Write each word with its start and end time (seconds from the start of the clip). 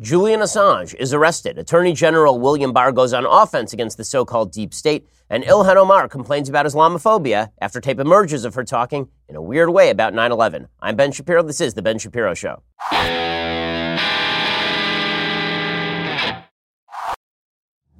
Julian 0.00 0.38
Assange 0.38 0.94
is 0.94 1.12
arrested. 1.12 1.58
Attorney 1.58 1.92
General 1.92 2.38
William 2.38 2.72
Barr 2.72 2.92
goes 2.92 3.12
on 3.12 3.26
offense 3.26 3.72
against 3.72 3.96
the 3.96 4.04
so 4.04 4.24
called 4.24 4.52
deep 4.52 4.72
state, 4.72 5.08
and 5.28 5.42
Ilhan 5.42 5.74
Omar 5.74 6.08
complains 6.08 6.48
about 6.48 6.66
Islamophobia 6.66 7.50
after 7.60 7.80
tape 7.80 7.98
emerges 7.98 8.44
of 8.44 8.54
her 8.54 8.62
talking 8.62 9.08
in 9.28 9.34
a 9.34 9.42
weird 9.42 9.70
way 9.70 9.90
about 9.90 10.14
9 10.14 10.30
11. 10.30 10.68
I'm 10.80 10.94
Ben 10.94 11.10
Shapiro. 11.10 11.42
This 11.42 11.60
is 11.60 11.74
The 11.74 11.82
Ben 11.82 11.98
Shapiro 11.98 12.32
Show. 12.34 12.62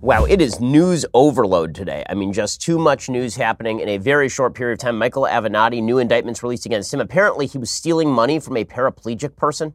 Wow, 0.00 0.24
it 0.24 0.40
is 0.40 0.60
news 0.60 1.04
overload 1.14 1.74
today. 1.74 2.04
I 2.08 2.14
mean, 2.14 2.32
just 2.32 2.62
too 2.62 2.78
much 2.78 3.08
news 3.08 3.34
happening 3.34 3.80
in 3.80 3.88
a 3.88 3.98
very 3.98 4.28
short 4.28 4.54
period 4.54 4.74
of 4.74 4.78
time. 4.78 4.96
Michael 4.98 5.24
Avenatti, 5.24 5.82
new 5.82 5.98
indictments 5.98 6.44
released 6.44 6.64
against 6.64 6.94
him. 6.94 7.00
Apparently, 7.00 7.46
he 7.46 7.58
was 7.58 7.72
stealing 7.72 8.08
money 8.08 8.38
from 8.38 8.56
a 8.56 8.64
paraplegic 8.64 9.34
person 9.34 9.74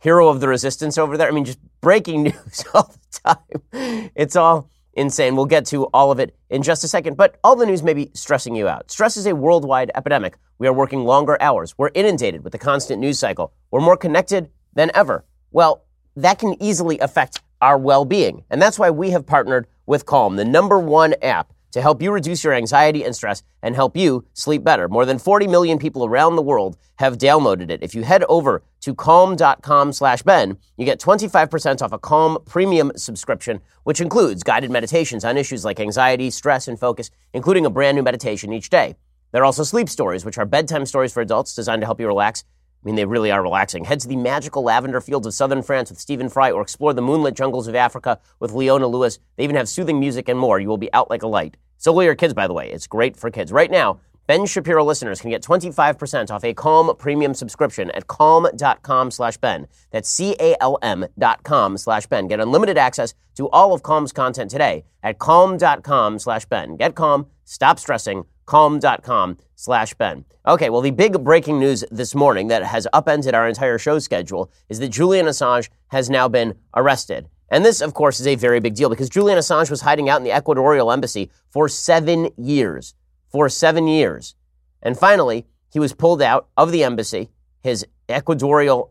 hero 0.00 0.28
of 0.28 0.40
the 0.40 0.48
resistance 0.48 0.98
over 0.98 1.16
there. 1.16 1.28
I 1.28 1.30
mean, 1.30 1.44
just 1.44 1.60
breaking 1.80 2.22
news 2.24 2.64
all 2.74 2.92
the 2.92 3.34
time. 3.34 4.10
It's 4.14 4.36
all 4.36 4.70
insane. 4.94 5.36
We'll 5.36 5.46
get 5.46 5.66
to 5.66 5.84
all 5.86 6.10
of 6.10 6.18
it 6.18 6.36
in 6.48 6.62
just 6.62 6.84
a 6.84 6.88
second, 6.88 7.16
but 7.16 7.38
all 7.44 7.56
the 7.56 7.66
news 7.66 7.82
may 7.82 7.94
be 7.94 8.10
stressing 8.14 8.54
you 8.54 8.68
out. 8.68 8.90
Stress 8.90 9.16
is 9.16 9.26
a 9.26 9.34
worldwide 9.34 9.90
epidemic. 9.94 10.36
We 10.58 10.66
are 10.66 10.72
working 10.72 11.04
longer 11.04 11.40
hours. 11.40 11.76
We're 11.78 11.90
inundated 11.94 12.44
with 12.44 12.52
the 12.52 12.58
constant 12.58 13.00
news 13.00 13.18
cycle. 13.18 13.52
We're 13.70 13.80
more 13.80 13.96
connected 13.96 14.50
than 14.74 14.90
ever. 14.94 15.24
Well, 15.52 15.84
that 16.16 16.38
can 16.38 16.60
easily 16.60 16.98
affect 16.98 17.40
our 17.60 17.78
well 17.78 18.04
being. 18.04 18.44
And 18.50 18.60
that's 18.60 18.78
why 18.78 18.90
we 18.90 19.10
have 19.10 19.26
partnered 19.26 19.66
with 19.86 20.06
Calm, 20.06 20.36
the 20.36 20.44
number 20.44 20.78
one 20.78 21.14
app 21.22 21.52
to 21.72 21.82
help 21.82 22.02
you 22.02 22.10
reduce 22.10 22.44
your 22.44 22.54
anxiety 22.54 23.04
and 23.04 23.14
stress 23.14 23.42
and 23.62 23.74
help 23.74 23.96
you 23.96 24.24
sleep 24.32 24.64
better. 24.64 24.88
More 24.88 25.06
than 25.06 25.18
40 25.18 25.46
million 25.46 25.78
people 25.78 26.04
around 26.04 26.36
the 26.36 26.42
world 26.42 26.76
have 26.96 27.18
downloaded 27.18 27.70
it. 27.70 27.82
If 27.82 27.94
you 27.94 28.02
head 28.02 28.24
over 28.28 28.62
to 28.80 28.94
calm.com 28.94 29.92
slash 29.92 30.22
Ben, 30.22 30.58
you 30.76 30.84
get 30.84 31.00
25% 31.00 31.82
off 31.82 31.92
a 31.92 31.98
Calm 31.98 32.38
premium 32.46 32.92
subscription, 32.96 33.60
which 33.84 34.00
includes 34.00 34.42
guided 34.42 34.70
meditations 34.70 35.24
on 35.24 35.36
issues 35.36 35.64
like 35.64 35.80
anxiety, 35.80 36.30
stress, 36.30 36.68
and 36.68 36.78
focus, 36.78 37.10
including 37.32 37.66
a 37.66 37.70
brand 37.70 37.96
new 37.96 38.02
meditation 38.02 38.52
each 38.52 38.70
day. 38.70 38.96
There 39.32 39.42
are 39.42 39.46
also 39.46 39.62
sleep 39.62 39.88
stories, 39.88 40.24
which 40.24 40.38
are 40.38 40.46
bedtime 40.46 40.86
stories 40.86 41.12
for 41.12 41.20
adults 41.20 41.54
designed 41.54 41.82
to 41.82 41.86
help 41.86 42.00
you 42.00 42.06
relax 42.06 42.44
I 42.82 42.86
mean, 42.86 42.94
they 42.94 43.04
really 43.04 43.30
are 43.30 43.42
relaxing. 43.42 43.84
Head 43.84 44.00
to 44.00 44.08
the 44.08 44.16
magical 44.16 44.62
lavender 44.62 45.00
fields 45.00 45.26
of 45.26 45.34
southern 45.34 45.62
France 45.62 45.90
with 45.90 46.00
Stephen 46.00 46.30
Fry 46.30 46.50
or 46.50 46.62
explore 46.62 46.94
the 46.94 47.02
moonlit 47.02 47.34
jungles 47.34 47.68
of 47.68 47.74
Africa 47.74 48.18
with 48.38 48.52
Leona 48.52 48.86
Lewis. 48.86 49.18
They 49.36 49.44
even 49.44 49.56
have 49.56 49.68
soothing 49.68 50.00
music 50.00 50.28
and 50.28 50.38
more. 50.38 50.58
You 50.58 50.68
will 50.68 50.78
be 50.78 50.92
out 50.94 51.10
like 51.10 51.22
a 51.22 51.26
light. 51.26 51.56
So 51.76 51.92
will 51.92 52.04
your 52.04 52.14
kids, 52.14 52.32
by 52.32 52.46
the 52.46 52.54
way. 52.54 52.70
It's 52.70 52.86
great 52.86 53.16
for 53.16 53.30
kids. 53.30 53.52
Right 53.52 53.70
now, 53.70 54.00
Ben 54.26 54.46
Shapiro 54.46 54.84
listeners 54.84 55.20
can 55.20 55.30
get 55.30 55.42
25% 55.42 56.30
off 56.30 56.44
a 56.44 56.54
Calm 56.54 56.94
premium 56.96 57.34
subscription 57.34 57.90
at 57.90 58.06
calm.com 58.06 59.10
slash 59.10 59.36
Ben. 59.38 59.66
That's 59.90 60.08
C-A-L-M 60.08 61.06
dot 61.18 61.42
com 61.42 61.76
slash 61.76 62.06
Ben. 62.06 62.28
Get 62.28 62.38
unlimited 62.38 62.78
access 62.78 63.12
to 63.34 63.48
all 63.50 63.72
of 63.72 63.82
Calm's 63.82 64.12
content 64.12 64.50
today 64.50 64.84
at 65.02 65.18
calm.com 65.18 66.18
slash 66.18 66.44
Ben. 66.46 66.76
Get 66.76 66.94
calm, 66.94 67.26
stop 67.44 67.78
stressing, 67.80 68.24
calm.com 68.50 69.36
slash 69.54 69.94
Ben. 69.94 70.24
Okay, 70.44 70.70
well, 70.70 70.80
the 70.80 70.90
big 70.90 71.22
breaking 71.22 71.60
news 71.60 71.84
this 71.92 72.16
morning 72.16 72.48
that 72.48 72.64
has 72.64 72.84
upended 72.92 73.32
our 73.32 73.46
entire 73.46 73.78
show 73.78 74.00
schedule 74.00 74.50
is 74.68 74.80
that 74.80 74.88
Julian 74.88 75.26
Assange 75.26 75.68
has 75.88 76.10
now 76.10 76.28
been 76.28 76.56
arrested. 76.74 77.28
And 77.48 77.64
this, 77.64 77.80
of 77.80 77.94
course, 77.94 78.18
is 78.18 78.26
a 78.26 78.34
very 78.34 78.58
big 78.58 78.74
deal 78.74 78.90
because 78.90 79.08
Julian 79.08 79.38
Assange 79.38 79.70
was 79.70 79.82
hiding 79.82 80.08
out 80.08 80.16
in 80.16 80.24
the 80.24 80.30
Ecuadorial 80.30 80.92
embassy 80.92 81.30
for 81.48 81.68
seven 81.68 82.30
years. 82.36 82.94
For 83.28 83.48
seven 83.48 83.86
years. 83.86 84.34
And 84.82 84.98
finally, 84.98 85.46
he 85.72 85.78
was 85.78 85.92
pulled 85.92 86.20
out 86.20 86.48
of 86.56 86.72
the 86.72 86.82
embassy. 86.82 87.30
His 87.62 87.86
Ecuadorial, 88.08 88.90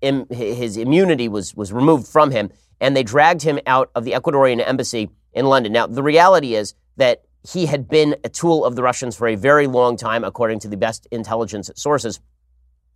his 0.00 0.76
immunity 0.76 1.28
was, 1.28 1.54
was 1.54 1.72
removed 1.72 2.08
from 2.08 2.32
him, 2.32 2.50
and 2.80 2.96
they 2.96 3.04
dragged 3.04 3.42
him 3.42 3.60
out 3.64 3.92
of 3.94 4.02
the 4.02 4.12
Ecuadorian 4.12 4.60
embassy 4.66 5.08
in 5.32 5.46
London. 5.46 5.72
Now, 5.72 5.86
the 5.86 6.02
reality 6.02 6.56
is 6.56 6.74
that 6.96 7.22
he 7.42 7.66
had 7.66 7.88
been 7.88 8.16
a 8.24 8.28
tool 8.28 8.64
of 8.64 8.76
the 8.76 8.82
Russians 8.82 9.16
for 9.16 9.28
a 9.28 9.34
very 9.34 9.66
long 9.66 9.96
time, 9.96 10.24
according 10.24 10.60
to 10.60 10.68
the 10.68 10.76
best 10.76 11.06
intelligence 11.10 11.70
sources. 11.76 12.20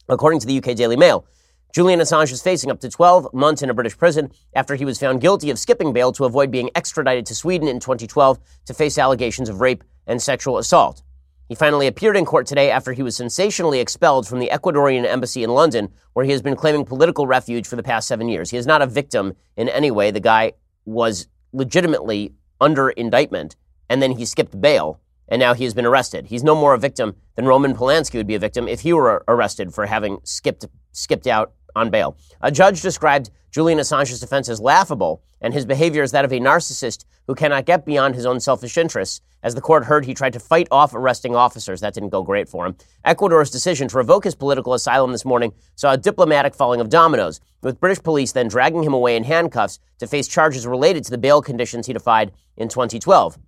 According 0.08 0.40
to 0.40 0.46
the 0.46 0.58
UK 0.58 0.76
Daily 0.76 0.96
Mail, 0.96 1.24
Julian 1.72 2.00
Assange 2.00 2.32
is 2.32 2.42
facing 2.42 2.70
up 2.70 2.80
to 2.80 2.90
12 2.90 3.32
months 3.32 3.62
in 3.62 3.70
a 3.70 3.74
British 3.74 3.96
prison 3.96 4.30
after 4.54 4.74
he 4.74 4.84
was 4.84 4.98
found 4.98 5.22
guilty 5.22 5.48
of 5.48 5.58
skipping 5.58 5.92
bail 5.92 6.12
to 6.12 6.24
avoid 6.24 6.50
being 6.50 6.70
extradited 6.74 7.24
to 7.26 7.34
Sweden 7.34 7.66
in 7.66 7.80
2012 7.80 8.38
to 8.66 8.74
face 8.74 8.98
allegations 8.98 9.48
of 9.48 9.62
rape 9.62 9.82
and 10.06 10.20
sexual 10.20 10.58
assault. 10.58 11.02
He 11.48 11.54
finally 11.54 11.86
appeared 11.86 12.16
in 12.16 12.26
court 12.26 12.46
today 12.46 12.70
after 12.70 12.92
he 12.92 13.02
was 13.02 13.16
sensationally 13.16 13.80
expelled 13.80 14.28
from 14.28 14.38
the 14.38 14.50
Ecuadorian 14.52 15.06
embassy 15.06 15.42
in 15.42 15.50
London, 15.50 15.88
where 16.12 16.24
he 16.24 16.32
has 16.32 16.42
been 16.42 16.56
claiming 16.56 16.84
political 16.84 17.26
refuge 17.26 17.66
for 17.66 17.76
the 17.76 17.82
past 17.82 18.06
seven 18.06 18.28
years. 18.28 18.50
He 18.50 18.58
is 18.58 18.66
not 18.66 18.82
a 18.82 18.86
victim 18.86 19.34
in 19.56 19.68
any 19.70 19.90
way. 19.90 20.10
The 20.10 20.20
guy 20.20 20.52
was 20.84 21.26
legitimately 21.52 22.34
under 22.60 22.90
indictment 22.90 23.56
and 23.88 24.02
then 24.02 24.12
he 24.12 24.24
skipped 24.24 24.60
bail, 24.60 25.00
and 25.28 25.40
now 25.40 25.54
he 25.54 25.64
has 25.64 25.74
been 25.74 25.86
arrested. 25.86 26.26
He's 26.26 26.44
no 26.44 26.54
more 26.54 26.74
a 26.74 26.78
victim 26.78 27.16
than 27.36 27.46
Roman 27.46 27.74
Polanski 27.74 28.14
would 28.14 28.26
be 28.26 28.34
a 28.34 28.38
victim 28.38 28.68
if 28.68 28.80
he 28.80 28.92
were 28.92 29.24
arrested 29.28 29.72
for 29.74 29.86
having 29.86 30.18
skipped 30.24 30.66
skipped 30.92 31.26
out 31.26 31.52
on 31.74 31.90
bail. 31.90 32.16
A 32.40 32.50
judge 32.50 32.82
described 32.82 33.30
Julian 33.50 33.78
Assange's 33.78 34.20
defense 34.20 34.48
as 34.48 34.60
laughable, 34.60 35.22
and 35.40 35.52
his 35.52 35.66
behavior 35.66 36.02
as 36.02 36.12
that 36.12 36.24
of 36.24 36.32
a 36.32 36.40
narcissist 36.40 37.04
who 37.26 37.34
cannot 37.34 37.66
get 37.66 37.84
beyond 37.84 38.14
his 38.14 38.26
own 38.26 38.40
selfish 38.40 38.76
interests. 38.76 39.20
As 39.42 39.54
the 39.54 39.60
court 39.60 39.84
heard, 39.84 40.04
he 40.04 40.14
tried 40.14 40.32
to 40.34 40.40
fight 40.40 40.68
off 40.70 40.94
arresting 40.94 41.34
officers. 41.34 41.80
That 41.80 41.94
didn't 41.94 42.10
go 42.10 42.22
great 42.22 42.48
for 42.48 42.64
him. 42.64 42.76
Ecuador's 43.04 43.50
decision 43.50 43.88
to 43.88 43.96
revoke 43.96 44.24
his 44.24 44.34
political 44.34 44.72
asylum 44.72 45.12
this 45.12 45.24
morning 45.24 45.52
saw 45.74 45.92
a 45.92 45.98
diplomatic 45.98 46.54
falling 46.54 46.80
of 46.80 46.88
dominoes, 46.88 47.40
with 47.60 47.80
British 47.80 48.02
police 48.02 48.32
then 48.32 48.48
dragging 48.48 48.84
him 48.84 48.94
away 48.94 49.16
in 49.16 49.24
handcuffs 49.24 49.78
to 49.98 50.06
face 50.06 50.28
charges 50.28 50.66
related 50.66 51.04
to 51.04 51.10
the 51.10 51.18
bail 51.18 51.42
conditions 51.42 51.86
he 51.86 51.92
defied 51.92 52.32
in 52.56 52.68
2012. 52.68 53.38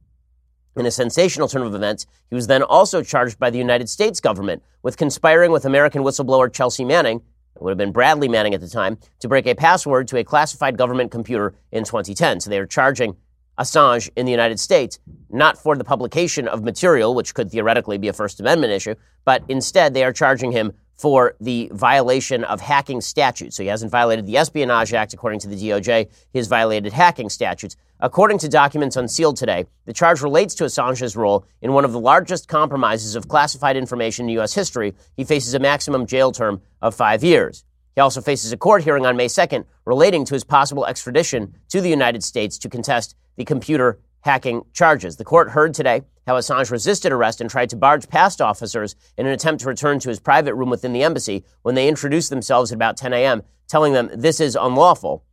In 0.77 0.87
a 0.87 0.91
sensational 0.91 1.47
turn 1.47 1.63
of 1.63 1.75
events, 1.75 2.07
he 2.29 2.35
was 2.35 2.49
then 2.49 2.63
also 2.63 3.03
charged 3.03 3.39
by 3.39 3.51
the 3.51 3.59
United 3.59 3.89
States 3.89 4.19
government 4.21 4.63
with 4.83 4.97
conspiring 4.97 5.53
with 5.53 5.65
American 5.65 6.03
whistleblower 6.03 6.53
Chelsea 6.53 6.85
Manning, 6.85 7.23
it 7.55 7.63
would 7.63 7.71
have 7.71 7.79
been 7.79 7.93
Bradley 7.93 8.27
Manning 8.27 8.55
at 8.55 8.61
the 8.61 8.69
time, 8.69 8.99
to 9.21 9.29
break 9.29 9.47
a 9.47 9.55
password 9.55 10.09
to 10.09 10.19
a 10.19 10.25
classified 10.25 10.77
government 10.77 11.13
computer 11.13 11.55
in 11.71 11.85
2010. 11.85 12.41
So 12.41 12.51
they 12.51 12.59
are 12.59 12.67
charging 12.67 13.17
Assange 13.57 14.11
in 14.17 14.27
the 14.27 14.33
United 14.33 14.59
States, 14.59 14.99
not 15.31 15.57
for 15.57 15.77
the 15.77 15.85
publication 15.85 16.49
of 16.49 16.65
material, 16.65 17.15
which 17.15 17.35
could 17.35 17.53
theoretically 17.53 17.99
be 17.99 18.09
a 18.09 18.13
First 18.13 18.41
Amendment 18.41 18.73
issue, 18.73 18.97
but 19.25 19.45
instead 19.49 19.95
they 19.95 20.03
are 20.03 20.13
charging 20.13 20.51
him 20.51 20.73
for 20.97 21.35
the 21.41 21.71
violation 21.73 22.45
of 22.45 22.61
hacking 22.61 23.01
statutes. 23.01 23.57
So 23.57 23.63
he 23.63 23.69
hasn't 23.69 23.91
violated 23.91 24.27
the 24.27 24.37
Espionage 24.37 24.93
Act, 24.93 25.13
according 25.13 25.41
to 25.41 25.49
the 25.49 25.57
DOJ. 25.57 26.09
He 26.33 26.39
has 26.39 26.47
violated 26.47 26.93
hacking 26.93 27.29
statutes. 27.29 27.77
According 28.01 28.39
to 28.39 28.49
documents 28.49 28.97
unsealed 28.97 29.37
today, 29.37 29.67
the 29.87 29.93
charge 29.93 30.21
relates 30.21 30.55
to 30.57 30.65
Assange's 30.65 31.17
role 31.17 31.47
in 31.63 31.73
one 31.73 31.85
of 31.85 31.93
the 31.93 32.01
largest 32.01 32.49
compromises 32.49 33.17
of 33.17 33.29
classified 33.29 33.77
information 33.77 34.27
in 34.27 34.35
U.S. 34.35 34.55
history. 34.55 34.95
He 35.17 35.25
faces 35.25 35.55
a 35.55 35.59
maximum 35.59 36.07
jail 36.07 36.33
term 36.33 36.61
of 36.83 36.95
five 36.95 37.25
years. 37.25 37.65
He 37.95 38.01
also 38.01 38.21
faces 38.21 38.53
a 38.53 38.57
court 38.57 38.83
hearing 38.83 39.07
on 39.07 39.17
May 39.17 39.27
2nd 39.27 39.65
relating 39.85 40.25
to 40.25 40.35
his 40.35 40.45
possible 40.45 40.85
extradition 40.85 41.55
to 41.69 41.81
the 41.81 41.89
United 41.89 42.25
States 42.25 42.59
to 42.59 42.69
contest 42.69 43.17
the 43.37 43.45
computer 43.45 44.01
hacking 44.21 44.63
charges. 44.73 45.17
The 45.17 45.25
court 45.25 45.51
heard 45.51 45.75
today 45.75 46.03
how 46.27 46.35
Assange 46.35 46.71
resisted 46.71 47.13
arrest 47.13 47.41
and 47.41 47.51
tried 47.51 47.71
to 47.71 47.77
barge 47.77 48.09
past 48.09 48.41
officers 48.41 48.97
in 49.17 49.27
an 49.27 49.33
attempt 49.33 49.63
to 49.63 49.69
return 49.69 49.99
to 50.01 50.09
his 50.09 50.21
private 50.21 50.55
room 50.55 50.71
within 50.71 50.93
the 50.93 51.03
embassy 51.03 51.45
when 51.63 51.75
they 51.75 51.89
introduced 51.89 52.31
themselves 52.31 52.73
at 52.73 52.77
about 52.77 52.97
10 52.97 53.13
a.m., 53.13 53.43
telling 53.69 53.93
them 53.93 54.11
this 54.15 54.41
is 54.41 54.57
unlawful. 54.57 55.25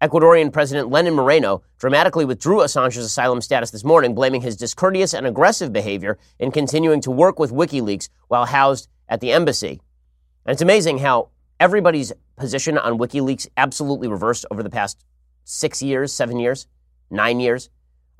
Ecuadorian 0.00 0.50
President 0.50 0.88
Lenin 0.88 1.14
Moreno 1.14 1.62
dramatically 1.78 2.24
withdrew 2.24 2.60
Assange's 2.60 2.96
asylum 2.96 3.42
status 3.42 3.70
this 3.70 3.84
morning, 3.84 4.14
blaming 4.14 4.40
his 4.40 4.56
discourteous 4.56 5.12
and 5.12 5.26
aggressive 5.26 5.72
behavior 5.72 6.18
in 6.38 6.50
continuing 6.50 7.02
to 7.02 7.10
work 7.10 7.38
with 7.38 7.52
WikiLeaks 7.52 8.08
while 8.28 8.46
housed 8.46 8.88
at 9.08 9.20
the 9.20 9.30
embassy. 9.30 9.80
And 10.46 10.54
it's 10.54 10.62
amazing 10.62 10.98
how 10.98 11.28
everybody's 11.58 12.14
position 12.36 12.78
on 12.78 12.98
WikiLeaks 12.98 13.46
absolutely 13.58 14.08
reversed 14.08 14.46
over 14.50 14.62
the 14.62 14.70
past 14.70 15.04
six 15.44 15.82
years, 15.82 16.14
seven 16.14 16.38
years, 16.38 16.66
nine 17.10 17.38
years. 17.38 17.68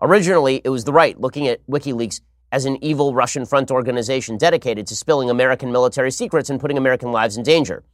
Originally, 0.02 0.60
it 0.62 0.69
was 0.69 0.84
the 0.84 0.93
right 0.93 1.19
looking 1.19 1.49
at 1.49 1.66
WikiLeaks 1.66 2.20
as 2.52 2.64
an 2.64 2.82
evil 2.82 3.14
Russian 3.14 3.47
front 3.47 3.70
organization 3.70 4.37
dedicated 4.37 4.87
to 4.88 4.97
spilling 4.97 5.31
American 5.31 5.70
military 5.73 6.11
secrets 6.11 6.50
and 6.50 6.61
putting 6.61 6.76
American 6.76 7.12
lives 7.12 7.37
in 7.37 7.43
danger. 7.43 7.85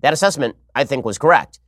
That 0.00 0.12
assessment, 0.12 0.56
I 0.74 0.84
think, 0.84 1.04
was 1.04 1.18
correct. 1.18 1.60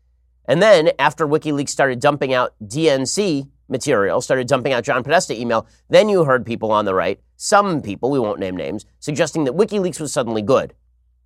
And 0.49 0.62
then, 0.62 0.90
after 0.99 1.26
WikiLeaks 1.26 1.69
started 1.69 2.00
dumping 2.00 2.34
out 2.34 2.55
DNC 2.64 3.49
material, 3.69 4.20
started 4.20 4.49
dumping 4.49 4.73
out 4.73 4.84
John 4.84 5.05
Podesta 5.05 5.38
email, 5.38 5.67
then 5.88 6.08
you 6.08 6.25
heard 6.25 6.44
people 6.44 6.73
on 6.73 6.84
the 6.84 6.94
right, 6.94 7.20
some 7.37 7.82
people, 7.82 8.11
we 8.11 8.19
won't 8.19 8.40
name 8.40 8.56
names, 8.56 8.87
suggesting 8.99 9.44
that 9.44 9.55
WikiLeaks 9.55 10.00
was 10.00 10.12
suddenly 10.12 10.43
good. 10.43 10.75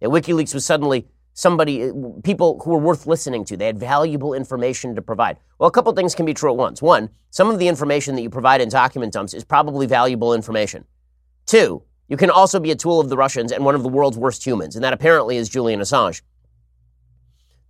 That 0.00 0.10
WikiLeaks 0.10 0.52
was 0.52 0.64
suddenly 0.64 1.06
somebody, 1.32 1.92
people 2.24 2.60
who 2.64 2.70
were 2.70 2.78
worth 2.78 3.06
listening 3.06 3.44
to. 3.44 3.56
They 3.56 3.66
had 3.66 3.78
valuable 3.78 4.34
information 4.34 4.94
to 4.94 5.02
provide. 5.02 5.38
Well, 5.58 5.68
a 5.68 5.72
couple 5.72 5.92
things 5.92 6.14
can 6.14 6.26
be 6.26 6.34
true 6.34 6.50
at 6.50 6.56
once. 6.56 6.82
One, 6.82 7.10
some 7.30 7.50
of 7.50 7.58
the 7.58 7.68
information 7.68 8.14
that 8.16 8.22
you 8.22 8.30
provide 8.30 8.60
in 8.60 8.68
document 8.68 9.12
dumps 9.12 9.34
is 9.34 9.44
probably 9.44 9.86
valuable 9.86 10.34
information. 10.34 10.84
Two, 11.46 11.82
you 12.08 12.16
can 12.16 12.30
also 12.30 12.58
be 12.58 12.70
a 12.70 12.76
tool 12.76 13.00
of 13.00 13.08
the 13.08 13.16
Russians 13.16 13.52
and 13.52 13.64
one 13.64 13.74
of 13.74 13.82
the 13.82 13.88
world's 13.88 14.18
worst 14.18 14.44
humans, 14.44 14.76
and 14.76 14.84
that 14.84 14.92
apparently 14.92 15.36
is 15.36 15.48
Julian 15.48 15.80
Assange. 15.80 16.22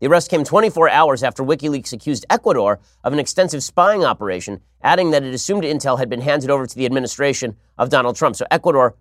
The 0.01 0.09
arrest 0.09 0.31
came 0.31 0.45
24 0.45 0.91
hours 0.91 1.23
after 1.23 1.43
WikiLeaks 1.43 1.93
accused 1.93 2.27
Ecuador 2.29 2.81
of 3.03 3.13
an 3.13 3.19
extensive 3.19 3.63
spying 3.63 4.05
operation, 4.05 4.61
adding 4.83 5.11
that 5.11 5.23
it 5.23 5.33
assumed 5.33 5.65
intel 5.65 5.99
had 5.99 6.11
been 6.11 6.21
handed 6.21 6.51
over 6.51 6.67
to 6.67 6.75
the 6.75 6.85
administration 6.85 7.57
of 7.79 7.89
Donald 7.89 8.17
Trump. 8.17 8.37
So 8.37 8.47
Ecuador, 8.51 8.95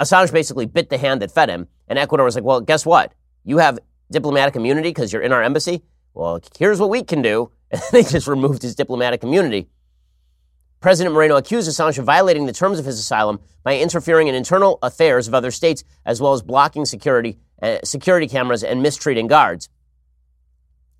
Assange 0.00 0.32
basically 0.32 0.66
bit 0.66 0.90
the 0.90 0.98
hand 0.98 1.22
that 1.22 1.30
fed 1.30 1.48
him, 1.48 1.68
and 1.86 1.98
Ecuador 1.98 2.24
was 2.24 2.34
like, 2.34 2.44
well, 2.44 2.60
guess 2.60 2.84
what? 2.84 3.14
You 3.44 3.58
have 3.58 3.78
diplomatic 4.10 4.56
immunity 4.56 4.90
because 4.90 5.12
you're 5.12 5.22
in 5.22 5.32
our 5.32 5.42
embassy. 5.42 5.82
Well, 6.14 6.40
here's 6.58 6.80
what 6.80 6.90
we 6.90 7.02
can 7.02 7.22
do. 7.22 7.50
And 7.74 7.82
they 7.90 8.04
just 8.04 8.28
removed 8.28 8.62
his 8.62 8.76
diplomatic 8.76 9.24
immunity. 9.24 9.68
President 10.84 11.14
Moreno 11.14 11.36
accused 11.36 11.66
Assange 11.66 11.98
of 11.98 12.04
violating 12.04 12.44
the 12.44 12.52
terms 12.52 12.78
of 12.78 12.84
his 12.84 12.98
asylum 12.98 13.40
by 13.62 13.78
interfering 13.78 14.28
in 14.28 14.34
internal 14.34 14.78
affairs 14.82 15.26
of 15.26 15.32
other 15.32 15.50
states, 15.50 15.82
as 16.04 16.20
well 16.20 16.34
as 16.34 16.42
blocking 16.42 16.84
security, 16.84 17.38
uh, 17.62 17.78
security 17.82 18.28
cameras 18.28 18.62
and 18.62 18.82
mistreating 18.82 19.26
guards 19.26 19.70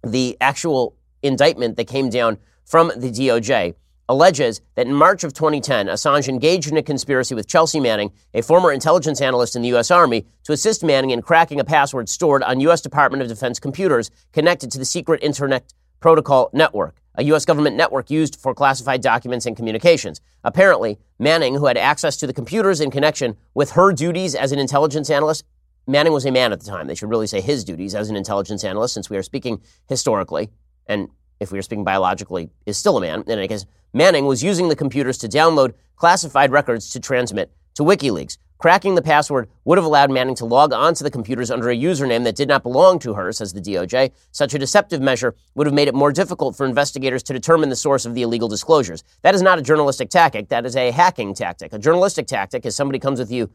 the 0.02 0.38
actual 0.40 0.96
indictment 1.22 1.76
that 1.76 1.86
came 1.86 2.08
down 2.08 2.38
from 2.64 2.92
the 2.96 3.10
DOJ 3.10 3.74
alleges 4.08 4.62
that 4.74 4.86
in 4.86 4.94
March 4.94 5.22
of 5.22 5.34
2010, 5.34 5.88
Assange 5.88 6.28
engaged 6.28 6.70
in 6.70 6.78
a 6.78 6.82
conspiracy 6.82 7.34
with 7.34 7.46
Chelsea 7.46 7.78
Manning, 7.78 8.10
a 8.32 8.40
former 8.40 8.72
intelligence 8.72 9.20
analyst 9.20 9.54
in 9.54 9.60
the 9.60 9.68
U.S. 9.68 9.90
Army, 9.90 10.26
to 10.44 10.52
assist 10.52 10.82
Manning 10.82 11.10
in 11.10 11.20
cracking 11.20 11.60
a 11.60 11.64
password 11.64 12.08
stored 12.08 12.42
on 12.42 12.60
U.S. 12.60 12.80
Department 12.80 13.22
of 13.22 13.28
Defense 13.28 13.58
computers 13.58 14.10
connected 14.32 14.70
to 14.72 14.78
the 14.78 14.84
secret 14.86 15.22
Internet 15.22 15.72
Protocol 16.00 16.50
Network, 16.52 16.96
a 17.16 17.24
U.S. 17.24 17.44
government 17.44 17.76
network 17.76 18.10
used 18.10 18.36
for 18.36 18.54
classified 18.54 19.00
documents 19.00 19.46
and 19.46 19.56
communications. 19.56 20.20
Apparently, 20.42 20.98
Manning, 21.18 21.54
who 21.54 21.66
had 21.66 21.76
access 21.76 22.16
to 22.16 22.26
the 22.26 22.32
computers 22.32 22.80
in 22.80 22.90
connection 22.90 23.36
with 23.54 23.72
her 23.72 23.92
duties 23.92 24.34
as 24.34 24.52
an 24.52 24.58
intelligence 24.58 25.10
analyst, 25.10 25.44
Manning 25.86 26.12
was 26.12 26.24
a 26.24 26.30
man 26.30 26.52
at 26.52 26.60
the 26.60 26.66
time. 26.66 26.86
They 26.86 26.94
should 26.94 27.10
really 27.10 27.26
say 27.26 27.40
his 27.40 27.62
duties 27.62 27.94
as 27.94 28.08
an 28.08 28.16
intelligence 28.16 28.64
analyst, 28.64 28.94
since 28.94 29.10
we 29.10 29.16
are 29.16 29.22
speaking 29.22 29.60
historically, 29.86 30.50
and 30.86 31.08
if 31.40 31.52
we 31.52 31.58
are 31.58 31.62
speaking 31.62 31.84
biologically, 31.84 32.50
is 32.64 32.78
still 32.78 32.96
a 32.96 33.00
man. 33.00 33.22
In 33.26 33.38
any 33.38 33.48
case, 33.48 33.66
Manning 33.92 34.26
was 34.26 34.42
using 34.42 34.68
the 34.68 34.76
computers 34.76 35.18
to 35.18 35.28
download 35.28 35.74
classified 35.96 36.50
records 36.50 36.90
to 36.90 37.00
transmit 37.00 37.52
to 37.74 37.82
WikiLeaks. 37.82 38.38
Cracking 38.58 38.94
the 38.94 39.02
password 39.02 39.50
would 39.64 39.76
have 39.76 39.84
allowed 39.84 40.10
Manning 40.10 40.34
to 40.36 40.46
log 40.46 40.72
onto 40.72 41.04
the 41.04 41.10
computers 41.10 41.50
under 41.50 41.68
a 41.68 41.76
username 41.76 42.24
that 42.24 42.36
did 42.36 42.48
not 42.48 42.62
belong 42.62 42.98
to 43.00 43.12
her, 43.14 43.30
says 43.30 43.52
the 43.52 43.60
DOJ. 43.60 44.10
Such 44.30 44.54
a 44.54 44.58
deceptive 44.58 45.02
measure 45.02 45.34
would 45.54 45.66
have 45.66 45.74
made 45.74 45.88
it 45.88 45.94
more 45.94 46.12
difficult 46.12 46.56
for 46.56 46.64
investigators 46.64 47.22
to 47.24 47.34
determine 47.34 47.68
the 47.68 47.76
source 47.76 48.06
of 48.06 48.14
the 48.14 48.22
illegal 48.22 48.48
disclosures. 48.48 49.04
That 49.20 49.34
is 49.34 49.42
not 49.42 49.58
a 49.58 49.62
journalistic 49.62 50.08
tactic. 50.08 50.48
That 50.48 50.64
is 50.64 50.76
a 50.76 50.92
hacking 50.92 51.34
tactic. 51.34 51.74
A 51.74 51.78
journalistic 51.78 52.26
tactic 52.26 52.64
is 52.64 52.74
somebody 52.74 52.98
comes 52.98 53.18
with 53.18 53.30
you, 53.30 53.50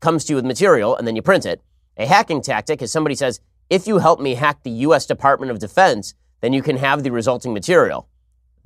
comes 0.00 0.24
to 0.24 0.32
you 0.32 0.36
with 0.36 0.46
material, 0.46 0.96
and 0.96 1.06
then 1.06 1.16
you 1.16 1.20
print 1.20 1.44
it. 1.44 1.60
A 1.98 2.06
hacking 2.06 2.40
tactic 2.40 2.80
is 2.80 2.90
somebody 2.90 3.14
says, 3.14 3.40
if 3.68 3.86
you 3.86 3.98
help 3.98 4.18
me 4.18 4.34
hack 4.34 4.62
the 4.62 4.70
U.S. 4.70 5.04
Department 5.04 5.50
of 5.50 5.58
Defense, 5.58 6.14
then 6.40 6.52
you 6.52 6.62
can 6.62 6.78
have 6.78 7.02
the 7.02 7.10
resulting 7.10 7.52
material. 7.52 8.08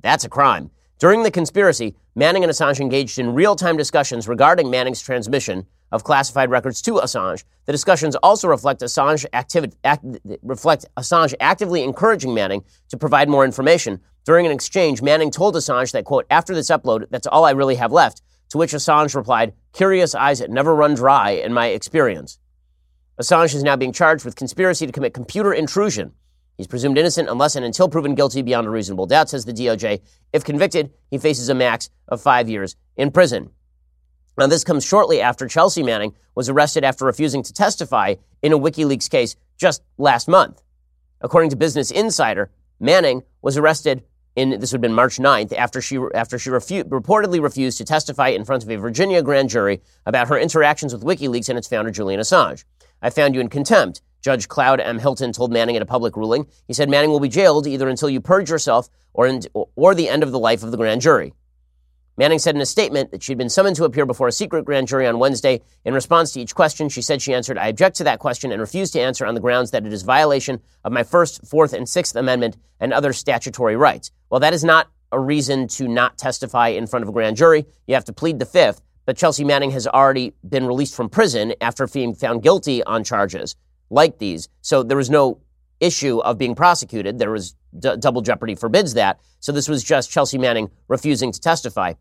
That's 0.01 0.23
a 0.23 0.29
crime. 0.29 0.71
During 0.97 1.23
the 1.23 1.31
conspiracy, 1.31 1.95
Manning 2.15 2.43
and 2.43 2.51
Assange 2.51 2.79
engaged 2.79 3.19
in 3.19 3.33
real 3.33 3.55
time 3.55 3.77
discussions 3.77 4.27
regarding 4.27 4.69
Manning's 4.69 5.01
transmission 5.01 5.65
of 5.91 6.03
classified 6.03 6.49
records 6.49 6.81
to 6.83 6.93
Assange. 6.93 7.43
The 7.65 7.71
discussions 7.71 8.15
also 8.17 8.47
reflect 8.47 8.81
Assange, 8.81 9.25
activ- 9.33 9.75
act- 9.83 10.05
reflect 10.41 10.85
Assange 10.97 11.33
actively 11.39 11.83
encouraging 11.83 12.33
Manning 12.33 12.63
to 12.89 12.97
provide 12.97 13.29
more 13.29 13.45
information. 13.45 13.99
During 14.25 14.45
an 14.45 14.51
exchange, 14.51 15.01
Manning 15.01 15.31
told 15.31 15.55
Assange 15.55 15.91
that, 15.91 16.05
quote, 16.05 16.25
after 16.29 16.53
this 16.53 16.69
upload, 16.69 17.07
that's 17.09 17.27
all 17.27 17.45
I 17.45 17.51
really 17.51 17.75
have 17.75 17.91
left. 17.91 18.21
To 18.49 18.57
which 18.57 18.73
Assange 18.73 19.15
replied, 19.15 19.53
curious 19.73 20.15
eyes 20.15 20.41
never 20.47 20.75
run 20.75 20.95
dry 20.95 21.31
in 21.31 21.53
my 21.53 21.67
experience. 21.67 22.39
Assange 23.21 23.53
is 23.53 23.63
now 23.63 23.75
being 23.75 23.93
charged 23.93 24.25
with 24.25 24.35
conspiracy 24.35 24.85
to 24.85 24.91
commit 24.91 25.13
computer 25.13 25.53
intrusion. 25.53 26.13
He's 26.57 26.67
presumed 26.67 26.97
innocent 26.97 27.29
unless 27.29 27.55
and 27.55 27.63
until 27.63 27.87
proven 27.87 28.15
guilty 28.15 28.41
beyond 28.41 28.67
a 28.67 28.69
reasonable 28.69 29.05
doubt, 29.05 29.29
says 29.29 29.45
the 29.45 29.53
DOJ. 29.53 30.01
If 30.33 30.43
convicted, 30.43 30.91
he 31.09 31.17
faces 31.17 31.47
a 31.47 31.55
max 31.55 31.89
of 32.07 32.21
five 32.21 32.49
years 32.49 32.75
in 32.97 33.11
prison. 33.11 33.51
Now, 34.37 34.47
this 34.47 34.63
comes 34.63 34.85
shortly 34.85 35.21
after 35.21 35.47
Chelsea 35.47 35.83
Manning 35.83 36.13
was 36.35 36.47
arrested 36.49 36.83
after 36.83 37.05
refusing 37.05 37.43
to 37.43 37.53
testify 37.53 38.15
in 38.41 38.53
a 38.53 38.59
WikiLeaks 38.59 39.09
case 39.09 39.35
just 39.57 39.83
last 39.97 40.27
month. 40.27 40.61
According 41.21 41.49
to 41.49 41.57
Business 41.57 41.91
Insider, 41.91 42.49
Manning 42.79 43.23
was 43.41 43.57
arrested 43.57 44.03
in 44.35 44.51
this 44.51 44.71
would 44.71 44.77
have 44.77 44.81
been 44.81 44.93
March 44.93 45.17
9th 45.17 45.53
after 45.53 45.81
she 45.81 45.99
after 46.13 46.39
she 46.39 46.49
refu- 46.49 46.83
reportedly 46.83 47.41
refused 47.41 47.77
to 47.79 47.83
testify 47.83 48.29
in 48.29 48.45
front 48.45 48.63
of 48.63 48.69
a 48.69 48.77
Virginia 48.77 49.21
grand 49.21 49.49
jury 49.49 49.81
about 50.05 50.29
her 50.29 50.39
interactions 50.39 50.93
with 50.93 51.03
WikiLeaks 51.03 51.49
and 51.49 51.57
its 51.57 51.67
founder 51.67 51.91
Julian 51.91 52.21
Assange. 52.21 52.63
I 53.01 53.09
found 53.09 53.35
you 53.35 53.41
in 53.41 53.49
contempt. 53.49 54.01
Judge 54.21 54.47
Claude 54.47 54.81
M. 54.81 54.99
Hilton 54.99 55.31
told 55.31 55.51
Manning 55.51 55.75
in 55.75 55.81
a 55.81 55.85
public 55.85 56.15
ruling. 56.17 56.45
He 56.67 56.73
said 56.73 56.89
Manning 56.89 57.09
will 57.09 57.21
be 57.21 57.29
jailed 57.29 57.67
either 57.67 57.87
until 57.87 58.09
you 58.09 58.19
purge 58.19 58.49
yourself 58.49 58.89
or, 59.13 59.27
in, 59.27 59.41
or 59.53 59.95
the 59.95 60.09
end 60.09 60.23
of 60.23 60.31
the 60.31 60.39
life 60.39 60.61
of 60.61 60.71
the 60.71 60.77
grand 60.77 61.01
jury. 61.01 61.33
Manning 62.19 62.37
said 62.37 62.53
in 62.53 62.61
a 62.61 62.65
statement 62.65 63.11
that 63.11 63.23
she'd 63.23 63.37
been 63.37 63.49
summoned 63.49 63.77
to 63.77 63.85
appear 63.85 64.05
before 64.05 64.27
a 64.27 64.31
secret 64.31 64.65
grand 64.65 64.87
jury 64.87 65.07
on 65.07 65.17
Wednesday. 65.17 65.61
In 65.85 65.93
response 65.93 66.33
to 66.33 66.41
each 66.41 66.53
question, 66.53 66.89
she 66.89 67.01
said 67.01 67.21
she 67.21 67.33
answered, 67.33 67.57
I 67.57 67.69
object 67.69 67.95
to 67.95 68.03
that 68.03 68.19
question 68.19 68.51
and 68.51 68.59
refuse 68.59 68.91
to 68.91 68.99
answer 68.99 69.25
on 69.25 69.35
the 69.35 69.41
grounds 69.41 69.71
that 69.71 69.85
it 69.85 69.93
is 69.93 70.03
violation 70.03 70.59
of 70.83 70.91
my 70.91 71.03
First, 71.03 71.47
Fourth, 71.47 71.73
and 71.73 71.87
Sixth 71.87 72.15
Amendment 72.15 72.57
and 72.79 72.93
other 72.93 73.13
statutory 73.13 73.77
rights. 73.77 74.11
Well, 74.29 74.41
that 74.41 74.53
is 74.53 74.63
not 74.63 74.91
a 75.11 75.19
reason 75.19 75.67
to 75.69 75.87
not 75.87 76.17
testify 76.17 76.67
in 76.67 76.87
front 76.87 77.03
of 77.03 77.09
a 77.09 77.13
grand 77.13 77.37
jury. 77.37 77.65
You 77.87 77.95
have 77.95 78.05
to 78.05 78.13
plead 78.13 78.37
the 78.37 78.45
Fifth 78.45 78.81
but 79.09 79.17
Chelsea 79.17 79.43
Manning 79.43 79.71
has 79.71 79.87
already 79.87 80.35
been 80.47 80.67
released 80.67 80.93
from 80.93 81.09
prison 81.09 81.55
after 81.61 81.87
being 81.87 82.13
found 82.13 82.43
guilty 82.43 82.83
on 82.83 83.03
charges 83.03 83.55
like 83.89 84.19
these. 84.19 84.49
So 84.61 84.83
there 84.83 84.97
was 84.97 85.09
no 85.09 85.41
issue 85.79 86.19
of 86.19 86.37
being 86.37 86.53
prosecuted. 86.53 87.17
There 87.17 87.31
was 87.31 87.55
d- 87.75 87.97
double 87.97 88.21
jeopardy 88.21 88.53
forbids 88.53 88.93
that. 88.93 89.19
So 89.39 89.51
this 89.51 89.67
was 89.67 89.83
just 89.83 90.11
Chelsea 90.11 90.37
Manning 90.37 90.69
refusing 90.87 91.31
to 91.31 91.39
testify. 91.39 91.93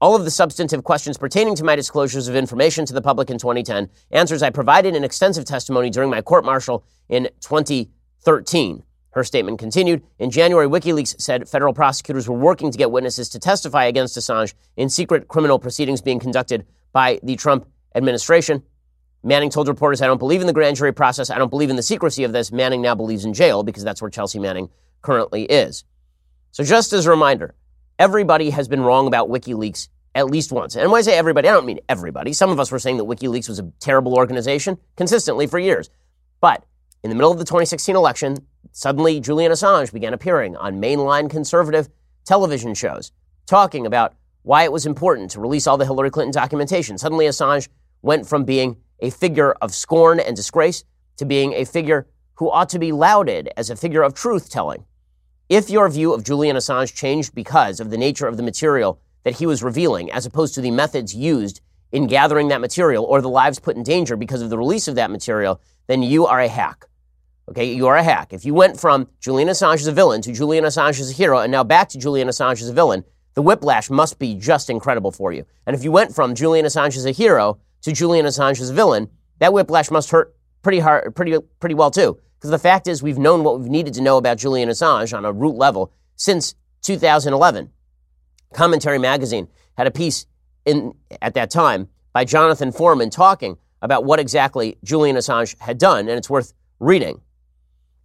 All 0.00 0.14
of 0.14 0.24
the 0.24 0.30
substantive 0.30 0.84
questions 0.84 1.18
pertaining 1.18 1.56
to 1.56 1.64
my 1.64 1.74
disclosures 1.74 2.28
of 2.28 2.36
information 2.36 2.86
to 2.86 2.94
the 2.94 3.02
public 3.02 3.30
in 3.30 3.38
2010, 3.38 3.90
answers 4.12 4.44
I 4.44 4.50
provided 4.50 4.94
in 4.94 5.02
extensive 5.02 5.44
testimony 5.44 5.90
during 5.90 6.08
my 6.08 6.22
court 6.22 6.44
martial 6.44 6.84
in 7.08 7.28
2013. 7.40 8.84
Her 9.10 9.24
statement 9.24 9.58
continued. 9.58 10.04
In 10.20 10.30
January, 10.30 10.68
WikiLeaks 10.68 11.20
said 11.20 11.48
federal 11.48 11.74
prosecutors 11.74 12.28
were 12.28 12.38
working 12.38 12.70
to 12.70 12.78
get 12.78 12.92
witnesses 12.92 13.28
to 13.30 13.40
testify 13.40 13.86
against 13.86 14.16
Assange 14.16 14.54
in 14.76 14.88
secret 14.88 15.26
criminal 15.26 15.58
proceedings 15.58 16.00
being 16.00 16.20
conducted 16.20 16.64
by 16.92 17.18
the 17.24 17.34
Trump 17.34 17.66
administration. 17.96 18.62
Manning 19.24 19.50
told 19.50 19.66
reporters, 19.66 20.00
I 20.00 20.06
don't 20.06 20.18
believe 20.18 20.40
in 20.40 20.46
the 20.46 20.52
grand 20.52 20.76
jury 20.76 20.92
process. 20.92 21.28
I 21.28 21.38
don't 21.38 21.50
believe 21.50 21.70
in 21.70 21.76
the 21.76 21.82
secrecy 21.82 22.22
of 22.22 22.32
this. 22.32 22.52
Manning 22.52 22.82
now 22.82 22.94
believes 22.94 23.24
in 23.24 23.34
jail 23.34 23.64
because 23.64 23.82
that's 23.82 24.00
where 24.00 24.10
Chelsea 24.10 24.38
Manning 24.38 24.68
currently 25.02 25.42
is. 25.46 25.82
So, 26.52 26.62
just 26.62 26.92
as 26.92 27.06
a 27.06 27.10
reminder, 27.10 27.56
everybody 27.98 28.50
has 28.50 28.68
been 28.68 28.80
wrong 28.80 29.06
about 29.06 29.28
WikiLeaks 29.28 29.88
at 30.14 30.26
least 30.26 30.52
once. 30.52 30.76
And 30.76 30.90
when 30.90 30.98
I 30.98 31.02
say 31.02 31.16
everybody, 31.16 31.48
I 31.48 31.52
don't 31.52 31.66
mean 31.66 31.80
everybody. 31.88 32.32
Some 32.32 32.50
of 32.50 32.58
us 32.58 32.72
were 32.72 32.78
saying 32.78 32.96
that 32.96 33.04
WikiLeaks 33.04 33.48
was 33.48 33.58
a 33.58 33.70
terrible 33.80 34.14
organization 34.14 34.78
consistently 34.96 35.46
for 35.46 35.58
years. 35.58 35.90
But 36.40 36.64
in 37.04 37.10
the 37.10 37.14
middle 37.16 37.30
of 37.30 37.38
the 37.38 37.44
2016 37.44 37.94
election, 37.94 38.38
Suddenly, 38.72 39.18
Julian 39.18 39.50
Assange 39.50 39.92
began 39.92 40.14
appearing 40.14 40.56
on 40.56 40.80
mainline 40.80 41.28
conservative 41.28 41.88
television 42.24 42.74
shows, 42.74 43.10
talking 43.46 43.86
about 43.86 44.14
why 44.42 44.62
it 44.62 44.70
was 44.70 44.86
important 44.86 45.32
to 45.32 45.40
release 45.40 45.66
all 45.66 45.76
the 45.76 45.84
Hillary 45.84 46.10
Clinton 46.10 46.32
documentation. 46.32 46.96
Suddenly, 46.96 47.26
Assange 47.26 47.68
went 48.02 48.28
from 48.28 48.44
being 48.44 48.76
a 49.00 49.10
figure 49.10 49.52
of 49.60 49.74
scorn 49.74 50.20
and 50.20 50.36
disgrace 50.36 50.84
to 51.16 51.24
being 51.24 51.54
a 51.54 51.64
figure 51.64 52.06
who 52.34 52.50
ought 52.50 52.68
to 52.68 52.78
be 52.78 52.92
lauded 52.92 53.50
as 53.56 53.68
a 53.68 53.74
figure 53.74 54.02
of 54.02 54.14
truth 54.14 54.48
telling. 54.48 54.84
If 55.48 55.70
your 55.70 55.88
view 55.88 56.12
of 56.12 56.24
Julian 56.24 56.56
Assange 56.56 56.94
changed 56.94 57.34
because 57.34 57.80
of 57.80 57.88
the 57.88 57.96
nature 57.96 58.26
of 58.26 58.36
the 58.36 58.42
material 58.42 59.00
that 59.24 59.36
he 59.36 59.46
was 59.46 59.62
revealing, 59.62 60.12
as 60.12 60.26
opposed 60.26 60.54
to 60.54 60.60
the 60.60 60.70
methods 60.70 61.14
used 61.14 61.62
in 61.90 62.06
gathering 62.06 62.48
that 62.48 62.60
material 62.60 63.02
or 63.06 63.22
the 63.22 63.30
lives 63.30 63.58
put 63.58 63.74
in 63.74 63.82
danger 63.82 64.14
because 64.14 64.42
of 64.42 64.50
the 64.50 64.58
release 64.58 64.88
of 64.88 64.94
that 64.96 65.10
material, 65.10 65.58
then 65.86 66.02
you 66.02 66.26
are 66.26 66.38
a 66.38 66.48
hack. 66.48 66.84
Okay, 67.48 67.72
you 67.72 67.86
are 67.86 67.96
a 67.96 68.02
hack. 68.02 68.34
If 68.34 68.44
you 68.44 68.52
went 68.52 68.78
from 68.78 69.08
Julian 69.20 69.48
Assange 69.48 69.76
as 69.76 69.86
a 69.86 69.92
villain 69.92 70.20
to 70.20 70.34
Julian 70.34 70.64
Assange 70.64 71.00
as 71.00 71.10
a 71.10 71.14
hero 71.14 71.38
and 71.38 71.50
now 71.50 71.64
back 71.64 71.88
to 71.90 71.98
Julian 71.98 72.28
Assange 72.28 72.60
as 72.60 72.68
a 72.68 72.74
villain, 72.74 73.02
the 73.32 73.40
whiplash 73.40 73.88
must 73.88 74.18
be 74.18 74.34
just 74.34 74.68
incredible 74.68 75.12
for 75.12 75.32
you. 75.32 75.46
And 75.66 75.74
if 75.74 75.82
you 75.82 75.90
went 75.90 76.14
from 76.14 76.34
Julian 76.34 76.66
Assange 76.66 76.94
as 76.98 77.06
a 77.06 77.10
hero 77.10 77.58
to 77.80 77.92
Julian 77.92 78.26
Assange 78.26 78.60
as 78.60 78.68
a 78.68 78.74
villain, 78.74 79.08
that 79.38 79.54
whiplash 79.54 79.90
must 79.90 80.10
hurt 80.10 80.36
pretty 80.60 80.80
hard, 80.80 81.16
pretty, 81.16 81.38
pretty 81.58 81.74
well 81.74 81.90
too. 81.90 82.20
Because 82.38 82.50
the 82.50 82.58
fact 82.58 82.86
is, 82.86 83.02
we've 83.02 83.18
known 83.18 83.42
what 83.42 83.58
we've 83.58 83.70
needed 83.70 83.94
to 83.94 84.00
know 84.00 84.16
about 84.16 84.38
Julian 84.38 84.68
Assange 84.68 85.16
on 85.16 85.24
a 85.24 85.32
root 85.32 85.56
level 85.56 85.92
since 86.14 86.54
2011. 86.82 87.70
Commentary 88.54 88.98
Magazine 88.98 89.48
had 89.76 89.86
a 89.86 89.90
piece 89.90 90.26
in 90.64 90.94
at 91.20 91.34
that 91.34 91.50
time 91.50 91.88
by 92.12 92.24
Jonathan 92.24 92.70
Foreman 92.70 93.10
talking 93.10 93.58
about 93.82 94.04
what 94.04 94.20
exactly 94.20 94.78
Julian 94.84 95.16
Assange 95.16 95.58
had 95.58 95.78
done, 95.78 96.08
and 96.08 96.10
it's 96.10 96.30
worth 96.30 96.52
reading. 96.78 97.20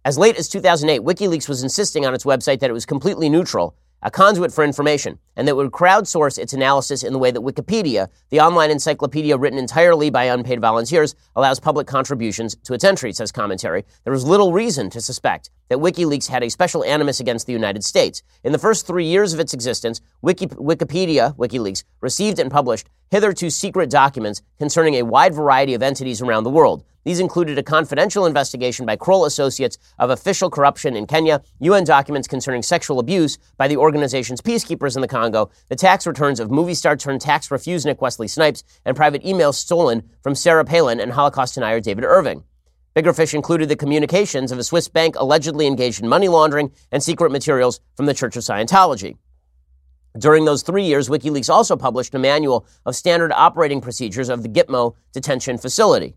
As 0.04 0.18
late 0.18 0.36
as 0.36 0.48
2008, 0.48 1.00
WikiLeaks 1.02 1.48
was 1.48 1.62
insisting 1.62 2.04
on 2.04 2.12
its 2.12 2.24
website 2.24 2.60
that 2.60 2.70
it 2.70 2.74
was 2.74 2.86
completely 2.86 3.28
neutral, 3.28 3.76
a 4.04 4.10
conduit 4.10 4.52
for 4.52 4.62
information, 4.62 5.18
and 5.34 5.48
that 5.48 5.56
would 5.56 5.72
crowdsource 5.72 6.38
its 6.38 6.52
analysis 6.52 7.02
in 7.02 7.14
the 7.14 7.18
way 7.18 7.30
that 7.30 7.40
Wikipedia, 7.40 8.08
the 8.28 8.38
online 8.38 8.70
encyclopedia 8.70 9.36
written 9.36 9.58
entirely 9.58 10.10
by 10.10 10.24
unpaid 10.24 10.60
volunteers, 10.60 11.14
allows 11.34 11.58
public 11.58 11.86
contributions 11.86 12.54
to 12.64 12.74
its 12.74 12.84
entry, 12.84 13.14
says 13.14 13.32
commentary. 13.32 13.82
There 14.04 14.12
was 14.12 14.26
little 14.26 14.52
reason 14.52 14.90
to 14.90 15.00
suspect 15.00 15.48
that 15.70 15.78
WikiLeaks 15.78 16.28
had 16.28 16.42
a 16.42 16.50
special 16.50 16.84
animus 16.84 17.18
against 17.18 17.46
the 17.46 17.54
United 17.54 17.82
States. 17.82 18.22
In 18.44 18.52
the 18.52 18.58
first 18.58 18.86
three 18.86 19.06
years 19.06 19.32
of 19.32 19.40
its 19.40 19.54
existence, 19.54 20.02
Wiki- 20.20 20.48
Wikipedia, 20.48 21.34
WikiLeaks, 21.36 21.84
received 22.02 22.38
and 22.38 22.50
published 22.50 22.90
hitherto 23.10 23.48
secret 23.48 23.88
documents 23.88 24.42
concerning 24.58 24.94
a 24.94 25.02
wide 25.02 25.34
variety 25.34 25.72
of 25.72 25.82
entities 25.82 26.20
around 26.20 26.44
the 26.44 26.50
world. 26.50 26.84
These 27.04 27.20
included 27.20 27.58
a 27.58 27.62
confidential 27.62 28.24
investigation 28.24 28.86
by 28.86 28.96
Kroll 28.96 29.26
Associates 29.26 29.76
of 29.98 30.08
official 30.08 30.48
corruption 30.48 30.96
in 30.96 31.06
Kenya, 31.06 31.42
UN 31.60 31.84
documents 31.84 32.26
concerning 32.26 32.62
sexual 32.62 32.98
abuse 32.98 33.36
by 33.58 33.68
the 33.68 33.76
organization's 33.76 34.40
peacekeepers 34.40 34.96
in 34.96 35.02
the 35.02 35.08
Congo, 35.08 35.50
the 35.68 35.76
tax 35.76 36.06
returns 36.06 36.40
of 36.40 36.50
movie 36.50 36.74
star 36.74 36.96
turned 36.96 37.20
tax 37.20 37.48
refusenik 37.48 38.00
Wesley 38.00 38.26
Snipes, 38.26 38.64
and 38.86 38.96
private 38.96 39.22
emails 39.22 39.54
stolen 39.54 40.08
from 40.22 40.34
Sarah 40.34 40.64
Palin 40.64 40.98
and 40.98 41.12
Holocaust 41.12 41.54
denier 41.54 41.80
David 41.80 42.04
Irving. 42.04 42.42
Bigger 42.94 43.12
fish 43.12 43.34
included 43.34 43.68
the 43.68 43.76
communications 43.76 44.50
of 44.50 44.58
a 44.58 44.64
Swiss 44.64 44.88
bank 44.88 45.14
allegedly 45.18 45.66
engaged 45.66 46.00
in 46.00 46.08
money 46.08 46.28
laundering 46.28 46.72
and 46.90 47.02
secret 47.02 47.32
materials 47.32 47.80
from 47.96 48.06
the 48.06 48.14
Church 48.14 48.36
of 48.36 48.44
Scientology. 48.44 49.18
During 50.16 50.44
those 50.44 50.62
three 50.62 50.84
years, 50.84 51.08
WikiLeaks 51.08 51.52
also 51.52 51.76
published 51.76 52.14
a 52.14 52.20
manual 52.20 52.66
of 52.86 52.94
standard 52.94 53.32
operating 53.32 53.80
procedures 53.80 54.28
of 54.28 54.44
the 54.44 54.48
Gitmo 54.48 54.94
detention 55.12 55.58
facility. 55.58 56.14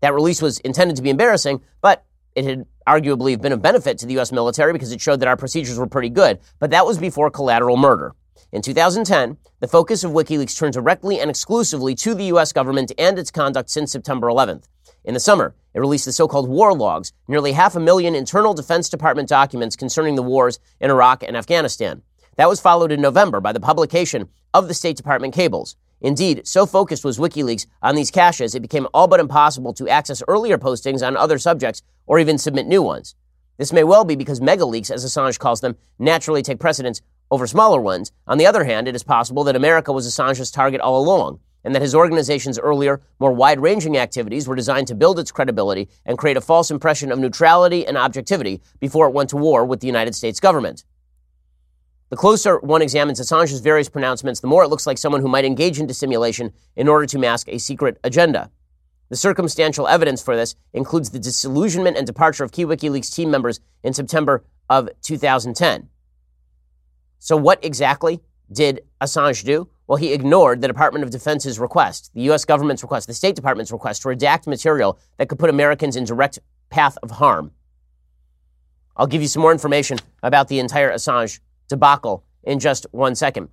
That 0.00 0.14
release 0.14 0.42
was 0.42 0.58
intended 0.60 0.96
to 0.96 1.02
be 1.02 1.10
embarrassing, 1.10 1.60
but 1.80 2.04
it 2.34 2.44
had 2.44 2.66
arguably 2.86 3.40
been 3.40 3.52
of 3.52 3.62
benefit 3.62 3.98
to 3.98 4.06
the 4.06 4.14
U.S. 4.14 4.30
military 4.30 4.72
because 4.72 4.92
it 4.92 5.00
showed 5.00 5.20
that 5.20 5.28
our 5.28 5.36
procedures 5.36 5.78
were 5.78 5.86
pretty 5.86 6.10
good. 6.10 6.38
But 6.58 6.70
that 6.70 6.86
was 6.86 6.98
before 6.98 7.30
collateral 7.30 7.76
murder. 7.76 8.14
In 8.52 8.62
2010, 8.62 9.38
the 9.60 9.66
focus 9.66 10.04
of 10.04 10.12
WikiLeaks 10.12 10.56
turned 10.56 10.74
directly 10.74 11.18
and 11.18 11.30
exclusively 11.30 11.94
to 11.96 12.14
the 12.14 12.26
U.S. 12.26 12.52
government 12.52 12.92
and 12.98 13.18
its 13.18 13.30
conduct 13.30 13.70
since 13.70 13.90
September 13.90 14.28
11th. 14.28 14.64
In 15.04 15.14
the 15.14 15.20
summer, 15.20 15.54
it 15.74 15.80
released 15.80 16.04
the 16.04 16.12
so-called 16.12 16.48
war 16.48 16.74
logs, 16.74 17.12
nearly 17.28 17.52
half 17.52 17.74
a 17.74 17.80
million 17.80 18.14
internal 18.14 18.54
Defense 18.54 18.88
Department 18.88 19.28
documents 19.28 19.76
concerning 19.76 20.14
the 20.14 20.22
wars 20.22 20.58
in 20.80 20.90
Iraq 20.90 21.22
and 21.22 21.36
Afghanistan. 21.36 22.02
That 22.36 22.48
was 22.48 22.60
followed 22.60 22.92
in 22.92 23.00
November 23.00 23.40
by 23.40 23.52
the 23.52 23.60
publication 23.60 24.28
of 24.52 24.68
the 24.68 24.74
State 24.74 24.96
Department 24.96 25.34
cables. 25.34 25.76
Indeed, 26.00 26.46
so 26.46 26.66
focused 26.66 27.04
was 27.04 27.18
WikiLeaks 27.18 27.66
on 27.82 27.94
these 27.94 28.10
caches, 28.10 28.54
it 28.54 28.60
became 28.60 28.86
all 28.92 29.08
but 29.08 29.20
impossible 29.20 29.72
to 29.74 29.88
access 29.88 30.22
earlier 30.28 30.58
postings 30.58 31.06
on 31.06 31.16
other 31.16 31.38
subjects 31.38 31.82
or 32.06 32.18
even 32.18 32.38
submit 32.38 32.66
new 32.66 32.82
ones. 32.82 33.14
This 33.56 33.72
may 33.72 33.84
well 33.84 34.04
be 34.04 34.16
because 34.16 34.40
mega 34.40 34.66
leaks, 34.66 34.90
as 34.90 35.04
Assange 35.04 35.38
calls 35.38 35.62
them, 35.62 35.76
naturally 35.98 36.42
take 36.42 36.58
precedence 36.58 37.00
over 37.30 37.46
smaller 37.46 37.80
ones. 37.80 38.12
On 38.26 38.36
the 38.36 38.46
other 38.46 38.64
hand, 38.64 38.86
it 38.86 38.94
is 38.94 39.02
possible 39.02 39.44
that 39.44 39.56
America 39.56 39.92
was 39.92 40.06
Assange's 40.06 40.50
target 40.50 40.80
all 40.80 41.02
along, 41.02 41.40
and 41.64 41.74
that 41.74 41.82
his 41.82 41.94
organization's 41.94 42.58
earlier, 42.58 43.00
more 43.18 43.32
wide 43.32 43.60
ranging 43.60 43.96
activities 43.96 44.46
were 44.46 44.54
designed 44.54 44.86
to 44.88 44.94
build 44.94 45.18
its 45.18 45.32
credibility 45.32 45.88
and 46.04 46.18
create 46.18 46.36
a 46.36 46.42
false 46.42 46.70
impression 46.70 47.10
of 47.10 47.18
neutrality 47.18 47.86
and 47.86 47.96
objectivity 47.96 48.60
before 48.78 49.08
it 49.08 49.14
went 49.14 49.30
to 49.30 49.36
war 49.36 49.64
with 49.64 49.80
the 49.80 49.86
United 49.86 50.14
States 50.14 50.38
government. 50.38 50.84
The 52.08 52.16
closer 52.16 52.58
one 52.60 52.82
examines 52.82 53.20
Assange's 53.20 53.58
various 53.58 53.88
pronouncements, 53.88 54.38
the 54.38 54.46
more 54.46 54.62
it 54.62 54.68
looks 54.68 54.86
like 54.86 54.96
someone 54.96 55.20
who 55.20 55.28
might 55.28 55.44
engage 55.44 55.80
in 55.80 55.86
dissimulation 55.88 56.52
in 56.76 56.86
order 56.86 57.04
to 57.06 57.18
mask 57.18 57.48
a 57.48 57.58
secret 57.58 57.98
agenda. 58.04 58.50
The 59.08 59.16
circumstantial 59.16 59.88
evidence 59.88 60.22
for 60.22 60.36
this 60.36 60.54
includes 60.72 61.10
the 61.10 61.18
disillusionment 61.18 61.96
and 61.96 62.06
departure 62.06 62.44
of 62.44 62.52
key 62.52 62.64
WikiLeaks 62.64 63.12
team 63.12 63.30
members 63.30 63.60
in 63.82 63.92
September 63.92 64.44
of 64.68 64.88
2010. 65.02 65.88
So, 67.18 67.36
what 67.36 67.64
exactly 67.64 68.20
did 68.52 68.82
Assange 69.00 69.44
do? 69.44 69.68
Well, 69.88 69.96
he 69.96 70.12
ignored 70.12 70.60
the 70.60 70.68
Department 70.68 71.04
of 71.04 71.10
Defense's 71.10 71.58
request, 71.58 72.10
the 72.14 72.22
U.S. 72.22 72.44
government's 72.44 72.82
request, 72.82 73.06
the 73.06 73.14
State 73.14 73.34
Department's 73.34 73.72
request 73.72 74.02
to 74.02 74.08
redact 74.08 74.46
material 74.46 74.98
that 75.16 75.28
could 75.28 75.38
put 75.38 75.50
Americans 75.50 75.96
in 75.96 76.04
direct 76.04 76.38
path 76.70 76.98
of 77.02 77.12
harm. 77.12 77.52
I'll 78.96 79.06
give 79.06 79.22
you 79.22 79.28
some 79.28 79.42
more 79.42 79.52
information 79.52 79.98
about 80.22 80.48
the 80.48 80.58
entire 80.58 80.92
Assange 80.92 81.40
debacle 81.68 82.24
in 82.44 82.58
just 82.58 82.86
one 82.92 83.14
second. 83.14 83.48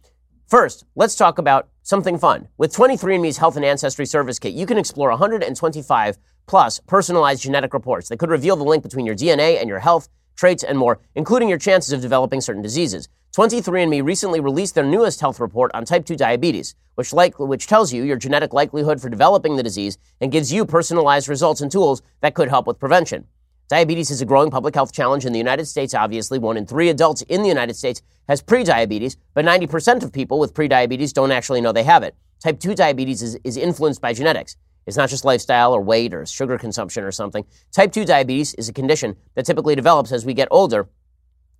First, 0.48 0.86
let's 0.96 1.16
talk 1.16 1.38
about 1.40 1.70
something 1.82 2.18
fun. 2.18 2.48
With 2.58 2.74
23andMe's 2.74 3.38
Health 3.38 3.56
and 3.56 3.66
Ancestry 3.66 4.06
Service 4.06 4.40
Kit, 4.40 4.54
you 4.54 4.66
can 4.66 4.78
explore 4.78 5.10
125 5.10 6.18
plus 6.46 6.80
personalized 6.82 7.42
genetic 7.42 7.74
reports 7.74 8.10
that 8.10 8.20
could 8.20 8.30
reveal 8.30 8.56
the 8.56 8.64
link 8.64 8.84
between 8.84 9.06
your 9.06 9.16
DNA 9.16 9.60
and 9.60 9.68
your 9.68 9.80
health, 9.80 10.10
traits, 10.36 10.64
and 10.64 10.78
more, 10.78 11.00
including 11.16 11.50
your 11.50 11.58
chances 11.58 11.92
of 11.92 12.02
developing 12.02 12.42
certain 12.42 12.62
diseases. 12.62 13.08
23andMe 13.36 14.04
recently 14.04 14.40
released 14.40 14.76
their 14.76 14.86
newest 14.86 15.20
health 15.20 15.40
report 15.40 15.72
on 15.74 15.86
type 15.86 16.06
2 16.06 16.16
diabetes, 16.16 16.76
which, 16.96 17.14
like, 17.14 17.40
which 17.40 17.66
tells 17.66 17.92
you 17.92 18.04
your 18.04 18.18
genetic 18.18 18.54
likelihood 18.54 19.02
for 19.02 19.10
developing 19.10 19.56
the 19.56 19.64
disease 19.64 19.98
and 20.22 20.32
gives 20.32 20.54
you 20.54 20.66
personalized 20.66 21.28
results 21.28 21.62
and 21.62 21.72
tools 21.72 22.04
that 22.22 22.36
could 22.36 22.50
help 22.50 22.68
with 22.68 22.80
prevention. 22.80 23.26
Diabetes 23.70 24.12
is 24.12 24.22
a 24.22 24.26
growing 24.26 24.52
public 24.52 24.76
health 24.76 24.92
challenge 24.92 25.26
in 25.26 25.32
the 25.32 25.40
United 25.40 25.66
States. 25.66 25.94
Obviously, 25.94 26.38
one 26.38 26.58
in 26.58 26.66
three 26.66 26.90
adults 26.90 27.22
in 27.24 27.42
the 27.42 27.48
United 27.48 27.76
States 27.76 28.02
has 28.28 28.42
prediabetes, 28.42 29.16
but 29.34 29.46
90% 29.46 30.04
of 30.04 30.12
people 30.12 30.38
with 30.38 30.54
prediabetes 30.54 31.14
don't 31.14 31.32
actually 31.32 31.62
know 31.62 31.72
they 31.72 31.84
have 31.84 32.04
it. 32.04 32.16
Type 32.42 32.60
2 32.60 32.76
diabetes 32.76 33.22
is, 33.22 33.38
is 33.44 33.56
influenced 33.56 34.02
by 34.02 34.14
genetics. 34.14 34.58
It's 34.86 34.98
not 34.98 35.10
just 35.10 35.24
lifestyle 35.24 35.74
or 35.74 35.82
weight 35.82 36.14
or 36.14 36.26
sugar 36.26 36.58
consumption 36.58 37.06
or 37.06 37.12
something. 37.12 37.46
Type 37.72 37.94
2 37.94 38.04
diabetes 38.04 38.54
is 38.56 38.68
a 38.68 38.74
condition 38.74 39.16
that 39.36 39.46
typically 39.46 39.76
develops 39.76 40.12
as 40.12 40.26
we 40.26 40.34
get 40.34 40.50
older. 40.52 40.90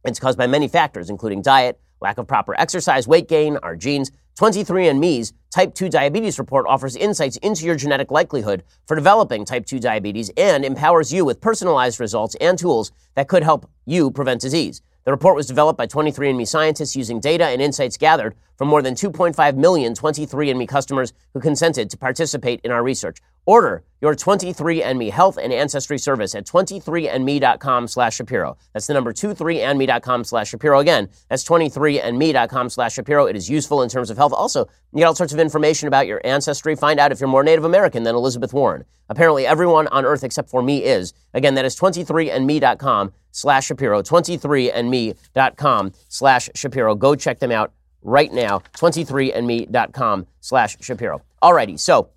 It's 0.04 0.20
caused 0.20 0.38
by 0.38 0.48
many 0.48 0.68
factors, 0.68 1.10
including 1.10 1.42
diet, 1.42 1.80
lack 2.04 2.20
of 2.20 2.28
proper 2.28 2.54
exercise, 2.60 3.08
weight 3.08 3.28
gain, 3.28 3.58
our 3.64 3.76
genes. 3.76 4.12
23andMe's 4.38 5.34
Type 5.52 5.76
2 5.76 5.90
Diabetes 5.90 6.40
Report 6.40 6.66
offers 6.68 6.96
insights 6.96 7.38
into 7.38 7.66
your 7.66 7.76
genetic 7.76 8.10
likelihood 8.12 8.64
for 8.88 8.96
developing 8.96 9.46
type 9.46 9.66
2 9.68 9.80
diabetes 9.80 10.32
and 10.36 10.66
empowers 10.66 11.14
you 11.14 11.24
with 11.24 11.40
personalized 11.40 12.00
results 12.00 12.36
and 12.42 12.58
tools 12.58 12.92
that 13.14 13.28
could 13.28 13.44
help 13.44 13.70
you 13.86 14.10
prevent 14.10 14.42
disease. 14.42 14.82
The 15.06 15.12
report 15.12 15.36
was 15.36 15.48
developed 15.48 15.78
by 15.78 15.86
23andMe 15.86 16.48
scientists 16.48 16.96
using 16.96 17.20
data 17.20 17.46
and 17.46 17.62
insights 17.62 17.98
gathered 17.98 18.36
from 18.58 18.70
more 18.70 18.82
than 18.82 18.96
2.5 18.96 19.56
million 19.56 19.94
23andMe 19.94 20.68
customers 20.68 21.14
who 21.34 21.40
consented 21.40 21.90
to 21.92 21.98
participate 21.98 22.62
in 22.64 22.72
our 22.72 22.82
research. 22.82 23.20
Order 23.46 23.84
your 24.02 24.16
23andMe 24.16 25.12
health 25.12 25.38
and 25.38 25.54
ancestry 25.54 25.98
service 25.98 26.36
at 26.36 26.46
23andme.com 26.46 27.88
slash 27.88 28.16
Shapiro. 28.16 28.58
That's 28.74 28.88
the 28.88 28.94
number 28.94 29.14
23andme.com 29.14 30.26
slash 30.26 30.50
Shapiro. 30.50 30.80
Again, 30.80 31.08
that's 31.30 31.46
23andme.com 31.46 32.70
slash 32.70 32.94
Shapiro. 32.96 33.26
It 33.26 33.38
is 33.38 33.50
useful 33.50 33.82
in 33.82 33.88
terms 33.90 34.10
of 34.10 34.18
health. 34.18 34.34
Also, 34.34 34.66
you 34.92 35.00
get 35.00 35.06
all 35.06 35.16
sorts 35.16 35.32
of 35.32 35.40
information 35.40 35.88
about 35.88 36.06
your 36.08 36.20
ancestry. 36.26 36.76
Find 36.76 37.00
out 37.00 37.14
if 37.14 37.22
you're 37.22 37.30
more 37.30 37.44
Native 37.44 37.64
American 37.64 38.04
than 38.04 38.14
Elizabeth 38.14 38.54
Warren. 38.54 38.84
Apparently, 39.08 39.46
everyone 39.46 39.88
on 39.88 40.06
earth 40.06 40.24
except 40.26 40.50
for 40.50 40.62
me 40.62 40.84
is. 40.84 41.14
Again, 41.34 41.56
that 41.56 41.64
is 41.64 41.76
23andme.com 41.78 43.14
slash 43.32 43.68
Shapiro. 43.68 44.02
23andme.com 44.02 45.92
slash 46.10 46.50
Shapiro. 46.56 46.96
Go 46.96 47.16
check 47.16 47.40
them 47.40 47.52
out 47.52 47.72
right 48.02 48.34
now. 48.34 48.60
23andme.com 48.78 50.28
slash 50.42 50.78
Shapiro. 50.82 51.22
Alrighty, 51.42 51.80
so 51.80 52.10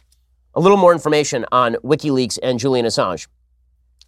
a 0.57 0.61
little 0.61 0.79
more 0.79 0.93
information 0.93 1.45
on 1.53 1.75
WikiLeaks 1.85 2.39
and 2.43 2.59
Julian 2.59 2.87
Assange. 2.87 3.29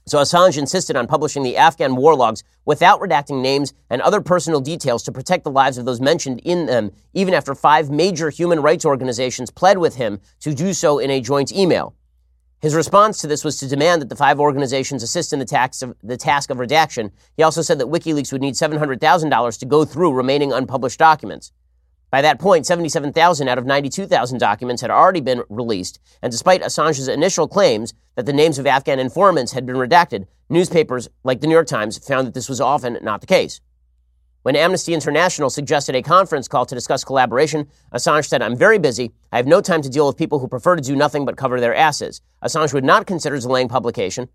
So 0.07 0.17
Assange 0.17 0.57
insisted 0.57 0.97
on 0.97 1.07
publishing 1.07 1.43
the 1.43 1.59
Afghan 1.59 1.95
war 1.95 2.15
logs 2.15 2.43
without 2.65 3.01
redacting 3.01 3.43
names 3.43 3.75
and 3.91 4.01
other 4.01 4.23
personal 4.23 4.63
details 4.63 5.03
to 5.03 5.13
protect 5.13 5.45
the 5.45 5.51
lives 5.51 5.77
of 5.77 5.85
those 5.85 6.01
mentioned 6.01 6.41
in 6.45 6.65
them, 6.65 6.91
even 7.13 7.35
after 7.35 7.55
five 7.55 7.91
major 7.91 8.31
human 8.31 8.61
rights 8.63 8.87
organizations 8.87 9.51
pled 9.51 9.77
with 9.77 9.97
him 9.97 10.21
to 10.41 10.55
do 10.55 10.73
so 10.73 10.99
in 10.99 11.11
a 11.11 11.21
joint 11.21 11.53
email. 11.53 11.95
His 12.61 12.75
response 12.75 13.21
to 13.21 13.27
this 13.27 13.45
was 13.45 13.59
to 13.59 13.69
demand 13.69 14.01
that 14.01 14.09
the 14.09 14.17
five 14.17 14.41
organizations 14.41 15.03
assist 15.03 15.35
in 15.35 15.41
the, 15.41 15.71
of, 15.83 15.95
the 16.03 16.17
task 16.17 16.49
of 16.49 16.59
redaction. 16.59 17.13
He 17.37 17.43
also 17.43 17.61
said 17.61 17.79
that 17.79 17.89
WikiLeaks 17.89 18.33
would 18.33 18.41
need 18.41 18.55
$700,000 18.55 19.59
to 19.59 19.67
go 19.67 19.85
through 19.85 20.15
remaining 20.15 20.55
unpublished 20.55 20.99
documents. 20.99 21.53
By 22.11 22.23
that 22.23 22.39
point, 22.39 22.65
77,000 22.65 23.49
out 23.49 23.59
of 23.59 23.67
92,000 23.67 24.39
documents 24.39 24.81
had 24.81 24.91
already 24.91 25.21
been 25.21 25.43
released, 25.51 26.01
and 26.23 26.33
despite 26.33 26.63
Assange's 26.63 27.07
initial 27.07 27.47
claims 27.47 27.93
that 28.15 28.25
the 28.25 28.33
names 28.33 28.59
of 28.59 28.67
Afghan 28.67 28.99
informants 28.99 29.53
had 29.53 29.67
been 29.67 29.77
redacted, 29.77 30.27
newspapers 30.49 31.09
like 31.23 31.41
the 31.41 31.47
New 31.47 31.53
York 31.53 31.67
Times 31.67 31.99
found 31.99 32.27
that 32.27 32.33
this 32.33 32.49
was 32.49 32.63
often 32.63 32.99
not 33.03 33.21
the 33.21 33.27
case. 33.27 33.61
When 34.43 34.57
Amnesty 34.57 34.95
International 34.95 35.51
suggested 35.51 35.95
a 35.95 36.03
conference 36.03 36.49
call 36.49 36.65
to 36.65 36.75
discuss 36.75 37.05
collaboration, 37.05 37.69
Assange 37.93 38.27
said, 38.27 38.41
I'm 38.41 38.57
very 38.57 38.79
busy. 38.79 39.13
I 39.31 39.37
have 39.37 39.47
no 39.47 39.61
time 39.61 39.83
to 39.83 39.91
deal 39.91 40.07
with 40.07 40.17
people 40.17 40.39
who 40.39 40.49
prefer 40.49 40.77
to 40.77 40.83
do 40.83 40.97
nothing 40.97 41.27
but 41.27 41.37
cover 41.37 41.61
their 41.61 41.75
asses. 41.75 42.23
Assange 42.43 42.73
would 42.73 42.85
not 42.85 43.07
consider 43.07 43.39
delaying 43.39 43.69
publication. 43.69 44.31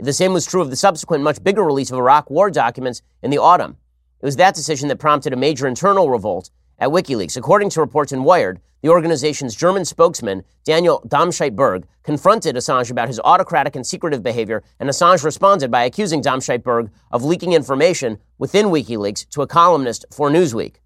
The 0.00 0.14
same 0.14 0.32
was 0.32 0.46
true 0.46 0.62
of 0.62 0.70
the 0.70 0.76
subsequent, 0.76 1.22
much 1.22 1.42
bigger 1.42 1.64
release 1.64 1.90
of 1.90 1.98
Iraq 1.98 2.30
war 2.30 2.50
documents 2.50 3.02
in 3.22 3.30
the 3.30 3.38
autumn. 3.38 3.76
It 4.22 4.24
was 4.24 4.36
that 4.36 4.54
decision 4.54 4.88
that 4.88 4.96
prompted 4.96 5.34
a 5.34 5.36
major 5.36 5.66
internal 5.66 6.08
revolt 6.08 6.50
at 6.78 6.90
WikiLeaks. 6.90 7.36
According 7.36 7.70
to 7.70 7.80
reports 7.80 8.12
in 8.12 8.24
Wired, 8.24 8.60
the 8.82 8.88
organization's 8.88 9.56
German 9.56 9.84
spokesman, 9.84 10.44
Daniel 10.64 11.02
Domscheit-Berg, 11.08 11.86
confronted 12.04 12.54
Assange 12.54 12.90
about 12.90 13.08
his 13.08 13.20
autocratic 13.20 13.74
and 13.74 13.86
secretive 13.86 14.22
behavior, 14.22 14.62
and 14.78 14.88
Assange 14.88 15.24
responded 15.24 15.70
by 15.70 15.84
accusing 15.84 16.22
Domscheit-Berg 16.22 16.90
of 17.10 17.24
leaking 17.24 17.52
information 17.52 18.18
within 18.38 18.66
WikiLeaks 18.66 19.28
to 19.30 19.42
a 19.42 19.46
columnist 19.46 20.06
for 20.12 20.30
Newsweek. 20.30 20.76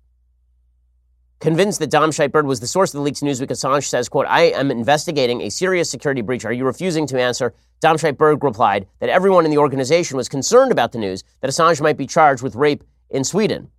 Convinced 1.38 1.80
that 1.80 1.90
Domscheit-Berg 1.90 2.46
was 2.46 2.60
the 2.60 2.68
source 2.68 2.94
of 2.94 2.98
the 2.98 3.02
leaks, 3.02 3.20
Newsweek 3.20 3.48
Assange 3.48 3.84
says, 3.84 4.08
quote, 4.08 4.26
I 4.28 4.42
am 4.42 4.70
investigating 4.70 5.40
a 5.42 5.50
serious 5.50 5.90
security 5.90 6.22
breach. 6.22 6.44
Are 6.44 6.52
you 6.52 6.64
refusing 6.64 7.06
to 7.08 7.20
answer? 7.20 7.52
Domscheit-Berg 7.82 8.44
replied 8.44 8.86
that 9.00 9.10
everyone 9.10 9.44
in 9.44 9.50
the 9.50 9.58
organization 9.58 10.16
was 10.16 10.28
concerned 10.28 10.70
about 10.70 10.92
the 10.92 10.98
news 10.98 11.24
that 11.40 11.50
Assange 11.50 11.80
might 11.80 11.96
be 11.96 12.06
charged 12.06 12.44
with 12.44 12.54
rape 12.54 12.84
in 13.10 13.24
Sweden. 13.24 13.70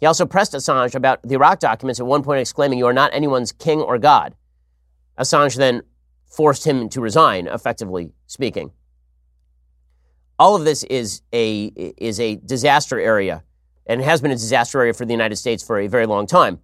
He 0.00 0.06
also 0.06 0.24
pressed 0.24 0.52
Assange 0.54 0.94
about 0.94 1.22
the 1.22 1.34
Iraq 1.34 1.60
documents 1.60 2.00
at 2.00 2.06
one 2.06 2.22
point, 2.22 2.40
exclaiming, 2.40 2.78
You 2.78 2.86
are 2.86 2.92
not 2.92 3.12
anyone's 3.12 3.52
king 3.52 3.80
or 3.80 3.98
God. 3.98 4.34
Assange 5.18 5.56
then 5.56 5.82
forced 6.26 6.66
him 6.66 6.88
to 6.88 7.00
resign, 7.02 7.46
effectively 7.46 8.12
speaking. 8.26 8.72
All 10.38 10.56
of 10.56 10.64
this 10.64 10.84
is 10.84 11.20
a, 11.34 11.64
is 11.98 12.18
a 12.18 12.36
disaster 12.36 12.98
area 12.98 13.44
and 13.86 14.00
has 14.00 14.22
been 14.22 14.30
a 14.30 14.36
disaster 14.36 14.80
area 14.80 14.94
for 14.94 15.04
the 15.04 15.12
United 15.12 15.36
States 15.36 15.62
for 15.62 15.78
a 15.78 15.86
very 15.86 16.06
long 16.06 16.26
time. 16.26 16.60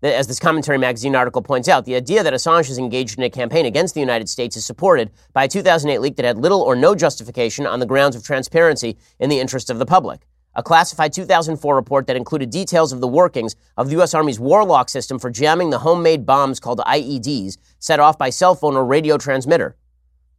As 0.00 0.28
this 0.28 0.38
commentary 0.38 0.78
magazine 0.78 1.16
article 1.16 1.42
points 1.42 1.68
out, 1.68 1.84
the 1.84 1.96
idea 1.96 2.22
that 2.22 2.32
Assange 2.32 2.70
is 2.70 2.78
engaged 2.78 3.18
in 3.18 3.24
a 3.24 3.30
campaign 3.30 3.66
against 3.66 3.94
the 3.94 4.00
United 4.00 4.28
States 4.28 4.56
is 4.56 4.64
supported 4.64 5.10
by 5.32 5.44
a 5.44 5.48
2008 5.48 6.00
leak 6.00 6.14
that 6.14 6.24
had 6.24 6.38
little 6.38 6.60
or 6.60 6.76
no 6.76 6.94
justification 6.94 7.66
on 7.66 7.80
the 7.80 7.86
grounds 7.86 8.14
of 8.14 8.22
transparency 8.22 8.96
in 9.18 9.28
the 9.28 9.40
interest 9.40 9.70
of 9.70 9.80
the 9.80 9.86
public 9.86 10.20
a 10.58 10.62
classified 10.62 11.12
2004 11.12 11.76
report 11.76 12.08
that 12.08 12.16
included 12.16 12.50
details 12.50 12.92
of 12.92 13.00
the 13.00 13.06
workings 13.06 13.54
of 13.76 13.86
the 13.86 13.92
U.S. 13.92 14.12
Army's 14.12 14.40
Warlock 14.40 14.88
system 14.88 15.16
for 15.16 15.30
jamming 15.30 15.70
the 15.70 15.78
homemade 15.78 16.26
bombs 16.26 16.58
called 16.58 16.80
IEDs 16.80 17.58
set 17.78 18.00
off 18.00 18.18
by 18.18 18.28
cell 18.28 18.56
phone 18.56 18.74
or 18.74 18.84
radio 18.84 19.16
transmitter. 19.16 19.76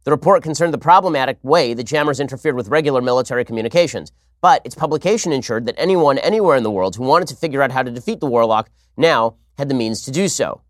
The 0.04 0.10
report 0.10 0.42
concerned 0.42 0.74
the 0.74 0.78
problematic 0.78 1.38
way 1.42 1.72
the 1.72 1.82
jammers 1.82 2.20
interfered 2.20 2.54
with 2.54 2.68
regular 2.68 3.00
military 3.00 3.46
communications, 3.46 4.12
but 4.42 4.60
its 4.62 4.74
publication 4.74 5.32
ensured 5.32 5.64
that 5.64 5.74
anyone 5.78 6.18
anywhere 6.18 6.56
in 6.56 6.64
the 6.64 6.70
world 6.70 6.96
who 6.96 7.04
wanted 7.04 7.28
to 7.28 7.36
figure 7.36 7.62
out 7.62 7.72
how 7.72 7.82
to 7.82 7.90
defeat 7.90 8.20
the 8.20 8.26
Warlock 8.26 8.68
now 8.98 9.36
had 9.56 9.70
the 9.70 9.74
means 9.74 10.02
to 10.02 10.10
do 10.10 10.28
so. 10.28 10.60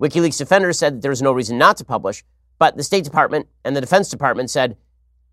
WikiLeaks 0.00 0.38
defenders 0.38 0.78
said 0.78 0.94
that 0.94 1.02
there 1.02 1.10
was 1.10 1.22
no 1.22 1.32
reason 1.32 1.58
not 1.58 1.76
to 1.78 1.84
publish, 1.84 2.22
but 2.60 2.76
the 2.76 2.84
State 2.84 3.02
Department 3.02 3.48
and 3.64 3.74
the 3.74 3.80
Defense 3.80 4.08
Department 4.08 4.50
said 4.50 4.76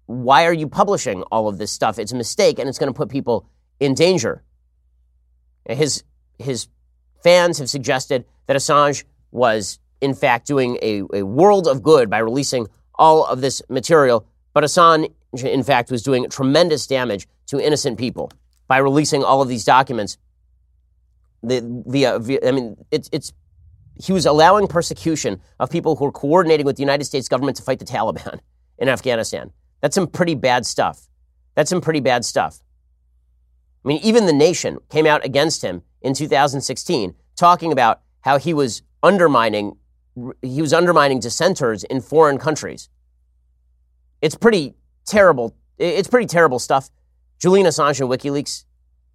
why 0.05 0.45
are 0.45 0.53
you 0.53 0.67
publishing 0.67 1.23
all 1.23 1.47
of 1.47 1.57
this 1.57 1.71
stuff? 1.71 1.97
It's 1.97 2.11
a 2.11 2.15
mistake 2.15 2.59
and 2.59 2.67
it's 2.67 2.77
going 2.77 2.91
to 2.91 2.97
put 2.97 3.09
people 3.09 3.47
in 3.79 3.93
danger. 3.93 4.43
His, 5.69 6.03
his 6.39 6.67
fans 7.23 7.57
have 7.59 7.69
suggested 7.69 8.25
that 8.47 8.57
Assange 8.57 9.03
was, 9.31 9.79
in 10.01 10.13
fact, 10.13 10.45
doing 10.45 10.77
a, 10.81 11.03
a 11.13 11.23
world 11.23 11.67
of 11.67 11.81
good 11.81 12.09
by 12.09 12.19
releasing 12.19 12.67
all 12.95 13.25
of 13.25 13.41
this 13.41 13.61
material, 13.69 14.25
but 14.53 14.63
Assange, 14.63 15.11
in 15.43 15.63
fact, 15.63 15.89
was 15.89 16.03
doing 16.03 16.29
tremendous 16.29 16.85
damage 16.85 17.27
to 17.47 17.59
innocent 17.59 17.97
people 17.97 18.31
by 18.67 18.77
releasing 18.77 19.23
all 19.23 19.41
of 19.41 19.47
these 19.47 19.63
documents. 19.63 20.17
The, 21.41 21.61
via, 21.87 22.15
uh, 22.15 22.19
via 22.19 22.39
I 22.47 22.51
mean, 22.51 22.77
it's, 22.91 23.09
it's 23.11 23.33
he 23.95 24.13
was 24.13 24.25
allowing 24.25 24.67
persecution 24.67 25.41
of 25.59 25.69
people 25.69 25.95
who 25.95 26.05
were 26.05 26.11
coordinating 26.11 26.65
with 26.65 26.77
the 26.77 26.81
United 26.81 27.05
States 27.05 27.27
government 27.27 27.57
to 27.57 27.63
fight 27.63 27.79
the 27.79 27.85
Taliban 27.85 28.39
in 28.77 28.89
Afghanistan. 28.89 29.51
That's 29.83 29.95
some 29.95 30.07
pretty 30.07 30.33
bad 30.33 30.65
stuff. 30.65 31.09
That's 31.55 31.69
some 31.69 31.81
pretty 31.81 31.99
bad 31.99 32.23
stuff. 32.23 32.61
I 33.83 33.89
mean, 33.89 33.99
even 34.01 34.25
The 34.25 34.33
Nation 34.33 34.79
came 34.89 35.05
out 35.05 35.25
against 35.25 35.61
him 35.61 35.83
in 36.01 36.13
2016, 36.13 37.13
talking 37.35 37.73
about 37.73 37.99
how 38.21 38.37
he 38.39 38.53
was 38.53 38.81
undermining 39.03 39.75
he 40.41 40.61
was 40.61 40.73
undermining 40.73 41.19
dissenters 41.19 41.83
in 41.83 41.99
foreign 41.99 42.37
countries. 42.37 42.87
It's 44.21 44.35
pretty 44.35 44.75
terrible. 45.05 45.55
It's 45.77 46.07
pretty 46.07 46.27
terrible 46.27 46.59
stuff. 46.59 46.89
Julian 47.39 47.65
Assange 47.65 47.99
and 47.99 48.09
WikiLeaks 48.09 48.63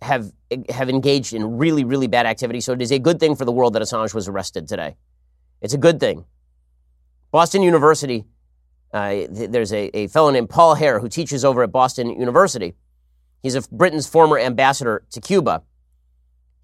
have 0.03 0.33
have 0.69 0.91
engaged 0.91 1.33
in 1.33 1.57
really, 1.57 1.85
really 1.85 2.09
bad 2.09 2.27
activity. 2.27 2.61
So 2.61 2.75
it 2.75 2.83
is 2.83 2.93
a 2.93 2.99
good 2.99 3.21
thing 3.21 3.37
for 3.37 3.47
the 3.47 3.53
world 3.53 3.73
that 3.73 3.81
Assange 3.81 4.13
was 4.13 4.29
arrested 4.29 4.69
today. 4.69 4.97
It's 5.63 5.73
a 5.73 5.79
good 5.79 5.99
thing. 5.99 6.27
Boston 7.31 7.63
University 7.63 8.27
uh, 8.93 9.27
there's 9.31 9.73
a, 9.73 9.97
a 9.97 10.07
fellow 10.09 10.31
named 10.31 10.49
Paul 10.49 10.75
Hare 10.75 11.01
who 11.01 11.09
teaches 11.09 11.45
over 11.45 11.63
at 11.63 11.73
Boston 11.73 12.11
University. 12.11 12.75
He's 13.43 13.55
a, 13.55 13.63
Britain's 13.71 14.07
former 14.07 14.39
ambassador 14.39 15.05
to 15.11 15.21
Cuba. 15.21 15.63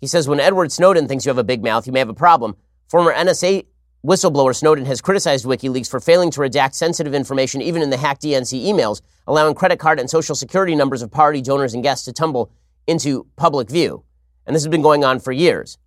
He 0.00 0.06
says 0.06 0.28
when 0.28 0.40
Edward 0.40 0.72
Snowden 0.72 1.06
thinks 1.06 1.24
you 1.24 1.30
have 1.30 1.38
a 1.38 1.44
big 1.44 1.62
mouth, 1.62 1.86
you 1.86 1.92
may 1.92 1.98
have 1.98 2.08
a 2.08 2.14
problem. 2.14 2.56
Former 2.88 3.12
NSA 3.12 3.66
whistleblower 4.04 4.54
Snowden 4.54 4.84
has 4.84 5.00
criticized 5.00 5.46
WikiLeaks 5.46 5.90
for 5.90 5.98
failing 5.98 6.30
to 6.32 6.40
redact 6.40 6.74
sensitive 6.74 7.14
information 7.14 7.62
even 7.62 7.80
in 7.80 7.88
the 7.88 7.96
hacked 7.96 8.22
DNC 8.22 8.66
emails, 8.66 9.00
allowing 9.26 9.54
credit 9.54 9.78
card 9.78 9.98
and 9.98 10.10
social 10.10 10.34
security 10.34 10.74
numbers 10.74 11.00
of 11.00 11.10
party 11.10 11.40
donors 11.40 11.72
and 11.72 11.82
guests 11.82 12.04
to 12.04 12.12
tumble 12.12 12.50
into 12.86 13.26
public 13.36 13.70
view. 13.70 14.04
And 14.46 14.54
this 14.54 14.62
has 14.62 14.70
been 14.70 14.82
going 14.82 15.04
on 15.04 15.20
for 15.20 15.32
years. 15.32 15.78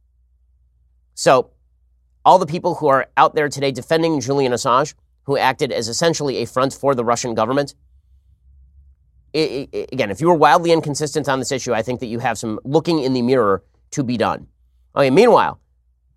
So, 1.13 1.51
all 2.25 2.39
the 2.39 2.47
people 2.47 2.75
who 2.75 2.87
are 2.87 3.07
out 3.15 3.35
there 3.35 3.49
today 3.49 3.71
defending 3.71 4.19
Julian 4.19 4.51
Assange, 4.51 4.95
who 5.27 5.37
acted 5.37 5.73
as 5.73 5.89
essentially 5.89 6.37
a 6.37 6.45
front 6.45 6.73
for 6.73 6.95
the 6.95 7.03
Russian 7.03 7.35
government. 7.35 7.75
It, 9.33 9.69
it, 9.73 9.89
again, 9.91 10.09
if 10.09 10.21
you 10.21 10.27
were 10.27 10.33
wildly 10.33 10.71
inconsistent 10.71 11.27
on 11.27 11.39
this 11.39 11.51
issue, 11.51 11.73
I 11.73 11.81
think 11.81 11.99
that 11.99 12.05
you 12.07 12.19
have 12.19 12.37
some 12.37 12.59
looking 12.63 13.03
in 13.03 13.11
the 13.11 13.21
mirror 13.21 13.61
to 13.91 14.03
be 14.03 14.15
done. 14.15 14.47
Okay, 14.95 15.11
meanwhile, 15.11 15.59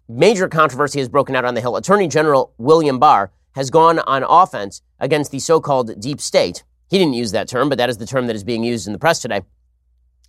major 0.09 0.49
controversy 0.49 1.01
has 1.01 1.09
broken 1.09 1.35
out 1.35 1.45
on 1.45 1.55
the 1.55 1.61
Hill. 1.61 1.77
Attorney 1.77 2.07
General 2.07 2.55
William 2.57 3.01
Barr 3.01 3.33
has 3.57 3.69
gone 3.69 3.99
on 3.99 4.23
offense 4.23 4.81
against 5.01 5.33
the 5.33 5.41
so 5.41 5.61
called 5.61 6.01
deep 6.01 6.21
state. 6.21 6.63
He 6.89 6.97
didn't 6.97 7.15
use 7.15 7.33
that 7.33 7.49
term, 7.49 7.69
but 7.69 7.79
that 7.79 7.91
is 7.91 7.99
the 7.99 8.07
term 8.07 8.29
that 8.29 8.37
is 8.37 8.45
being 8.45 8.63
used 8.63 8.87
in 8.87 8.93
the 8.93 8.99
press 8.99 9.21
today. 9.21 9.43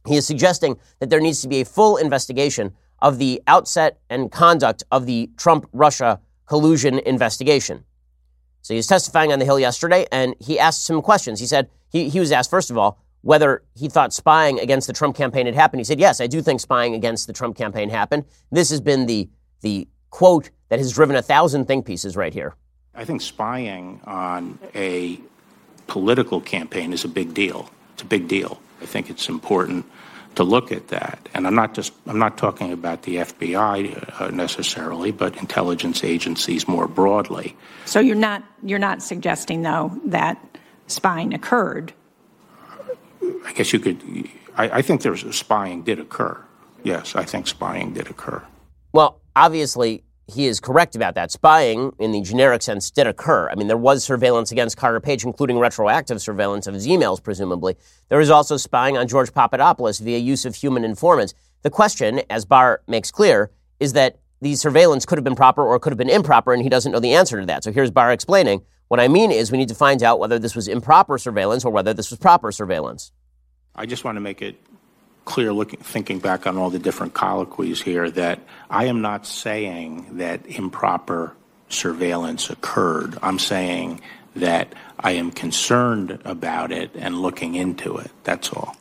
He 0.07 0.15
is 0.15 0.25
suggesting 0.25 0.79
that 0.99 1.11
there 1.11 1.19
needs 1.19 1.41
to 1.43 1.47
be 1.47 1.61
a 1.61 1.65
full 1.65 1.97
investigation 1.97 2.73
of 2.99 3.19
the 3.19 3.43
outset 3.45 3.99
and 4.09 4.31
conduct 4.31 4.83
of 4.91 5.05
the 5.05 5.29
Trump 5.37 5.69
Russia 5.71 6.19
collusion 6.47 6.97
investigation. 6.97 7.85
So 8.61 8.73
he 8.73 8.77
was 8.77 8.87
testifying 8.87 9.31
on 9.31 9.39
the 9.39 9.45
Hill 9.45 9.59
yesterday, 9.59 10.07
and 10.11 10.35
he 10.39 10.59
asked 10.59 10.85
some 10.85 11.01
questions. 11.01 11.39
He 11.39 11.45
said, 11.45 11.69
he, 11.89 12.09
he 12.09 12.19
was 12.19 12.31
asked, 12.31 12.49
first 12.49 12.69
of 12.69 12.77
all, 12.77 12.99
whether 13.21 13.63
he 13.75 13.87
thought 13.87 14.13
spying 14.13 14.59
against 14.59 14.87
the 14.87 14.93
Trump 14.93 15.15
campaign 15.15 15.45
had 15.45 15.55
happened. 15.55 15.79
He 15.79 15.83
said, 15.83 15.99
yes, 15.99 16.21
I 16.21 16.27
do 16.27 16.41
think 16.41 16.59
spying 16.59 16.95
against 16.95 17.27
the 17.27 17.33
Trump 17.33 17.55
campaign 17.55 17.89
happened. 17.89 18.25
This 18.51 18.69
has 18.69 18.81
been 18.81 19.05
the, 19.05 19.29
the 19.61 19.87
quote 20.09 20.49
that 20.69 20.79
has 20.79 20.91
driven 20.93 21.15
a 21.15 21.21
thousand 21.21 21.65
think 21.65 21.85
pieces 21.85 22.15
right 22.15 22.33
here. 22.33 22.55
I 22.95 23.05
think 23.05 23.21
spying 23.21 24.01
on 24.05 24.59
a 24.75 25.19
political 25.87 26.41
campaign 26.41 26.93
is 26.93 27.03
a 27.03 27.07
big 27.07 27.33
deal. 27.33 27.69
It's 27.93 28.03
a 28.03 28.05
big 28.05 28.27
deal. 28.27 28.59
I 28.81 28.85
think 28.85 29.09
it's 29.09 29.29
important 29.29 29.85
to 30.35 30.43
look 30.43 30.71
at 30.71 30.89
that. 30.89 31.29
And 31.33 31.47
I'm 31.47 31.55
not 31.55 31.73
just 31.73 31.93
I'm 32.07 32.19
not 32.19 32.37
talking 32.37 32.71
about 32.71 33.03
the 33.03 33.17
FBI 33.17 34.21
uh, 34.21 34.29
necessarily, 34.29 35.11
but 35.11 35.37
intelligence 35.37 36.03
agencies 36.03 36.67
more 36.67 36.87
broadly. 36.87 37.55
So 37.85 37.99
you're 37.99 38.15
not 38.15 38.43
you're 38.63 38.79
not 38.79 39.01
suggesting 39.01 39.61
though 39.61 39.99
that 40.05 40.37
spying 40.87 41.33
occurred. 41.33 41.93
I 43.45 43.53
guess 43.53 43.73
you 43.73 43.79
could. 43.79 44.29
I, 44.55 44.79
I 44.79 44.81
think 44.81 45.01
there's 45.01 45.23
spying 45.35 45.83
did 45.83 45.99
occur. 45.99 46.37
Yes, 46.83 47.15
I 47.15 47.23
think 47.23 47.47
spying 47.47 47.93
did 47.93 48.09
occur. 48.09 48.43
Well, 48.93 49.21
obviously, 49.35 50.03
he 50.27 50.47
is 50.47 50.59
correct 50.59 50.95
about 50.95 51.15
that. 51.15 51.31
Spying, 51.31 51.91
in 51.99 52.11
the 52.11 52.21
generic 52.21 52.61
sense, 52.61 52.89
did 52.89 53.07
occur. 53.07 53.49
I 53.49 53.55
mean, 53.55 53.67
there 53.67 53.77
was 53.77 54.03
surveillance 54.03 54.51
against 54.51 54.77
Carter 54.77 54.99
Page, 54.99 55.23
including 55.23 55.59
retroactive 55.59 56.21
surveillance 56.21 56.67
of 56.67 56.73
his 56.73 56.87
emails, 56.87 57.21
presumably. 57.21 57.75
There 58.09 58.19
was 58.19 58.29
also 58.29 58.57
spying 58.57 58.97
on 58.97 59.07
George 59.07 59.33
Papadopoulos 59.33 59.99
via 59.99 60.17
use 60.17 60.45
of 60.45 60.55
human 60.55 60.83
informants. 60.83 61.33
The 61.63 61.69
question, 61.69 62.21
as 62.29 62.45
Barr 62.45 62.81
makes 62.87 63.11
clear, 63.11 63.51
is 63.79 63.93
that 63.93 64.19
the 64.41 64.55
surveillance 64.55 65.05
could 65.05 65.17
have 65.17 65.23
been 65.23 65.35
proper 65.35 65.63
or 65.63 65.79
could 65.79 65.91
have 65.91 65.97
been 65.97 66.09
improper, 66.09 66.53
and 66.53 66.63
he 66.63 66.69
doesn't 66.69 66.91
know 66.91 66.99
the 66.99 67.13
answer 67.13 67.39
to 67.39 67.45
that. 67.45 67.63
So 67.63 67.71
here's 67.71 67.91
Barr 67.91 68.11
explaining. 68.11 68.63
What 68.87 68.99
I 68.99 69.07
mean 69.07 69.31
is, 69.31 69.51
we 69.51 69.57
need 69.57 69.69
to 69.69 69.75
find 69.75 70.01
out 70.03 70.19
whether 70.19 70.39
this 70.39 70.55
was 70.55 70.67
improper 70.67 71.17
surveillance 71.17 71.63
or 71.63 71.71
whether 71.71 71.93
this 71.93 72.09
was 72.09 72.19
proper 72.19 72.51
surveillance. 72.51 73.11
I 73.75 73.85
just 73.85 74.03
want 74.03 74.17
to 74.17 74.19
make 74.19 74.41
it 74.41 74.55
clear 75.25 75.53
looking, 75.53 75.79
thinking 75.79 76.19
back 76.19 76.47
on 76.47 76.57
all 76.57 76.69
the 76.69 76.79
different 76.79 77.13
colloquies 77.13 77.81
here 77.81 78.09
that 78.11 78.39
I 78.69 78.85
am 78.85 79.01
not 79.01 79.25
saying 79.25 80.17
that 80.17 80.45
improper 80.47 81.35
surveillance 81.69 82.49
occurred. 82.49 83.17
I'm 83.21 83.39
saying 83.39 84.01
that 84.35 84.73
I 84.99 85.11
am 85.11 85.31
concerned 85.31 86.19
about 86.25 86.71
it 86.71 86.91
and 86.95 87.21
looking 87.21 87.55
into 87.55 87.97
it. 87.97 88.11
That's 88.23 88.49
all. 88.51 88.75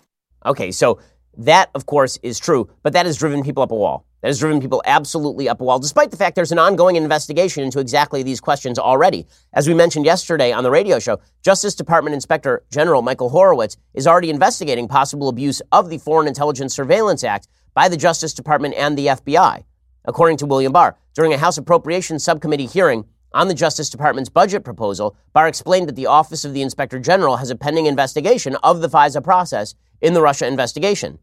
Okay, 0.46 0.70
so 0.70 1.00
That, 1.36 1.70
of 1.74 1.86
course, 1.86 2.18
is 2.22 2.38
true, 2.38 2.68
but 2.82 2.92
that 2.92 3.06
has 3.06 3.16
driven 3.16 3.42
people 3.42 3.62
up 3.62 3.70
a 3.70 3.76
wall. 3.76 4.04
That 4.20 4.28
has 4.28 4.38
driven 4.38 4.60
people 4.60 4.82
absolutely 4.84 5.48
up 5.48 5.60
a 5.60 5.64
wall, 5.64 5.78
despite 5.78 6.10
the 6.10 6.16
fact 6.16 6.36
there's 6.36 6.52
an 6.52 6.58
ongoing 6.58 6.96
investigation 6.96 7.64
into 7.64 7.78
exactly 7.78 8.22
these 8.22 8.40
questions 8.40 8.78
already. 8.78 9.26
As 9.54 9.66
we 9.66 9.72
mentioned 9.72 10.04
yesterday 10.04 10.52
on 10.52 10.62
the 10.62 10.70
radio 10.70 10.98
show, 10.98 11.20
Justice 11.42 11.74
Department 11.74 12.14
Inspector 12.14 12.62
General 12.70 13.00
Michael 13.00 13.30
Horowitz 13.30 13.78
is 13.94 14.06
already 14.06 14.28
investigating 14.28 14.88
possible 14.88 15.28
abuse 15.28 15.62
of 15.72 15.88
the 15.88 15.98
Foreign 15.98 16.28
Intelligence 16.28 16.74
Surveillance 16.74 17.24
Act 17.24 17.48
by 17.72 17.88
the 17.88 17.96
Justice 17.96 18.34
Department 18.34 18.74
and 18.74 18.98
the 18.98 19.06
FBI. 19.06 19.64
According 20.04 20.36
to 20.38 20.46
William 20.46 20.72
Barr, 20.72 20.98
during 21.14 21.32
a 21.32 21.38
House 21.38 21.56
Appropriations 21.56 22.22
Subcommittee 22.22 22.66
hearing 22.66 23.06
on 23.32 23.48
the 23.48 23.54
Justice 23.54 23.88
Department's 23.88 24.28
budget 24.28 24.64
proposal, 24.64 25.16
Barr 25.32 25.48
explained 25.48 25.88
that 25.88 25.96
the 25.96 26.06
Office 26.06 26.44
of 26.44 26.52
the 26.52 26.62
Inspector 26.62 26.98
General 26.98 27.36
has 27.36 27.50
a 27.50 27.56
pending 27.56 27.86
investigation 27.86 28.56
of 28.56 28.80
the 28.80 28.88
FISA 28.88 29.22
process 29.22 29.74
in 30.00 30.14
the 30.14 30.22
Russia 30.22 30.46
investigation. 30.46 31.18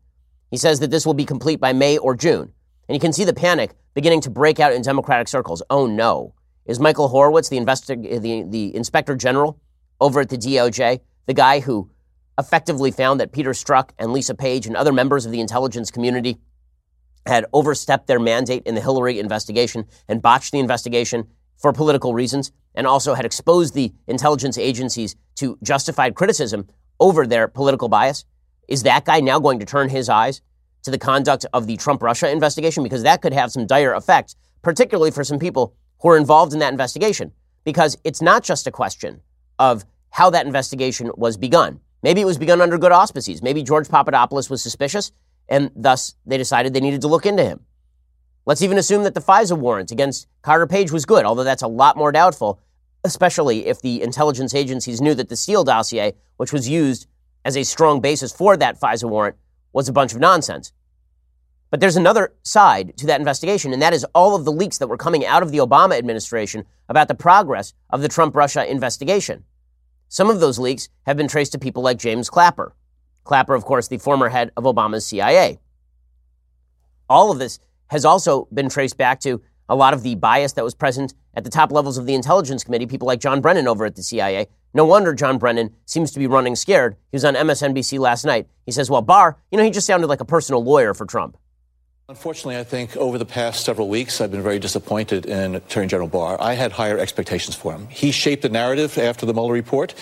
He 0.51 0.57
says 0.57 0.79
that 0.79 0.91
this 0.91 1.05
will 1.05 1.13
be 1.13 1.25
complete 1.25 1.59
by 1.59 1.73
May 1.73 1.97
or 1.97 2.15
June. 2.15 2.53
And 2.87 2.95
you 2.95 2.99
can 2.99 3.13
see 3.13 3.25
the 3.25 3.33
panic 3.33 3.71
beginning 3.93 4.21
to 4.21 4.29
break 4.29 4.59
out 4.59 4.73
in 4.73 4.81
Democratic 4.81 5.27
circles. 5.27 5.61
Oh 5.69 5.87
no. 5.87 6.33
Is 6.65 6.79
Michael 6.79 7.07
Horowitz, 7.07 7.49
the, 7.49 7.57
investi- 7.57 8.21
the, 8.21 8.43
the 8.43 8.75
inspector 8.75 9.15
general 9.15 9.59
over 9.99 10.21
at 10.21 10.29
the 10.29 10.37
DOJ, 10.37 10.99
the 11.25 11.33
guy 11.33 11.59
who 11.59 11.89
effectively 12.37 12.91
found 12.91 13.19
that 13.19 13.31
Peter 13.31 13.51
Strzok 13.51 13.89
and 13.97 14.13
Lisa 14.13 14.35
Page 14.35 14.67
and 14.67 14.75
other 14.75 14.93
members 14.93 15.25
of 15.25 15.31
the 15.31 15.39
intelligence 15.39 15.89
community 15.91 16.37
had 17.25 17.45
overstepped 17.51 18.07
their 18.07 18.19
mandate 18.19 18.63
in 18.65 18.75
the 18.75 18.81
Hillary 18.81 19.19
investigation 19.19 19.85
and 20.07 20.21
botched 20.21 20.51
the 20.51 20.59
investigation 20.59 21.27
for 21.57 21.73
political 21.73 22.13
reasons, 22.13 22.51
and 22.75 22.85
also 22.85 23.15
had 23.15 23.25
exposed 23.25 23.73
the 23.73 23.91
intelligence 24.05 24.57
agencies 24.57 25.15
to 25.35 25.57
justified 25.63 26.13
criticism 26.13 26.67
over 26.99 27.25
their 27.25 27.47
political 27.47 27.89
bias? 27.89 28.25
Is 28.67 28.83
that 28.83 29.05
guy 29.05 29.19
now 29.19 29.39
going 29.39 29.59
to 29.59 29.65
turn 29.65 29.89
his 29.89 30.09
eyes 30.09 30.41
to 30.83 30.91
the 30.91 30.97
conduct 30.97 31.45
of 31.53 31.67
the 31.67 31.77
Trump 31.77 32.01
Russia 32.01 32.31
investigation 32.31 32.83
because 32.83 33.03
that 33.03 33.21
could 33.21 33.33
have 33.33 33.51
some 33.51 33.65
dire 33.65 33.93
effects, 33.93 34.35
particularly 34.61 35.11
for 35.11 35.23
some 35.23 35.39
people 35.39 35.73
who 35.99 36.09
are 36.09 36.17
involved 36.17 36.53
in 36.53 36.59
that 36.59 36.71
investigation. 36.71 37.31
Because 37.63 37.97
it's 38.03 38.21
not 38.21 38.43
just 38.43 38.67
a 38.67 38.71
question 38.71 39.21
of 39.59 39.85
how 40.11 40.29
that 40.29 40.45
investigation 40.45 41.11
was 41.15 41.37
begun. 41.37 41.79
Maybe 42.03 42.21
it 42.21 42.25
was 42.25 42.37
begun 42.37 42.61
under 42.61 42.77
good 42.77 42.91
auspices. 42.91 43.41
Maybe 43.41 43.63
George 43.63 43.89
Papadopoulos 43.89 44.49
was 44.49 44.61
suspicious, 44.61 45.11
and 45.49 45.71
thus 45.75 46.15
they 46.25 46.37
decided 46.37 46.73
they 46.73 46.79
needed 46.79 47.01
to 47.01 47.07
look 47.07 47.25
into 47.25 47.43
him. 47.43 47.61
Let's 48.45 48.61
even 48.61 48.77
assume 48.77 49.03
that 49.03 49.13
the 49.13 49.21
FISA 49.21 49.57
warrant 49.57 49.91
against 49.91 50.27
Carter 50.41 50.67
Page 50.67 50.91
was 50.91 51.05
good, 51.05 51.25
although 51.25 51.43
that's 51.43 51.63
a 51.63 51.67
lot 51.67 51.97
more 51.97 52.13
doubtful, 52.13 52.61
especially 53.03 53.65
if 53.65 53.81
the 53.81 54.01
intelligence 54.01 54.55
agencies 54.55 55.01
knew 55.01 55.13
that 55.15 55.27
the 55.27 55.35
Steele 55.35 55.65
dossier, 55.65 56.13
which 56.37 56.53
was 56.53 56.69
used 56.69 57.07
as 57.47 57.55
a 57.55 57.63
strong 57.63 58.01
basis 58.01 58.33
for 58.33 58.57
that 58.57 58.77
FISA 58.77 59.09
warrant, 59.09 59.37
was 59.71 59.87
a 59.87 59.93
bunch 59.93 60.13
of 60.13 60.19
nonsense. 60.19 60.73
But 61.71 61.79
there's 61.79 61.95
another 61.95 62.33
side 62.43 62.97
to 62.97 63.05
that 63.05 63.21
investigation, 63.21 63.71
and 63.71 63.81
that 63.81 63.93
is 63.93 64.05
all 64.13 64.35
of 64.35 64.43
the 64.43 64.51
leaks 64.51 64.79
that 64.79 64.87
were 64.87 64.97
coming 64.97 65.25
out 65.25 65.41
of 65.41 65.53
the 65.53 65.59
Obama 65.59 65.97
administration 65.97 66.65
about 66.89 67.07
the 67.07 67.15
progress 67.15 67.73
of 67.89 68.01
the 68.01 68.09
Trump 68.09 68.35
Russia 68.35 68.69
investigation. 68.69 69.45
Some 70.09 70.29
of 70.29 70.41
those 70.41 70.59
leaks 70.59 70.89
have 71.05 71.15
been 71.15 71.29
traced 71.29 71.53
to 71.53 71.57
people 71.57 71.81
like 71.81 71.97
James 71.97 72.29
Clapper. 72.29 72.75
Clapper, 73.23 73.55
of 73.55 73.63
course, 73.63 73.87
the 73.87 73.97
former 73.97 74.27
head 74.27 74.51
of 74.57 74.65
Obama's 74.65 75.05
CIA. 75.05 75.59
All 77.09 77.31
of 77.31 77.39
this 77.39 77.59
has 77.87 78.03
also 78.03 78.49
been 78.53 78.67
traced 78.67 78.97
back 78.97 79.21
to 79.21 79.41
a 79.69 79.75
lot 79.75 79.93
of 79.93 80.03
the 80.03 80.15
bias 80.15 80.51
that 80.53 80.65
was 80.65 80.75
present 80.75 81.13
at 81.33 81.45
the 81.45 81.49
top 81.49 81.71
levels 81.71 81.97
of 81.97 82.05
the 82.07 82.13
intelligence 82.13 82.65
committee, 82.65 82.87
people 82.87 83.07
like 83.07 83.21
John 83.21 83.39
Brennan 83.39 83.69
over 83.69 83.85
at 83.85 83.95
the 83.95 84.03
CIA. 84.03 84.47
No 84.73 84.85
wonder 84.85 85.13
John 85.13 85.37
Brennan 85.37 85.73
seems 85.85 86.11
to 86.11 86.19
be 86.19 86.27
running 86.27 86.55
scared. 86.55 86.95
He 87.11 87.15
was 87.15 87.25
on 87.25 87.35
MSNBC 87.35 87.99
last 87.99 88.25
night. 88.25 88.47
He 88.65 88.71
says, 88.71 88.89
well, 88.89 89.01
Barr, 89.01 89.37
you 89.51 89.57
know, 89.57 89.63
he 89.63 89.71
just 89.71 89.87
sounded 89.87 90.07
like 90.07 90.21
a 90.21 90.25
personal 90.25 90.63
lawyer 90.63 90.93
for 90.93 91.05
Trump. 91.05 91.37
Unfortunately, 92.09 92.57
I 92.57 92.63
think 92.63 92.95
over 92.95 93.17
the 93.17 93.25
past 93.25 93.65
several 93.65 93.89
weeks, 93.89 94.21
I've 94.21 94.31
been 94.31 94.41
very 94.41 94.59
disappointed 94.59 95.25
in 95.25 95.55
Attorney 95.55 95.87
General 95.87 96.07
Barr. 96.07 96.37
I 96.39 96.53
had 96.53 96.71
higher 96.71 96.97
expectations 96.97 97.53
for 97.53 97.73
him. 97.73 97.89
He 97.89 98.11
shaped 98.11 98.43
the 98.43 98.49
narrative 98.49 98.97
after 98.97 99.25
the 99.25 99.33
Mueller 99.33 99.51
report. 99.51 99.93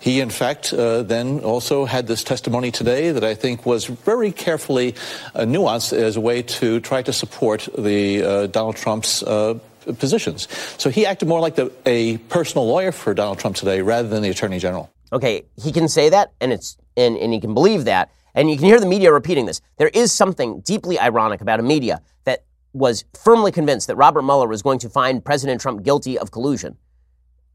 He, 0.00 0.18
in 0.18 0.30
fact, 0.30 0.72
uh, 0.72 1.04
then 1.04 1.38
also 1.38 1.84
had 1.84 2.08
this 2.08 2.24
testimony 2.24 2.72
today 2.72 3.12
that 3.12 3.22
I 3.22 3.36
think 3.36 3.64
was 3.64 3.84
very 3.84 4.32
carefully 4.32 4.96
uh, 5.36 5.42
nuanced 5.42 5.92
as 5.92 6.16
a 6.16 6.20
way 6.20 6.42
to 6.42 6.80
try 6.80 7.00
to 7.00 7.12
support 7.12 7.68
the 7.78 8.24
uh, 8.24 8.46
Donald 8.48 8.74
Trump's 8.74 9.22
uh, 9.22 9.60
positions. 9.98 10.48
So 10.78 10.90
he 10.90 11.06
acted 11.06 11.28
more 11.28 11.40
like 11.40 11.54
the, 11.54 11.72
a 11.86 12.18
personal 12.18 12.66
lawyer 12.66 12.92
for 12.92 13.14
Donald 13.14 13.38
Trump 13.38 13.56
today 13.56 13.80
rather 13.80 14.08
than 14.08 14.22
the 14.22 14.30
Attorney 14.30 14.58
General. 14.58 14.90
Okay, 15.12 15.42
he 15.62 15.72
can 15.72 15.88
say 15.88 16.08
that, 16.08 16.32
and 16.40 16.52
it's 16.52 16.76
and, 16.96 17.16
and 17.16 17.32
he 17.32 17.40
can 17.40 17.54
believe 17.54 17.84
that. 17.84 18.10
And 18.34 18.50
you 18.50 18.56
can 18.56 18.64
hear 18.64 18.80
the 18.80 18.86
media 18.86 19.12
repeating 19.12 19.46
this. 19.46 19.60
There 19.76 19.88
is 19.88 20.12
something 20.12 20.60
deeply 20.60 20.98
ironic 20.98 21.40
about 21.40 21.60
a 21.60 21.62
media 21.62 22.00
that 22.24 22.44
was 22.72 23.04
firmly 23.22 23.52
convinced 23.52 23.86
that 23.88 23.96
Robert 23.96 24.22
Mueller 24.22 24.48
was 24.48 24.62
going 24.62 24.78
to 24.80 24.88
find 24.88 25.24
President 25.24 25.60
Trump 25.60 25.82
guilty 25.82 26.18
of 26.18 26.30
collusion. 26.30 26.76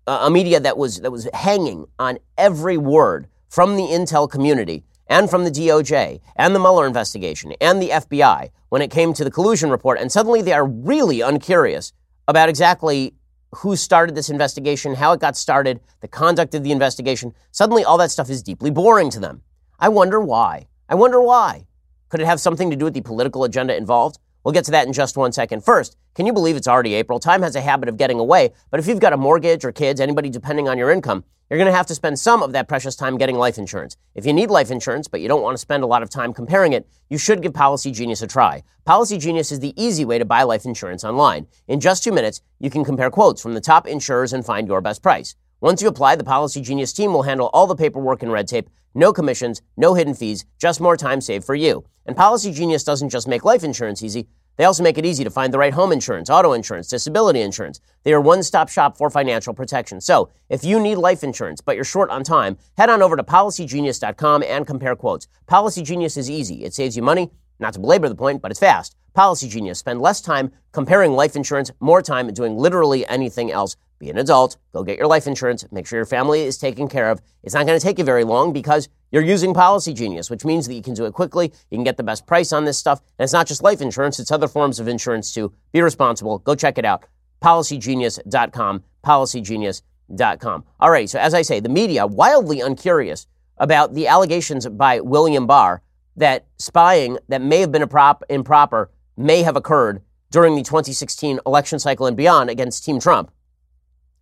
Uh, 0.06 0.20
a 0.24 0.30
media 0.30 0.60
that 0.60 0.78
was, 0.78 1.02
that 1.02 1.12
was 1.12 1.28
hanging 1.34 1.88
on 1.98 2.20
every 2.38 2.78
word 2.78 3.28
from 3.50 3.76
the 3.76 3.84
intel 3.84 4.30
community 4.30 4.84
and 5.08 5.30
from 5.30 5.44
the 5.44 5.52
DOJ 5.52 6.22
and 6.36 6.54
the 6.54 6.60
Mueller 6.60 6.86
investigation 6.86 7.54
and 7.60 7.82
the 7.82 7.90
FBI 7.90 8.50
when 8.70 8.82
it 8.82 8.92
came 8.92 9.14
to 9.14 9.24
the 9.24 9.32
collusion 9.32 9.70
report. 9.70 10.00
And 10.00 10.12
suddenly 10.12 10.42
they 10.42 10.54
are 10.54 10.66
really 10.66 11.22
uncurious 11.22 11.94
about 12.28 12.50
exactly 12.50 13.14
who 13.56 13.76
started 13.76 14.16
this 14.16 14.30
investigation, 14.30 14.96
how 14.96 15.14
it 15.14 15.20
got 15.20 15.38
started, 15.38 15.80
the 16.02 16.08
conduct 16.08 16.54
of 16.54 16.64
the 16.64 16.72
investigation. 16.72 17.34
Suddenly 17.52 17.84
all 17.84 17.98
that 17.98 18.12
stuff 18.12 18.30
is 18.30 18.44
deeply 18.44 18.70
boring 18.70 19.10
to 19.12 19.20
them. 19.20 19.42
I 19.80 19.90
wonder 19.90 20.20
why. 20.20 20.68
I 20.90 20.96
wonder 20.96 21.22
why. 21.22 21.68
Could 22.10 22.20
it 22.20 22.26
have 22.26 22.40
something 22.40 22.70
to 22.70 22.76
do 22.76 22.86
with 22.86 22.94
the 22.94 23.02
political 23.02 23.44
agenda 23.44 23.76
involved? 23.76 24.20
We'll 24.48 24.54
get 24.54 24.64
to 24.64 24.72
that 24.72 24.88
in 24.88 24.94
just 24.94 25.18
one 25.18 25.34
second. 25.34 25.66
First, 25.66 25.98
can 26.16 26.26
you 26.26 26.32
believe 26.32 26.56
it's 26.56 26.70
already 26.70 26.94
April? 26.94 27.20
Time 27.20 27.42
has 27.42 27.58
a 27.58 27.62
habit 27.62 27.90
of 27.90 27.98
getting 27.98 28.18
away, 28.18 28.54
but 28.72 28.80
if 28.80 28.88
you've 28.88 29.02
got 29.02 29.12
a 29.12 29.18
mortgage 29.18 29.66
or 29.66 29.74
kids, 29.74 30.00
anybody 30.00 30.30
depending 30.30 30.70
on 30.70 30.78
your 30.78 30.90
income, 30.90 31.26
you're 31.50 31.60
going 31.60 31.70
to 31.70 31.76
have 31.76 31.88
to 31.88 31.94
spend 31.94 32.18
some 32.18 32.42
of 32.42 32.54
that 32.54 32.70
precious 32.70 32.96
time 32.96 33.18
getting 33.18 33.36
life 33.36 33.58
insurance. 33.58 33.98
If 34.16 34.26
you 34.26 34.32
need 34.32 34.50
life 34.50 34.72
insurance, 34.72 35.10
but 35.10 35.20
you 35.20 35.28
don't 35.28 35.42
want 35.42 35.56
to 35.56 35.62
spend 35.62 35.84
a 35.84 35.86
lot 35.86 36.02
of 36.02 36.10
time 36.10 36.34
comparing 36.34 36.72
it, 36.72 36.88
you 37.10 37.18
should 37.18 37.42
give 37.42 37.54
Policy 37.54 37.92
Genius 37.92 38.22
a 38.22 38.28
try. 38.28 38.64
Policy 38.86 39.18
Genius 39.18 39.52
is 39.52 39.60
the 39.60 39.74
easy 39.76 40.06
way 40.06 40.18
to 40.18 40.24
buy 40.24 40.44
life 40.44 40.64
insurance 40.64 41.04
online. 41.04 41.48
In 41.68 41.82
just 41.82 42.06
two 42.06 42.14
minutes, 42.14 42.42
you 42.58 42.70
can 42.70 42.86
compare 42.86 43.12
quotes 43.12 43.42
from 43.42 43.54
the 43.54 43.60
top 43.60 43.86
insurers 43.86 44.32
and 44.32 44.46
find 44.46 44.66
your 44.66 44.80
best 44.80 45.04
price. 45.04 45.36
Once 45.60 45.82
you 45.82 45.90
apply, 45.90 46.16
the 46.16 46.24
Policy 46.24 46.62
Genius 46.62 46.94
team 46.94 47.12
will 47.12 47.24
handle 47.24 47.50
all 47.52 47.68
the 47.68 47.76
paperwork 47.76 48.24
and 48.24 48.32
red 48.32 48.48
tape. 48.48 48.70
No 48.98 49.14
commissions, 49.14 49.62
no 49.78 49.94
hidden 49.94 50.16
fees, 50.16 50.44
just 50.58 50.82
more 50.82 50.98
time 50.98 51.22
saved 51.22 51.46
for 51.46 51.54
you. 51.54 51.86
And 52.08 52.18
Policy 52.18 52.52
Genius 52.52 52.84
doesn't 52.84 53.10
just 53.10 53.28
make 53.28 53.46
life 53.46 53.64
insurance 53.64 54.02
easy, 54.02 54.28
they 54.56 54.64
also 54.64 54.82
make 54.82 54.98
it 54.98 55.06
easy 55.06 55.24
to 55.24 55.30
find 55.30 55.54
the 55.54 55.60
right 55.60 55.72
home 55.72 55.92
insurance, 55.92 56.32
auto 56.32 56.54
insurance, 56.54 56.88
disability 56.88 57.42
insurance. 57.42 57.80
They 58.02 58.14
are 58.14 58.20
one 58.20 58.42
stop 58.42 58.70
shop 58.70 58.98
for 58.98 59.12
financial 59.12 59.54
protection. 59.54 60.02
So, 60.02 60.32
if 60.50 60.64
you 60.64 60.80
need 60.80 60.96
life 60.96 61.24
insurance 61.24 61.62
but 61.62 61.76
you're 61.76 61.86
short 61.86 62.10
on 62.10 62.24
time, 62.24 62.58
head 62.76 62.90
on 62.90 63.04
over 63.04 63.16
to 63.16 63.22
policygenius.com 63.24 64.42
and 64.42 64.66
compare 64.66 64.96
quotes. 64.96 65.28
Policy 65.46 65.84
Genius 65.84 66.18
is 66.18 66.28
easy, 66.28 66.64
it 66.64 66.74
saves 66.74 66.98
you 66.98 67.04
money. 67.04 67.30
Not 67.60 67.74
to 67.74 67.80
belabor 67.80 68.10
the 68.10 68.16
point, 68.16 68.42
but 68.42 68.50
it's 68.50 68.60
fast. 68.60 68.96
Policy 69.14 69.48
Genius. 69.48 69.78
Spend 69.78 70.02
less 70.02 70.22
time 70.22 70.52
comparing 70.72 71.12
life 71.12 71.36
insurance, 71.36 71.70
more 71.80 72.02
time 72.02 72.34
doing 72.34 72.58
literally 72.58 73.06
anything 73.06 73.52
else. 73.52 73.76
Be 74.00 74.10
an 74.10 74.18
adult, 74.18 74.58
go 74.74 74.84
get 74.84 74.98
your 74.98 75.08
life 75.08 75.26
insurance, 75.26 75.66
make 75.72 75.88
sure 75.88 75.98
your 75.98 76.06
family 76.06 76.42
is 76.42 76.58
taken 76.58 76.88
care 76.88 77.10
of. 77.10 77.20
It's 77.44 77.56
not 77.56 77.66
going 77.66 77.80
to 77.80 77.84
take 77.84 77.98
you 77.98 78.04
very 78.04 78.24
long 78.24 78.54
because 78.54 78.90
you're 79.12 79.24
using 79.24 79.54
Policy 79.54 79.94
Genius, 79.94 80.30
which 80.30 80.46
means 80.46 80.68
that 80.68 80.76
you 80.76 80.84
can 80.84 80.94
do 80.94 81.06
it 81.06 81.14
quickly, 81.14 81.52
you 81.72 81.78
can 81.78 81.84
get 81.84 81.98
the 81.98 82.04
best 82.04 82.28
price 82.28 82.54
on 82.54 82.66
this 82.66 82.78
stuff, 82.78 83.02
and 83.18 83.24
it's 83.24 83.34
not 83.34 83.48
just 83.48 83.64
life 83.64 83.82
insurance, 83.82 84.20
it's 84.20 84.32
other 84.32 84.48
forms 84.48 84.80
of 84.80 84.88
insurance 84.88 85.34
too. 85.34 85.52
Be 85.72 85.82
responsible. 85.82 86.40
Go 86.40 86.54
check 86.54 86.78
it 86.78 86.86
out. 86.86 87.06
PolicyGenius.com, 87.42 88.84
PolicyGenius.com. 89.04 90.64
All 90.80 90.92
right, 90.92 91.10
so 91.10 91.20
as 91.20 91.34
I 91.34 91.42
say, 91.42 91.60
the 91.60 91.70
media, 91.70 92.06
wildly 92.06 92.62
uncurious 92.62 93.26
about 93.58 93.96
the 93.96 94.08
allegations 94.08 94.68
by 94.68 95.00
William 95.00 95.48
Barr 95.48 95.82
that 96.16 96.46
spying 96.58 97.18
that 97.30 97.42
may 97.42 97.62
have 97.62 97.72
been 97.72 97.88
prop, 97.88 98.24
improper 98.30 98.92
may 99.16 99.44
have 99.44 99.56
occurred 99.56 100.02
during 100.30 100.56
the 100.56 100.64
2016 100.64 101.40
election 101.46 101.80
cycle 101.80 102.06
and 102.06 102.18
beyond 102.18 102.50
against 102.50 102.84
Team 102.84 103.00
Trump. 103.00 103.32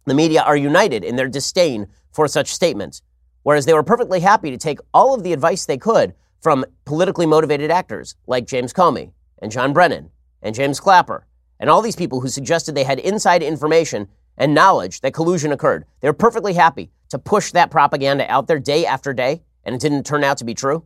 The 0.06 0.14
media 0.14 0.42
are 0.42 0.56
united 0.56 1.04
in 1.04 1.16
their 1.16 1.28
disdain 1.28 1.88
for 2.12 2.28
such 2.28 2.54
statements, 2.54 3.02
whereas 3.44 3.66
they 3.66 3.74
were 3.74 3.84
perfectly 3.84 4.20
happy 4.20 4.52
to 4.52 4.58
take 4.58 4.80
all 4.94 5.14
of 5.14 5.24
the 5.24 5.34
advice 5.34 5.66
they 5.66 5.78
could 5.78 6.14
from 6.42 6.66
politically 6.86 7.26
motivated 7.26 7.72
actors 7.72 8.16
like 8.28 8.46
James 8.46 8.72
Comey 8.72 9.12
and 9.42 9.52
John 9.52 9.74
Brennan 9.74 10.12
and 10.42 10.54
James 10.54 10.80
Clapper 10.80 11.26
and 11.60 11.70
all 11.70 11.82
these 11.82 11.96
people 11.96 12.22
who 12.22 12.28
suggested 12.28 12.76
they 12.76 12.84
had 12.84 13.00
inside 13.00 13.42
information 13.42 14.08
and 14.38 14.54
knowledge 14.54 15.02
that 15.02 15.14
collusion 15.14 15.52
occurred. 15.52 15.86
They 16.02 16.10
were 16.10 16.14
perfectly 16.14 16.54
happy 16.54 16.92
to 17.10 17.20
push 17.20 17.52
that 17.52 17.72
propaganda 17.72 18.30
out 18.32 18.48
there 18.48 18.60
day 18.60 18.86
after 18.86 19.14
day, 19.14 19.42
and 19.64 19.74
it 19.74 19.82
didn't 19.82 20.06
turn 20.06 20.24
out 20.24 20.38
to 20.38 20.46
be 20.46 20.54
true. 20.54 20.86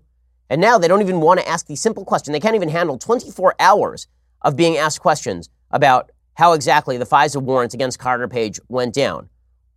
And 0.49 0.61
now 0.61 0.77
they 0.77 0.87
don't 0.87 1.01
even 1.01 1.21
want 1.21 1.39
to 1.39 1.47
ask 1.47 1.67
the 1.67 1.75
simple 1.75 2.05
question. 2.05 2.31
They 2.31 2.39
can't 2.39 2.55
even 2.55 2.69
handle 2.69 2.97
24 2.97 3.55
hours 3.59 4.07
of 4.41 4.55
being 4.55 4.77
asked 4.77 5.01
questions 5.01 5.49
about 5.71 6.11
how 6.39 6.53
exactly 6.53 6.95
the 6.95 7.05
FISA 7.05 7.41
warrants 7.41 7.73
against 7.73 7.99
Carter 7.99 8.29
Page 8.29 8.61
went 8.69 8.93
down, 8.95 9.27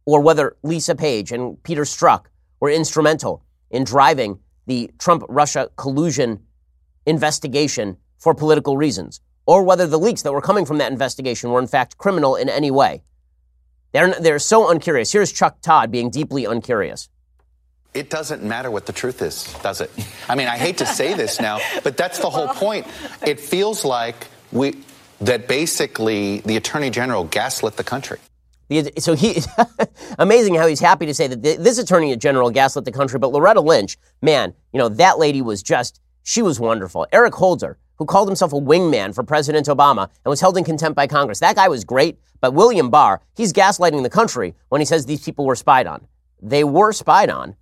or 0.04 0.20
whether 0.20 0.56
Lisa 0.62 0.94
Page 0.94 1.32
and 1.32 1.60
Peter 1.64 1.82
Strzok 1.82 2.26
were 2.60 2.70
instrumental 2.70 3.44
in 3.72 3.82
driving 3.82 4.38
the 4.68 4.88
Trump 4.96 5.24
Russia 5.28 5.70
collusion 5.74 6.38
investigation 7.04 7.96
for 8.16 8.32
political 8.32 8.76
reasons, 8.76 9.20
or 9.44 9.64
whether 9.64 9.88
the 9.88 9.98
leaks 9.98 10.22
that 10.22 10.32
were 10.32 10.40
coming 10.40 10.64
from 10.64 10.78
that 10.78 10.92
investigation 10.92 11.50
were 11.50 11.58
in 11.58 11.66
fact 11.66 11.98
criminal 11.98 12.36
in 12.36 12.48
any 12.48 12.70
way. 12.70 13.02
They're, 13.90 14.14
they're 14.20 14.38
so 14.38 14.70
uncurious. 14.70 15.10
Here's 15.10 15.32
Chuck 15.32 15.62
Todd 15.62 15.90
being 15.90 16.10
deeply 16.10 16.44
uncurious. 16.44 17.08
It 17.92 18.08
doesn't 18.08 18.44
matter 18.44 18.70
what 18.70 18.86
the 18.86 18.92
truth 18.92 19.20
is, 19.20 19.52
does 19.64 19.80
it? 19.80 19.90
I 20.28 20.36
mean, 20.36 20.46
I 20.46 20.58
hate 20.58 20.78
to 20.78 20.86
say 20.86 21.14
this 21.14 21.40
now, 21.40 21.58
but 21.82 21.96
that's 21.96 22.20
the 22.20 22.30
whole 22.30 22.46
point. 22.46 22.86
It 23.26 23.40
feels 23.40 23.84
like 23.84 24.28
we 24.52 24.76
that 25.22 25.46
basically 25.46 26.40
the 26.40 26.56
attorney 26.56 26.90
general 26.90 27.24
gaslit 27.24 27.76
the 27.76 27.84
country. 27.84 28.18
So 28.98 29.14
he, 29.14 29.36
amazing 30.18 30.54
how 30.54 30.66
he's 30.66 30.80
happy 30.80 31.06
to 31.06 31.14
say 31.14 31.26
that 31.28 31.42
this 31.42 31.78
attorney 31.78 32.16
general 32.16 32.50
gaslit 32.50 32.84
the 32.84 32.92
country, 32.92 33.18
but 33.18 33.30
Loretta 33.30 33.60
Lynch, 33.60 33.98
man, 34.20 34.54
you 34.72 34.78
know 34.78 34.88
that 34.88 35.18
lady 35.18 35.42
was 35.42 35.62
just, 35.62 36.00
she 36.22 36.42
was 36.42 36.58
wonderful. 36.58 37.06
Eric 37.12 37.34
Holder, 37.34 37.78
who 37.96 38.06
called 38.06 38.28
himself 38.28 38.52
a 38.52 38.56
wingman 38.56 39.14
for 39.14 39.22
President 39.22 39.66
Obama 39.66 40.08
and 40.24 40.30
was 40.30 40.40
held 40.40 40.56
in 40.56 40.64
contempt 40.64 40.96
by 40.96 41.06
Congress, 41.06 41.40
that 41.40 41.56
guy 41.56 41.68
was 41.68 41.84
great. 41.84 42.18
But 42.40 42.54
William 42.54 42.90
Barr, 42.90 43.20
he's 43.36 43.52
gaslighting 43.52 44.02
the 44.02 44.10
country 44.10 44.54
when 44.70 44.80
he 44.80 44.84
says 44.84 45.06
these 45.06 45.24
people 45.24 45.44
were 45.44 45.54
spied 45.54 45.86
on. 45.86 46.08
They 46.40 46.64
were 46.64 46.92
spied 46.92 47.30
on. 47.30 47.54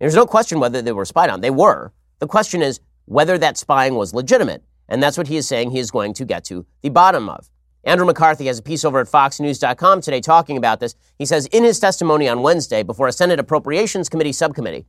There's 0.00 0.16
no 0.16 0.26
question 0.26 0.58
whether 0.58 0.82
they 0.82 0.92
were 0.92 1.04
spied 1.04 1.30
on. 1.30 1.40
They 1.40 1.50
were. 1.50 1.92
The 2.18 2.26
question 2.26 2.62
is 2.62 2.80
whether 3.04 3.38
that 3.38 3.56
spying 3.56 3.94
was 3.94 4.14
legitimate. 4.14 4.64
And 4.88 5.02
that's 5.02 5.18
what 5.18 5.28
he 5.28 5.36
is 5.36 5.48
saying 5.48 5.70
he 5.70 5.78
is 5.78 5.90
going 5.90 6.14
to 6.14 6.24
get 6.24 6.44
to 6.44 6.66
the 6.82 6.88
bottom 6.90 7.28
of. 7.28 7.50
Andrew 7.84 8.06
McCarthy 8.06 8.46
has 8.46 8.58
a 8.58 8.62
piece 8.62 8.84
over 8.84 9.00
at 9.00 9.06
FoxNews.com 9.06 10.00
today 10.00 10.20
talking 10.20 10.56
about 10.56 10.80
this. 10.80 10.94
He 11.18 11.26
says 11.26 11.46
in 11.46 11.64
his 11.64 11.78
testimony 11.78 12.28
on 12.28 12.42
Wednesday 12.42 12.82
before 12.82 13.08
a 13.08 13.12
Senate 13.12 13.38
Appropriations 13.38 14.08
Committee 14.08 14.32
subcommittee, 14.32 14.86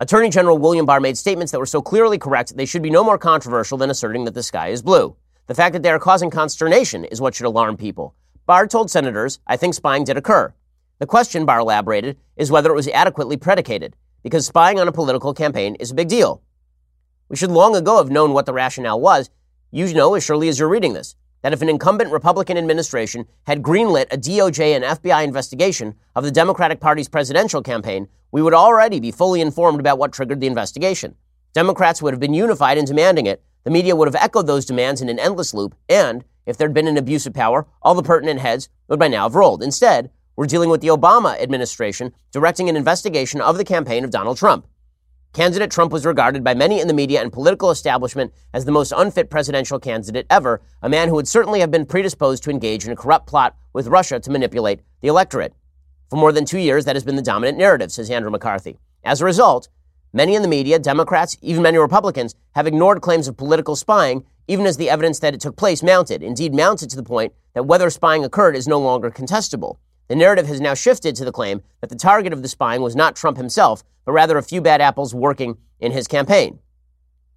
Attorney 0.00 0.30
General 0.30 0.58
William 0.58 0.86
Barr 0.86 1.00
made 1.00 1.16
statements 1.16 1.52
that 1.52 1.58
were 1.58 1.66
so 1.66 1.82
clearly 1.82 2.18
correct 2.18 2.56
they 2.56 2.66
should 2.66 2.82
be 2.82 2.90
no 2.90 3.04
more 3.04 3.18
controversial 3.18 3.78
than 3.78 3.90
asserting 3.90 4.24
that 4.24 4.34
the 4.34 4.42
sky 4.42 4.68
is 4.68 4.82
blue. 4.82 5.16
The 5.46 5.54
fact 5.54 5.72
that 5.72 5.82
they 5.82 5.90
are 5.90 5.98
causing 5.98 6.30
consternation 6.30 7.04
is 7.04 7.20
what 7.20 7.34
should 7.34 7.46
alarm 7.46 7.76
people. 7.76 8.14
Barr 8.46 8.66
told 8.66 8.90
senators, 8.90 9.40
I 9.46 9.56
think 9.56 9.74
spying 9.74 10.04
did 10.04 10.16
occur. 10.16 10.54
The 10.98 11.06
question, 11.06 11.46
Barr 11.46 11.60
elaborated, 11.60 12.18
is 12.36 12.50
whether 12.50 12.70
it 12.70 12.76
was 12.76 12.88
adequately 12.88 13.36
predicated 13.36 13.96
because 14.22 14.46
spying 14.46 14.78
on 14.78 14.88
a 14.88 14.92
political 14.92 15.32
campaign 15.32 15.74
is 15.76 15.90
a 15.90 15.94
big 15.94 16.08
deal. 16.08 16.42
We 17.30 17.36
should 17.36 17.52
long 17.52 17.76
ago 17.76 17.98
have 17.98 18.10
known 18.10 18.32
what 18.32 18.44
the 18.44 18.52
rationale 18.52 19.00
was. 19.00 19.30
You 19.70 19.94
know 19.94 20.16
as 20.16 20.24
surely 20.24 20.48
as 20.48 20.58
you're 20.58 20.68
reading 20.68 20.94
this 20.94 21.14
that 21.42 21.52
if 21.52 21.62
an 21.62 21.68
incumbent 21.68 22.10
Republican 22.10 22.58
administration 22.58 23.24
had 23.46 23.62
greenlit 23.62 24.06
a 24.10 24.18
DOJ 24.18 24.74
and 24.74 24.84
FBI 24.84 25.22
investigation 25.22 25.94
of 26.16 26.24
the 26.24 26.32
Democratic 26.32 26.80
Party's 26.80 27.08
presidential 27.08 27.62
campaign, 27.62 28.08
we 28.32 28.42
would 28.42 28.52
already 28.52 28.98
be 28.98 29.12
fully 29.12 29.40
informed 29.40 29.78
about 29.78 29.96
what 29.96 30.12
triggered 30.12 30.40
the 30.40 30.48
investigation. 30.48 31.14
Democrats 31.54 32.02
would 32.02 32.12
have 32.12 32.20
been 32.20 32.34
unified 32.34 32.76
in 32.76 32.84
demanding 32.84 33.26
it. 33.26 33.42
The 33.62 33.70
media 33.70 33.94
would 33.94 34.08
have 34.08 34.22
echoed 34.22 34.48
those 34.48 34.66
demands 34.66 35.00
in 35.00 35.08
an 35.08 35.20
endless 35.20 35.54
loop, 35.54 35.76
and 35.88 36.24
if 36.46 36.56
there'd 36.56 36.74
been 36.74 36.88
an 36.88 36.98
abuse 36.98 37.26
of 37.26 37.32
power, 37.32 37.64
all 37.80 37.94
the 37.94 38.02
pertinent 38.02 38.40
heads 38.40 38.68
would 38.88 38.98
by 38.98 39.06
now 39.06 39.22
have 39.22 39.36
rolled. 39.36 39.62
Instead, 39.62 40.10
we're 40.34 40.46
dealing 40.46 40.68
with 40.68 40.80
the 40.80 40.88
Obama 40.88 41.40
administration 41.40 42.12
directing 42.32 42.68
an 42.68 42.76
investigation 42.76 43.40
of 43.40 43.56
the 43.56 43.64
campaign 43.64 44.02
of 44.04 44.10
Donald 44.10 44.36
Trump. 44.36 44.66
Candidate 45.32 45.70
Trump 45.70 45.92
was 45.92 46.04
regarded 46.04 46.42
by 46.42 46.54
many 46.54 46.80
in 46.80 46.88
the 46.88 46.94
media 46.94 47.22
and 47.22 47.32
political 47.32 47.70
establishment 47.70 48.32
as 48.52 48.64
the 48.64 48.72
most 48.72 48.92
unfit 48.96 49.30
presidential 49.30 49.78
candidate 49.78 50.26
ever, 50.28 50.60
a 50.82 50.88
man 50.88 51.08
who 51.08 51.14
would 51.14 51.28
certainly 51.28 51.60
have 51.60 51.70
been 51.70 51.86
predisposed 51.86 52.42
to 52.42 52.50
engage 52.50 52.84
in 52.84 52.90
a 52.90 52.96
corrupt 52.96 53.28
plot 53.28 53.56
with 53.72 53.86
Russia 53.86 54.18
to 54.18 54.30
manipulate 54.32 54.80
the 55.02 55.06
electorate. 55.06 55.54
For 56.08 56.16
more 56.16 56.32
than 56.32 56.44
two 56.44 56.58
years, 56.58 56.84
that 56.84 56.96
has 56.96 57.04
been 57.04 57.14
the 57.14 57.22
dominant 57.22 57.58
narrative, 57.58 57.92
says 57.92 58.10
Andrew 58.10 58.32
McCarthy. 58.32 58.80
As 59.04 59.20
a 59.20 59.24
result, 59.24 59.68
many 60.12 60.34
in 60.34 60.42
the 60.42 60.48
media, 60.48 60.80
Democrats, 60.80 61.36
even 61.40 61.62
many 61.62 61.78
Republicans, 61.78 62.34
have 62.56 62.66
ignored 62.66 63.00
claims 63.00 63.28
of 63.28 63.36
political 63.36 63.76
spying, 63.76 64.24
even 64.48 64.66
as 64.66 64.78
the 64.78 64.90
evidence 64.90 65.20
that 65.20 65.32
it 65.32 65.40
took 65.40 65.54
place 65.54 65.80
mounted, 65.80 66.24
indeed 66.24 66.52
mounted 66.52 66.90
to 66.90 66.96
the 66.96 67.04
point 67.04 67.32
that 67.54 67.66
whether 67.66 67.88
spying 67.88 68.24
occurred 68.24 68.56
is 68.56 68.66
no 68.66 68.80
longer 68.80 69.12
contestable. 69.12 69.76
The 70.10 70.16
narrative 70.16 70.48
has 70.48 70.60
now 70.60 70.74
shifted 70.74 71.14
to 71.14 71.24
the 71.24 71.30
claim 71.30 71.62
that 71.80 71.88
the 71.88 71.94
target 71.94 72.32
of 72.32 72.42
the 72.42 72.48
spying 72.48 72.82
was 72.82 72.96
not 72.96 73.14
Trump 73.14 73.36
himself, 73.36 73.84
but 74.04 74.10
rather 74.10 74.36
a 74.36 74.42
few 74.42 74.60
bad 74.60 74.80
apples 74.80 75.14
working 75.14 75.56
in 75.78 75.92
his 75.92 76.08
campaign. 76.08 76.58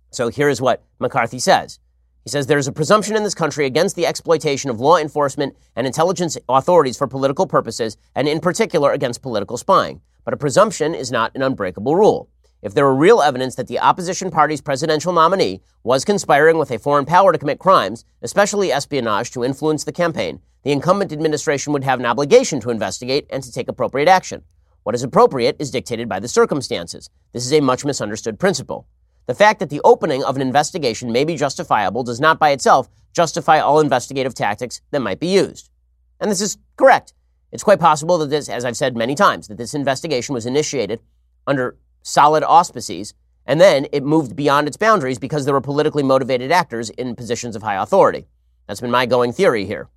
So 0.09 0.29
here's 0.29 0.59
what 0.59 0.83
McCarthy 0.97 1.37
says. 1.37 1.77
He 2.23 2.31
says 2.31 2.47
there 2.47 2.57
is 2.57 2.67
a 2.67 2.71
presumption 2.71 3.15
in 3.15 3.21
this 3.21 3.35
country 3.35 3.67
against 3.67 3.95
the 3.95 4.07
exploitation 4.07 4.71
of 4.71 4.79
law 4.79 4.97
enforcement 4.97 5.55
and 5.75 5.85
intelligence 5.85 6.35
authorities 6.49 6.97
for 6.97 7.05
political 7.05 7.45
purposes, 7.45 7.95
and 8.15 8.27
in 8.27 8.39
particular 8.39 8.91
against 8.91 9.21
political 9.21 9.57
spying. 9.57 10.01
But 10.25 10.33
a 10.33 10.37
presumption 10.37 10.95
is 10.95 11.11
not 11.11 11.31
an 11.35 11.43
unbreakable 11.43 11.95
rule. 11.95 12.27
If 12.63 12.73
there 12.73 12.85
were 12.85 12.95
real 12.95 13.21
evidence 13.21 13.55
that 13.55 13.67
the 13.67 13.79
opposition 13.79 14.31
party's 14.31 14.61
presidential 14.61 15.11
nominee 15.11 15.59
was 15.83 16.05
conspiring 16.05 16.57
with 16.57 16.71
a 16.71 16.79
foreign 16.79 17.03
power 17.03 17.33
to 17.33 17.37
commit 17.37 17.59
crimes, 17.59 18.05
especially 18.21 18.71
espionage 18.71 19.31
to 19.31 19.43
influence 19.43 19.83
the 19.83 19.91
campaign, 19.91 20.39
the 20.63 20.71
incumbent 20.71 21.11
administration 21.11 21.73
would 21.73 21.83
have 21.83 21.99
an 21.99 22.05
obligation 22.05 22.61
to 22.61 22.69
investigate 22.69 23.27
and 23.29 23.43
to 23.43 23.51
take 23.51 23.67
appropriate 23.67 24.07
action. 24.07 24.43
What 24.83 24.95
is 24.95 25.03
appropriate 25.03 25.57
is 25.59 25.71
dictated 25.71 26.07
by 26.07 26.21
the 26.21 26.29
circumstances. 26.29 27.09
This 27.33 27.45
is 27.45 27.51
a 27.51 27.59
much 27.59 27.83
misunderstood 27.83 28.39
principle. 28.39 28.87
The 29.25 29.35
fact 29.35 29.59
that 29.59 29.69
the 29.69 29.81
opening 29.83 30.23
of 30.23 30.37
an 30.37 30.41
investigation 30.41 31.11
may 31.11 31.25
be 31.25 31.35
justifiable 31.35 32.03
does 32.03 32.21
not 32.21 32.39
by 32.39 32.51
itself 32.51 32.87
justify 33.11 33.59
all 33.59 33.81
investigative 33.81 34.35
tactics 34.35 34.79
that 34.91 35.01
might 35.01 35.19
be 35.19 35.27
used. 35.27 35.69
And 36.17 36.31
this 36.31 36.39
is 36.39 36.57
correct. 36.77 37.13
It's 37.51 37.63
quite 37.63 37.81
possible 37.81 38.17
that 38.19 38.29
this, 38.29 38.47
as 38.47 38.63
I've 38.63 38.77
said 38.77 38.95
many 38.95 39.15
times, 39.15 39.49
that 39.49 39.57
this 39.57 39.73
investigation 39.73 40.33
was 40.33 40.45
initiated 40.45 41.01
under 41.45 41.75
solid 42.03 42.43
auspices, 42.43 43.15
and 43.45 43.59
then 43.59 43.87
it 43.91 44.03
moved 44.03 44.35
beyond 44.35 44.67
its 44.67 44.77
boundaries 44.77 45.17
because 45.17 45.45
there 45.45 45.53
were 45.53 45.61
politically 45.61 46.03
motivated 46.03 46.51
actors 46.51 46.89
in 46.91 47.15
positions 47.15 47.55
of 47.55 47.63
high 47.63 47.81
authority. 47.81 48.27
That's 48.67 48.81
been 48.81 48.91
my 48.91 49.05
going 49.05 49.33
theory 49.33 49.65
here. 49.65 49.89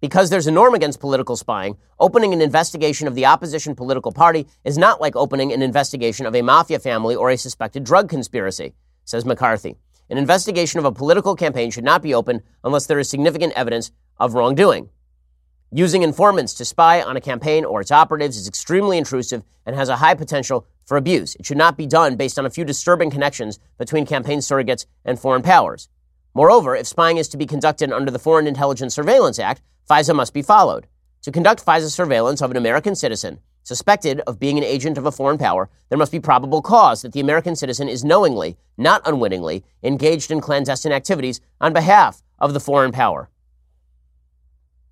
Because 0.00 0.30
there's 0.30 0.46
a 0.46 0.52
norm 0.52 0.74
against 0.74 1.00
political 1.00 1.36
spying, 1.36 1.76
opening 1.98 2.32
an 2.32 2.40
investigation 2.40 3.08
of 3.08 3.14
the 3.14 3.26
opposition 3.26 3.74
political 3.74 4.12
party 4.12 4.46
is 4.64 4.78
not 4.78 5.00
like 5.00 5.16
opening 5.16 5.52
an 5.52 5.62
investigation 5.62 6.24
of 6.24 6.34
a 6.34 6.42
mafia 6.42 6.78
family 6.78 7.16
or 7.16 7.30
a 7.30 7.36
suspected 7.36 7.84
drug 7.84 8.08
conspiracy, 8.08 8.74
says 9.04 9.24
McCarthy. 9.24 9.76
An 10.10 10.18
investigation 10.18 10.78
of 10.78 10.84
a 10.84 10.92
political 10.92 11.34
campaign 11.34 11.70
should 11.70 11.84
not 11.84 12.02
be 12.02 12.14
opened 12.14 12.42
unless 12.62 12.86
there 12.86 12.98
is 12.98 13.10
significant 13.10 13.52
evidence 13.54 13.90
of 14.18 14.34
wrongdoing. 14.34 14.88
Using 15.70 16.02
informants 16.02 16.54
to 16.54 16.64
spy 16.64 17.02
on 17.02 17.18
a 17.18 17.20
campaign 17.20 17.66
or 17.66 17.82
its 17.82 17.92
operatives 17.92 18.38
is 18.38 18.48
extremely 18.48 18.96
intrusive 18.96 19.44
and 19.66 19.76
has 19.76 19.90
a 19.90 19.96
high 19.96 20.14
potential 20.14 20.66
for 20.86 20.96
abuse. 20.96 21.34
It 21.34 21.44
should 21.44 21.58
not 21.58 21.76
be 21.76 21.84
done 21.84 22.16
based 22.16 22.38
on 22.38 22.46
a 22.46 22.50
few 22.50 22.64
disturbing 22.64 23.10
connections 23.10 23.58
between 23.76 24.06
campaign 24.06 24.38
surrogates 24.38 24.86
and 25.04 25.20
foreign 25.20 25.42
powers. 25.42 25.90
Moreover, 26.32 26.74
if 26.74 26.86
spying 26.86 27.18
is 27.18 27.28
to 27.28 27.36
be 27.36 27.44
conducted 27.44 27.92
under 27.92 28.10
the 28.10 28.18
Foreign 28.18 28.46
Intelligence 28.46 28.94
Surveillance 28.94 29.38
Act, 29.38 29.60
FISA 29.90 30.16
must 30.16 30.32
be 30.32 30.40
followed. 30.40 30.86
To 31.22 31.30
conduct 31.30 31.66
FISA 31.66 31.90
surveillance 31.90 32.40
of 32.40 32.50
an 32.50 32.56
American 32.56 32.94
citizen 32.94 33.40
suspected 33.62 34.20
of 34.20 34.40
being 34.40 34.56
an 34.56 34.64
agent 34.64 34.96
of 34.96 35.04
a 35.04 35.12
foreign 35.12 35.36
power, 35.36 35.68
there 35.90 35.98
must 35.98 36.12
be 36.12 36.18
probable 36.20 36.62
cause 36.62 37.02
that 37.02 37.12
the 37.12 37.20
American 37.20 37.54
citizen 37.54 37.86
is 37.90 38.02
knowingly, 38.02 38.56
not 38.78 39.02
unwittingly, 39.04 39.62
engaged 39.82 40.30
in 40.30 40.40
clandestine 40.40 40.92
activities 40.92 41.42
on 41.60 41.74
behalf 41.74 42.22
of 42.38 42.54
the 42.54 42.60
foreign 42.60 42.92
power. 42.92 43.28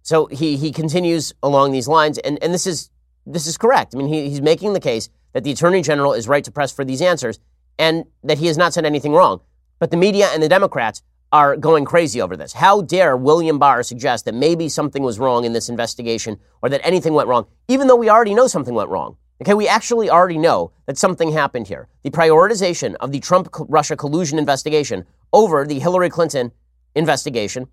So 0.06 0.26
he, 0.26 0.56
he 0.56 0.70
continues 0.70 1.34
along 1.42 1.72
these 1.72 1.88
lines, 1.88 2.16
and, 2.18 2.40
and 2.40 2.54
this 2.54 2.64
is 2.64 2.90
this 3.26 3.44
is 3.44 3.58
correct. 3.58 3.92
I 3.92 3.98
mean, 3.98 4.06
he, 4.06 4.28
he's 4.28 4.40
making 4.40 4.72
the 4.72 4.78
case 4.78 5.08
that 5.32 5.42
the 5.42 5.50
Attorney 5.50 5.82
General 5.82 6.12
is 6.12 6.28
right 6.28 6.44
to 6.44 6.52
press 6.52 6.70
for 6.70 6.84
these 6.84 7.02
answers 7.02 7.40
and 7.76 8.04
that 8.22 8.38
he 8.38 8.46
has 8.46 8.56
not 8.56 8.72
said 8.72 8.86
anything 8.86 9.12
wrong. 9.12 9.40
But 9.80 9.90
the 9.90 9.96
media 9.96 10.28
and 10.32 10.40
the 10.40 10.48
Democrats 10.48 11.02
are 11.32 11.56
going 11.56 11.84
crazy 11.84 12.20
over 12.20 12.36
this. 12.36 12.52
How 12.52 12.82
dare 12.82 13.16
William 13.16 13.58
Barr 13.58 13.82
suggest 13.82 14.26
that 14.26 14.34
maybe 14.36 14.68
something 14.68 15.02
was 15.02 15.18
wrong 15.18 15.44
in 15.44 15.54
this 15.54 15.68
investigation 15.68 16.38
or 16.62 16.68
that 16.68 16.86
anything 16.86 17.14
went 17.14 17.28
wrong, 17.28 17.46
even 17.66 17.88
though 17.88 17.96
we 17.96 18.08
already 18.08 18.32
know 18.32 18.46
something 18.46 18.74
went 18.74 18.90
wrong? 18.90 19.16
Okay, 19.42 19.54
we 19.54 19.66
actually 19.66 20.08
already 20.08 20.38
know 20.38 20.70
that 20.86 20.96
something 20.96 21.32
happened 21.32 21.66
here. 21.66 21.88
The 22.04 22.10
prioritization 22.10 22.94
of 23.00 23.10
the 23.10 23.18
Trump 23.18 23.48
Russia 23.68 23.96
collusion 23.96 24.38
investigation 24.38 25.04
over 25.32 25.66
the 25.66 25.80
Hillary 25.80 26.10
Clinton 26.10 26.52
investigation 26.94 27.66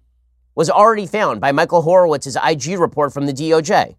was 0.56 0.70
already 0.70 1.08
found 1.08 1.42
by 1.42 1.52
Michael 1.52 1.84
Horowitz's 1.84 2.38
IG 2.38 2.80
report 2.80 3.14
from 3.14 3.26
the 3.26 3.34
DOJ. 3.34 3.96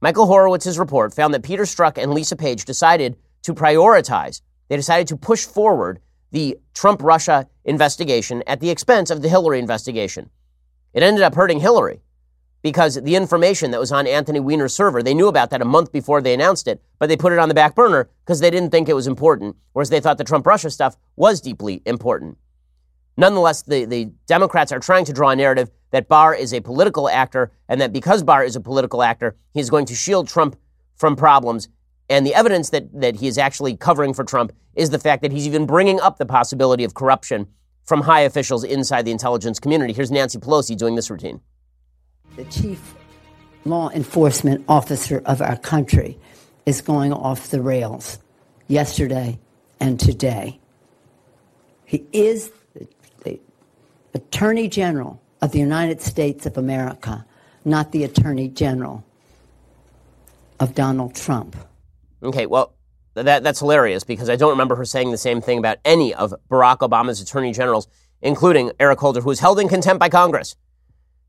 Michael 0.00 0.26
Horowitz's 0.26 0.78
report 0.78 1.14
found 1.14 1.34
that 1.34 1.42
Peter 1.42 1.64
Strzok 1.64 1.98
and 1.98 2.12
Lisa 2.12 2.36
Page 2.36 2.64
decided 2.64 3.16
to 3.42 3.54
prioritize, 3.54 4.40
they 4.68 4.76
decided 4.76 5.08
to 5.08 5.16
push 5.16 5.44
forward 5.44 6.00
the 6.32 6.58
Trump 6.74 7.02
Russia 7.02 7.48
investigation 7.64 8.42
at 8.46 8.60
the 8.60 8.70
expense 8.70 9.10
of 9.10 9.22
the 9.22 9.28
Hillary 9.28 9.58
investigation. 9.58 10.30
It 10.92 11.02
ended 11.02 11.22
up 11.22 11.34
hurting 11.34 11.60
Hillary 11.60 12.00
because 12.62 13.00
the 13.00 13.14
information 13.14 13.70
that 13.70 13.80
was 13.80 13.92
on 13.92 14.06
Anthony 14.06 14.40
Weiner's 14.40 14.74
server, 14.74 15.02
they 15.02 15.14
knew 15.14 15.28
about 15.28 15.50
that 15.50 15.62
a 15.62 15.64
month 15.64 15.92
before 15.92 16.20
they 16.20 16.34
announced 16.34 16.66
it, 16.66 16.82
but 16.98 17.08
they 17.08 17.16
put 17.16 17.32
it 17.32 17.38
on 17.38 17.48
the 17.48 17.54
back 17.54 17.74
burner 17.74 18.08
because 18.24 18.40
they 18.40 18.50
didn't 18.50 18.70
think 18.70 18.88
it 18.88 18.94
was 18.94 19.06
important, 19.06 19.56
whereas 19.72 19.90
they 19.90 20.00
thought 20.00 20.18
the 20.18 20.24
Trump 20.24 20.46
Russia 20.46 20.70
stuff 20.70 20.96
was 21.14 21.40
deeply 21.40 21.82
important. 21.86 22.38
Nonetheless, 23.16 23.62
the, 23.62 23.84
the 23.86 24.10
Democrats 24.26 24.72
are 24.72 24.80
trying 24.80 25.04
to 25.06 25.12
draw 25.12 25.30
a 25.30 25.36
narrative 25.36 25.70
that 25.90 26.08
Barr 26.08 26.34
is 26.34 26.52
a 26.52 26.60
political 26.60 27.08
actor 27.08 27.52
and 27.68 27.80
that 27.80 27.92
because 27.92 28.22
Barr 28.22 28.44
is 28.44 28.56
a 28.56 28.60
political 28.60 29.02
actor, 29.02 29.36
he's 29.54 29.70
going 29.70 29.86
to 29.86 29.94
shield 29.94 30.28
Trump 30.28 30.56
from 30.96 31.16
problems 31.16 31.68
And 32.08 32.26
the 32.26 32.34
evidence 32.34 32.70
that, 32.70 32.88
that 33.00 33.16
he 33.16 33.26
is 33.26 33.38
actually 33.38 33.76
covering 33.76 34.14
for 34.14 34.24
Trump 34.24 34.52
is 34.74 34.90
the 34.90 34.98
fact 34.98 35.22
that 35.22 35.32
he's 35.32 35.46
even 35.46 35.66
bringing 35.66 36.00
up 36.00 36.18
the 36.18 36.26
possibility 36.26 36.84
of 36.84 36.94
corruption 36.94 37.46
from 37.84 38.02
high 38.02 38.20
officials 38.20 38.64
inside 38.64 39.02
the 39.04 39.10
intelligence 39.10 39.58
community. 39.58 39.92
Here's 39.92 40.10
Nancy 40.10 40.38
Pelosi 40.38 40.76
doing 40.76 40.94
this 40.94 41.10
routine. 41.10 41.40
The 42.36 42.44
chief 42.44 42.94
law 43.64 43.90
enforcement 43.90 44.64
officer 44.68 45.22
of 45.26 45.40
our 45.42 45.56
country 45.56 46.18
is 46.64 46.80
going 46.80 47.12
off 47.12 47.48
the 47.48 47.62
rails 47.62 48.18
yesterday 48.68 49.38
and 49.80 49.98
today. 49.98 50.60
He 51.84 52.06
is 52.12 52.52
Attorney 54.16 54.66
General 54.66 55.20
of 55.42 55.52
the 55.52 55.58
United 55.58 56.00
States 56.00 56.46
of 56.46 56.56
America, 56.56 57.26
not 57.66 57.92
the 57.92 58.02
Attorney 58.02 58.48
General 58.48 59.04
of 60.58 60.74
Donald 60.74 61.14
Trump. 61.14 61.54
Okay, 62.22 62.46
well, 62.46 62.74
that, 63.12 63.42
that's 63.42 63.60
hilarious 63.60 64.04
because 64.04 64.30
I 64.30 64.36
don't 64.36 64.50
remember 64.50 64.74
her 64.76 64.86
saying 64.86 65.10
the 65.10 65.18
same 65.18 65.42
thing 65.42 65.58
about 65.58 65.76
any 65.84 66.14
of 66.14 66.32
Barack 66.50 66.78
Obama's 66.78 67.20
attorney 67.20 67.52
generals, 67.52 67.88
including 68.22 68.72
Eric 68.80 69.00
Holder, 69.00 69.20
who 69.20 69.28
was 69.28 69.40
held 69.40 69.60
in 69.60 69.68
contempt 69.68 70.00
by 70.00 70.08
Congress. 70.08 70.56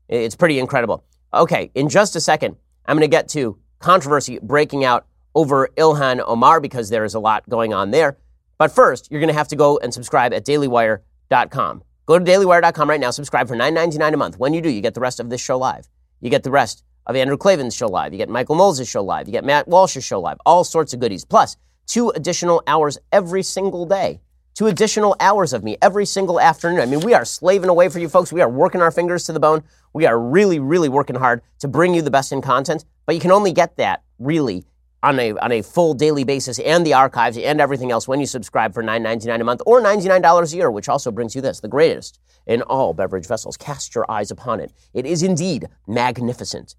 It's 0.08 0.34
pretty 0.34 0.58
incredible. 0.58 1.04
Okay, 1.34 1.70
in 1.74 1.90
just 1.90 2.16
a 2.16 2.20
second, 2.22 2.56
I'm 2.86 2.96
going 2.96 3.08
to 3.08 3.14
get 3.14 3.28
to 3.30 3.58
controversy 3.80 4.38
breaking 4.42 4.82
out 4.82 5.06
over 5.34 5.68
Ilhan 5.76 6.24
Omar 6.26 6.58
because 6.60 6.88
there 6.88 7.04
is 7.04 7.12
a 7.12 7.20
lot 7.20 7.46
going 7.50 7.74
on 7.74 7.90
there. 7.90 8.16
But 8.56 8.72
first, 8.72 9.10
you're 9.10 9.20
going 9.20 9.28
to 9.28 9.38
have 9.38 9.48
to 9.48 9.56
go 9.56 9.76
and 9.78 9.92
subscribe 9.92 10.32
at 10.32 10.46
dailywire.com. 10.46 11.82
Go 12.08 12.18
to 12.18 12.24
dailywire.com 12.24 12.88
right 12.88 12.98
now, 12.98 13.10
subscribe 13.10 13.48
for 13.48 13.54
$9.99 13.54 14.14
a 14.14 14.16
month. 14.16 14.38
When 14.38 14.54
you 14.54 14.62
do, 14.62 14.70
you 14.70 14.80
get 14.80 14.94
the 14.94 15.00
rest 15.00 15.20
of 15.20 15.28
this 15.28 15.42
show 15.42 15.58
live. 15.58 15.90
You 16.22 16.30
get 16.30 16.42
the 16.42 16.50
rest 16.50 16.82
of 17.04 17.14
Andrew 17.14 17.36
Klavan's 17.36 17.76
show 17.76 17.86
live. 17.86 18.14
You 18.14 18.18
get 18.18 18.30
Michael 18.30 18.56
Knowles' 18.56 18.88
show 18.88 19.04
live. 19.04 19.28
You 19.28 19.32
get 19.32 19.44
Matt 19.44 19.68
Walsh's 19.68 20.06
show 20.06 20.18
live. 20.18 20.38
All 20.46 20.64
sorts 20.64 20.94
of 20.94 21.00
goodies. 21.00 21.26
Plus, 21.26 21.58
two 21.86 22.08
additional 22.16 22.62
hours 22.66 22.96
every 23.12 23.42
single 23.42 23.84
day. 23.84 24.22
Two 24.54 24.68
additional 24.68 25.16
hours 25.20 25.52
of 25.52 25.62
me 25.62 25.76
every 25.82 26.06
single 26.06 26.40
afternoon. 26.40 26.80
I 26.80 26.86
mean, 26.86 27.00
we 27.00 27.12
are 27.12 27.26
slaving 27.26 27.68
away 27.68 27.90
for 27.90 27.98
you 27.98 28.08
folks. 28.08 28.32
We 28.32 28.40
are 28.40 28.48
working 28.48 28.80
our 28.80 28.90
fingers 28.90 29.24
to 29.24 29.34
the 29.34 29.40
bone. 29.40 29.62
We 29.92 30.06
are 30.06 30.18
really, 30.18 30.60
really 30.60 30.88
working 30.88 31.16
hard 31.16 31.42
to 31.58 31.68
bring 31.68 31.92
you 31.92 32.00
the 32.00 32.10
best 32.10 32.32
in 32.32 32.40
content. 32.40 32.86
But 33.04 33.16
you 33.16 33.20
can 33.20 33.32
only 33.32 33.52
get 33.52 33.76
that, 33.76 34.02
really, 34.18 34.64
on 35.02 35.18
a, 35.20 35.32
on 35.38 35.52
a 35.52 35.62
full 35.62 35.94
daily 35.94 36.24
basis 36.24 36.58
and 36.58 36.84
the 36.84 36.94
archives 36.94 37.38
and 37.38 37.60
everything 37.60 37.90
else 37.90 38.08
when 38.08 38.20
you 38.20 38.26
subscribe 38.26 38.74
for 38.74 38.82
$9.99 38.82 39.40
a 39.40 39.44
month 39.44 39.62
or 39.66 39.80
$99 39.80 40.52
a 40.52 40.56
year, 40.56 40.70
which 40.70 40.88
also 40.88 41.10
brings 41.10 41.34
you 41.34 41.40
this, 41.40 41.60
the 41.60 41.68
greatest 41.68 42.18
in 42.46 42.62
all 42.62 42.94
beverage 42.94 43.26
vessels. 43.26 43.56
Cast 43.56 43.94
your 43.94 44.10
eyes 44.10 44.30
upon 44.30 44.60
it. 44.60 44.72
It 44.94 45.06
is 45.06 45.22
indeed 45.22 45.68
magnificent. 45.86 46.74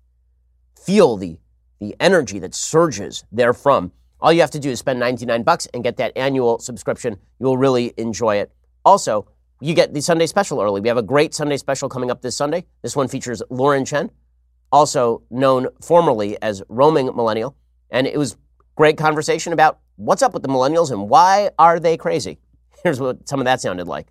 Feel 0.75 1.17
the, 1.17 1.37
the 1.79 1.95
energy 1.99 2.39
that 2.39 2.53
surges 2.53 3.23
therefrom. 3.31 3.91
All 4.19 4.33
you 4.33 4.41
have 4.41 4.51
to 4.51 4.59
do 4.59 4.69
is 4.69 4.79
spend 4.79 4.99
99 4.99 5.43
bucks 5.43 5.67
and 5.73 5.83
get 5.83 5.97
that 5.97 6.11
annual 6.17 6.59
subscription. 6.59 7.17
You 7.39 7.45
will 7.45 7.57
really 7.57 7.93
enjoy 7.97 8.37
it. 8.37 8.51
Also, 8.83 9.27
you 9.61 9.73
get 9.73 9.93
the 9.93 10.01
Sunday 10.01 10.25
special 10.25 10.61
early. 10.61 10.81
We 10.81 10.87
have 10.87 10.97
a 10.97 11.03
great 11.03 11.33
Sunday 11.33 11.57
special 11.57 11.87
coming 11.89 12.11
up 12.11 12.21
this 12.21 12.35
Sunday. 12.35 12.65
This 12.81 12.95
one 12.95 13.07
features 13.07 13.41
Lauren 13.49 13.85
Chen, 13.85 14.09
also 14.71 15.23
known 15.29 15.67
formerly 15.81 16.41
as 16.41 16.63
Roaming 16.69 17.07
Millennial. 17.07 17.55
And 17.91 18.07
it 18.07 18.17
was 18.17 18.37
great 18.75 18.97
conversation 18.97 19.53
about 19.53 19.79
what's 19.95 20.21
up 20.21 20.33
with 20.33 20.43
the 20.43 20.49
millennials 20.49 20.91
and 20.91 21.09
why 21.09 21.51
are 21.59 21.79
they 21.79 21.97
crazy. 21.97 22.39
Here's 22.83 22.99
what 22.99 23.27
some 23.27 23.39
of 23.39 23.45
that 23.45 23.61
sounded 23.61 23.87
like. 23.87 24.07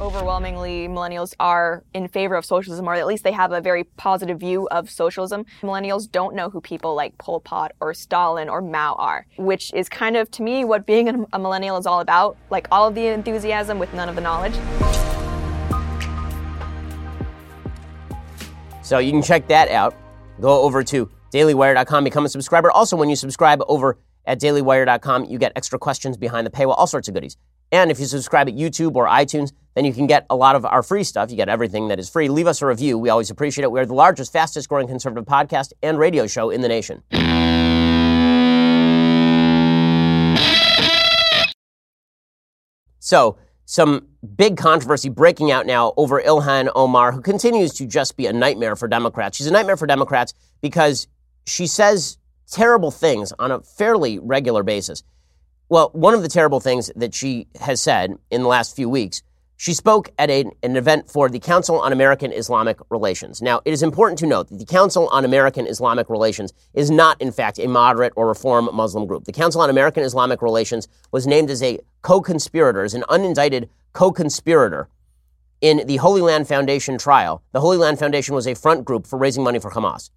Overwhelmingly, 0.00 0.88
millennials 0.88 1.34
are 1.38 1.84
in 1.94 2.08
favor 2.08 2.34
of 2.34 2.44
socialism, 2.44 2.88
or 2.88 2.94
at 2.94 3.06
least 3.06 3.22
they 3.22 3.32
have 3.32 3.52
a 3.52 3.60
very 3.60 3.84
positive 3.84 4.40
view 4.40 4.66
of 4.68 4.90
socialism. 4.90 5.46
Millennials 5.62 6.10
don't 6.10 6.34
know 6.34 6.50
who 6.50 6.60
people 6.60 6.94
like 6.94 7.16
Pol 7.18 7.40
Pot 7.40 7.72
or 7.80 7.94
Stalin 7.94 8.48
or 8.48 8.60
Mao 8.60 8.94
are, 8.94 9.26
which 9.36 9.72
is 9.74 9.88
kind 9.88 10.16
of, 10.16 10.30
to 10.32 10.42
me, 10.42 10.64
what 10.64 10.86
being 10.86 11.26
a 11.32 11.38
millennial 11.38 11.76
is 11.76 11.86
all 11.86 12.00
about. 12.00 12.36
Like 12.50 12.66
all 12.72 12.88
of 12.88 12.94
the 12.94 13.06
enthusiasm 13.06 13.78
with 13.78 13.92
none 13.94 14.08
of 14.08 14.16
the 14.16 14.20
knowledge. 14.20 14.54
So 18.82 18.98
you 18.98 19.12
can 19.12 19.22
check 19.22 19.46
that 19.48 19.68
out. 19.68 19.94
Go 20.40 20.62
over 20.62 20.82
to 20.84 21.10
dailywire.com, 21.36 22.04
become 22.04 22.24
a 22.24 22.28
subscriber. 22.28 22.70
Also, 22.70 22.96
when 22.96 23.10
you 23.10 23.16
subscribe 23.16 23.60
over 23.68 23.98
at 24.24 24.40
dailywire.com, 24.40 25.26
you 25.26 25.38
get 25.38 25.52
extra 25.54 25.78
questions 25.78 26.16
behind 26.16 26.46
the 26.46 26.50
paywall, 26.50 26.74
all 26.78 26.86
sorts 26.86 27.08
of 27.08 27.14
goodies. 27.14 27.36
And 27.72 27.90
if 27.90 27.98
you 27.98 28.06
subscribe 28.06 28.48
at 28.48 28.54
YouTube 28.54 28.94
or 28.94 29.06
iTunes, 29.06 29.52
then 29.74 29.84
you 29.84 29.92
can 29.92 30.06
get 30.06 30.24
a 30.30 30.36
lot 30.36 30.56
of 30.56 30.64
our 30.64 30.82
free 30.82 31.04
stuff. 31.04 31.30
You 31.30 31.36
get 31.36 31.48
everything 31.48 31.88
that 31.88 31.98
is 31.98 32.08
free. 32.08 32.28
Leave 32.28 32.46
us 32.46 32.62
a 32.62 32.66
review. 32.66 32.96
We 32.96 33.10
always 33.10 33.28
appreciate 33.30 33.64
it. 33.64 33.70
We 33.70 33.80
are 33.80 33.86
the 33.86 33.94
largest, 33.94 34.32
fastest 34.32 34.68
growing 34.68 34.88
conservative 34.88 35.26
podcast 35.26 35.72
and 35.82 35.98
radio 35.98 36.26
show 36.26 36.50
in 36.50 36.62
the 36.62 36.68
nation. 36.68 37.02
So, 43.00 43.38
some 43.66 44.06
big 44.36 44.56
controversy 44.56 45.08
breaking 45.08 45.50
out 45.50 45.66
now 45.66 45.92
over 45.96 46.22
Ilhan 46.22 46.70
Omar, 46.74 47.12
who 47.12 47.20
continues 47.20 47.72
to 47.74 47.86
just 47.86 48.16
be 48.16 48.26
a 48.26 48.32
nightmare 48.32 48.76
for 48.76 48.86
Democrats. 48.86 49.36
She's 49.36 49.48
a 49.48 49.52
nightmare 49.52 49.76
for 49.76 49.86
Democrats 49.86 50.34
because 50.60 51.08
she 51.46 51.66
says 51.66 52.18
terrible 52.50 52.90
things 52.90 53.32
on 53.38 53.50
a 53.50 53.60
fairly 53.60 54.18
regular 54.18 54.62
basis. 54.62 55.02
Well, 55.68 55.90
one 55.92 56.14
of 56.14 56.22
the 56.22 56.28
terrible 56.28 56.60
things 56.60 56.90
that 56.96 57.14
she 57.14 57.48
has 57.60 57.80
said 57.80 58.14
in 58.30 58.42
the 58.42 58.48
last 58.48 58.76
few 58.76 58.88
weeks, 58.88 59.22
she 59.56 59.72
spoke 59.72 60.10
at 60.18 60.28
a, 60.28 60.44
an 60.62 60.76
event 60.76 61.10
for 61.10 61.28
the 61.28 61.38
Council 61.38 61.80
on 61.80 61.92
American 61.92 62.30
Islamic 62.30 62.78
Relations. 62.90 63.40
Now, 63.40 63.62
it 63.64 63.72
is 63.72 63.82
important 63.82 64.18
to 64.18 64.26
note 64.26 64.48
that 64.48 64.58
the 64.58 64.66
Council 64.66 65.08
on 65.08 65.24
American 65.24 65.66
Islamic 65.66 66.10
Relations 66.10 66.52
is 66.74 66.90
not, 66.90 67.20
in 67.20 67.32
fact, 67.32 67.58
a 67.58 67.66
moderate 67.66 68.12
or 68.16 68.28
reform 68.28 68.68
Muslim 68.72 69.06
group. 69.06 69.24
The 69.24 69.32
Council 69.32 69.62
on 69.62 69.70
American 69.70 70.04
Islamic 70.04 70.42
Relations 70.42 70.88
was 71.10 71.26
named 71.26 71.50
as 71.50 71.62
a 71.62 71.80
co 72.02 72.20
conspirator, 72.20 72.84
as 72.84 72.94
an 72.94 73.04
unindicted 73.08 73.68
co 73.92 74.12
conspirator 74.12 74.88
in 75.62 75.86
the 75.86 75.96
Holy 75.96 76.20
Land 76.20 76.46
Foundation 76.46 76.98
trial. 76.98 77.42
The 77.52 77.60
Holy 77.60 77.78
Land 77.78 77.98
Foundation 77.98 78.34
was 78.34 78.46
a 78.46 78.54
front 78.54 78.84
group 78.84 79.06
for 79.06 79.18
raising 79.18 79.42
money 79.42 79.58
for 79.58 79.70
Hamas. 79.70 80.10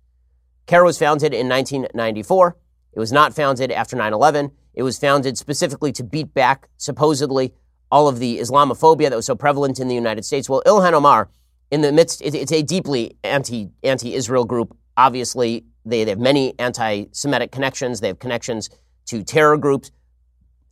CAIR 0.69 0.83
was 0.83 0.99
founded 0.99 1.33
in 1.33 1.49
1994. 1.49 2.55
It 2.93 2.99
was 2.99 3.11
not 3.11 3.33
founded 3.33 3.71
after 3.71 3.95
9 3.95 4.13
11. 4.13 4.51
It 4.75 4.83
was 4.83 4.99
founded 4.99 5.35
specifically 5.35 5.91
to 5.93 6.03
beat 6.03 6.31
back, 6.35 6.69
supposedly, 6.77 7.55
all 7.91 8.07
of 8.07 8.19
the 8.19 8.37
Islamophobia 8.37 9.09
that 9.09 9.15
was 9.15 9.25
so 9.25 9.35
prevalent 9.35 9.79
in 9.79 9.87
the 9.87 9.95
United 9.95 10.25
States. 10.25 10.47
Well, 10.47 10.61
Ilhan 10.67 10.93
Omar, 10.93 11.31
in 11.71 11.81
the 11.81 11.91
midst, 11.91 12.21
it, 12.21 12.35
it's 12.35 12.51
a 12.51 12.61
deeply 12.61 13.17
anti 13.23 13.71
anti 13.83 14.13
Israel 14.13 14.45
group. 14.45 14.77
Obviously, 14.95 15.65
they, 15.85 16.03
they 16.03 16.11
have 16.11 16.19
many 16.19 16.53
anti 16.59 17.05
Semitic 17.13 17.51
connections. 17.51 17.99
They 17.99 18.09
have 18.09 18.19
connections 18.19 18.69
to 19.07 19.23
terror 19.23 19.57
groups, 19.57 19.89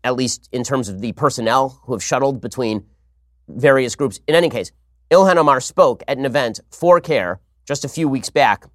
at 0.03 0.15
least 0.15 0.47
in 0.51 0.63
terms 0.63 0.89
of 0.89 1.01
the 1.01 1.13
personnel 1.13 1.81
who 1.86 1.93
have 1.93 2.03
shuttled 2.03 2.39
between 2.39 2.86
various 3.47 3.95
groups. 3.95 4.19
In 4.27 4.36
any 4.36 4.51
case, 4.51 4.71
Ilhan 5.10 5.38
Omar 5.38 5.60
spoke 5.60 6.03
at 6.07 6.19
an 6.19 6.25
event 6.25 6.60
for 6.69 7.01
CAIR 7.01 7.39
just 7.65 7.83
a 7.83 7.89
few 7.89 8.07
weeks 8.07 8.29
back 8.29 8.67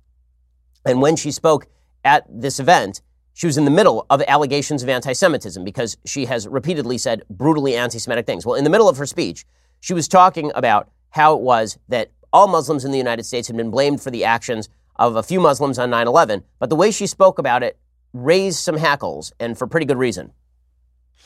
and 0.84 1.00
when 1.00 1.16
she 1.16 1.30
spoke 1.30 1.66
at 2.04 2.24
this 2.28 2.58
event, 2.58 3.00
she 3.34 3.46
was 3.46 3.56
in 3.56 3.64
the 3.64 3.70
middle 3.70 4.06
of 4.10 4.20
allegations 4.22 4.82
of 4.82 4.88
anti 4.88 5.12
Semitism 5.12 5.64
because 5.64 5.96
she 6.04 6.26
has 6.26 6.46
repeatedly 6.46 6.98
said 6.98 7.22
brutally 7.30 7.76
anti 7.76 7.98
Semitic 7.98 8.26
things. 8.26 8.44
Well, 8.44 8.56
in 8.56 8.64
the 8.64 8.70
middle 8.70 8.88
of 8.88 8.96
her 8.98 9.06
speech, 9.06 9.44
she 9.80 9.94
was 9.94 10.08
talking 10.08 10.52
about 10.54 10.90
how 11.10 11.34
it 11.34 11.40
was 11.40 11.78
that 11.88 12.10
all 12.32 12.48
Muslims 12.48 12.84
in 12.84 12.92
the 12.92 12.98
United 12.98 13.24
States 13.24 13.48
had 13.48 13.56
been 13.56 13.70
blamed 13.70 14.00
for 14.00 14.10
the 14.10 14.24
actions 14.24 14.68
of 14.96 15.16
a 15.16 15.22
few 15.22 15.40
Muslims 15.40 15.78
on 15.78 15.90
9 15.90 16.06
11, 16.06 16.44
but 16.58 16.70
the 16.70 16.76
way 16.76 16.90
she 16.90 17.06
spoke 17.06 17.38
about 17.38 17.62
it 17.62 17.78
raised 18.12 18.58
some 18.58 18.76
hackles, 18.76 19.32
and 19.40 19.56
for 19.56 19.66
pretty 19.66 19.86
good 19.86 19.96
reason. 19.96 20.32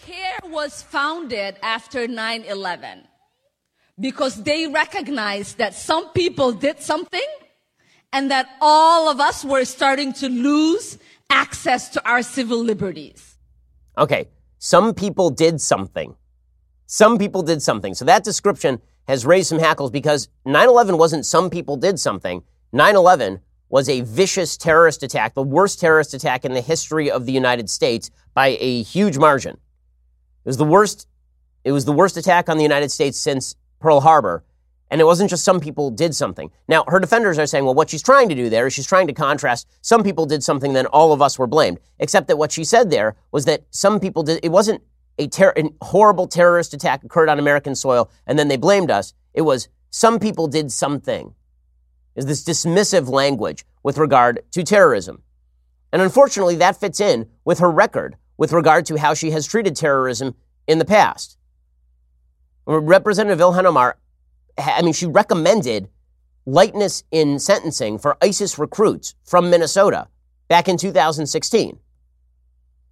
CAIR 0.04 0.50
was 0.50 0.82
founded 0.82 1.56
after 1.62 2.06
9 2.06 2.44
11 2.44 3.08
because 3.98 4.42
they 4.42 4.66
recognized 4.66 5.58
that 5.58 5.74
some 5.74 6.10
people 6.10 6.52
did 6.52 6.80
something 6.80 7.26
and 8.12 8.30
that 8.30 8.48
all 8.60 9.08
of 9.08 9.20
us 9.20 9.44
were 9.44 9.64
starting 9.64 10.12
to 10.14 10.28
lose 10.28 10.98
access 11.30 11.88
to 11.90 12.08
our 12.08 12.22
civil 12.22 12.62
liberties. 12.62 13.36
Okay, 13.98 14.28
some 14.58 14.94
people 14.94 15.30
did 15.30 15.60
something. 15.60 16.14
Some 16.86 17.18
people 17.18 17.42
did 17.42 17.62
something. 17.62 17.94
So 17.94 18.04
that 18.04 18.24
description 18.24 18.80
has 19.08 19.26
raised 19.26 19.48
some 19.48 19.58
hackles 19.58 19.90
because 19.90 20.28
9 20.44 20.68
11 20.68 20.98
wasn't 20.98 21.26
some 21.26 21.50
people 21.50 21.76
did 21.76 21.98
something. 21.98 22.42
9 22.72 22.96
11 22.96 23.40
was 23.68 23.88
a 23.88 24.02
vicious 24.02 24.56
terrorist 24.56 25.02
attack, 25.02 25.34
the 25.34 25.42
worst 25.42 25.80
terrorist 25.80 26.14
attack 26.14 26.44
in 26.44 26.54
the 26.54 26.60
history 26.60 27.10
of 27.10 27.26
the 27.26 27.32
United 27.32 27.68
States 27.68 28.10
by 28.34 28.56
a 28.60 28.82
huge 28.82 29.18
margin. 29.18 29.54
It 29.54 30.48
was 30.48 30.56
the 30.56 30.64
worst, 30.64 31.08
it 31.64 31.72
was 31.72 31.84
the 31.84 31.92
worst 31.92 32.16
attack 32.16 32.48
on 32.48 32.56
the 32.56 32.62
United 32.62 32.90
States 32.90 33.18
since 33.18 33.56
Pearl 33.80 34.00
Harbor. 34.00 34.44
And 34.90 35.00
it 35.00 35.04
wasn't 35.04 35.30
just 35.30 35.44
some 35.44 35.58
people 35.58 35.90
did 35.90 36.14
something. 36.14 36.50
Now, 36.68 36.84
her 36.86 37.00
defenders 37.00 37.38
are 37.38 37.46
saying, 37.46 37.64
well, 37.64 37.74
what 37.74 37.90
she's 37.90 38.02
trying 38.02 38.28
to 38.28 38.34
do 38.34 38.48
there 38.48 38.66
is 38.66 38.72
she's 38.72 38.86
trying 38.86 39.08
to 39.08 39.12
contrast 39.12 39.66
some 39.82 40.04
people 40.04 40.26
did 40.26 40.44
something, 40.44 40.74
then 40.74 40.86
all 40.86 41.12
of 41.12 41.20
us 41.20 41.38
were 41.38 41.46
blamed. 41.46 41.80
Except 41.98 42.28
that 42.28 42.38
what 42.38 42.52
she 42.52 42.62
said 42.62 42.90
there 42.90 43.16
was 43.32 43.44
that 43.46 43.64
some 43.70 43.98
people 43.98 44.22
did, 44.22 44.38
it 44.44 44.50
wasn't 44.50 44.82
a, 45.18 45.26
ter- 45.26 45.54
a 45.56 45.64
horrible 45.82 46.28
terrorist 46.28 46.72
attack 46.72 47.02
occurred 47.02 47.28
on 47.28 47.38
American 47.38 47.74
soil 47.74 48.10
and 48.26 48.38
then 48.38 48.48
they 48.48 48.56
blamed 48.56 48.90
us. 48.90 49.12
It 49.34 49.42
was 49.42 49.68
some 49.90 50.20
people 50.20 50.46
did 50.46 50.70
something. 50.70 51.34
Is 52.14 52.26
this 52.26 52.44
dismissive 52.44 53.08
language 53.08 53.64
with 53.82 53.98
regard 53.98 54.42
to 54.50 54.64
terrorism. 54.64 55.22
And 55.92 56.02
unfortunately, 56.02 56.56
that 56.56 56.80
fits 56.80 56.98
in 56.98 57.28
with 57.44 57.60
her 57.60 57.70
record 57.70 58.16
with 58.36 58.52
regard 58.52 58.84
to 58.86 58.96
how 58.96 59.14
she 59.14 59.30
has 59.30 59.46
treated 59.46 59.76
terrorism 59.76 60.34
in 60.66 60.78
the 60.78 60.84
past. 60.84 61.38
Representative 62.66 63.38
Ilhan 63.38 63.64
Omar, 63.64 63.96
I 64.58 64.82
mean, 64.82 64.92
she 64.92 65.06
recommended 65.06 65.88
lightness 66.46 67.04
in 67.10 67.38
sentencing 67.38 67.98
for 67.98 68.16
ISIS 68.22 68.58
recruits 68.58 69.14
from 69.24 69.50
Minnesota 69.50 70.08
back 70.48 70.68
in 70.68 70.76
2016. 70.76 71.78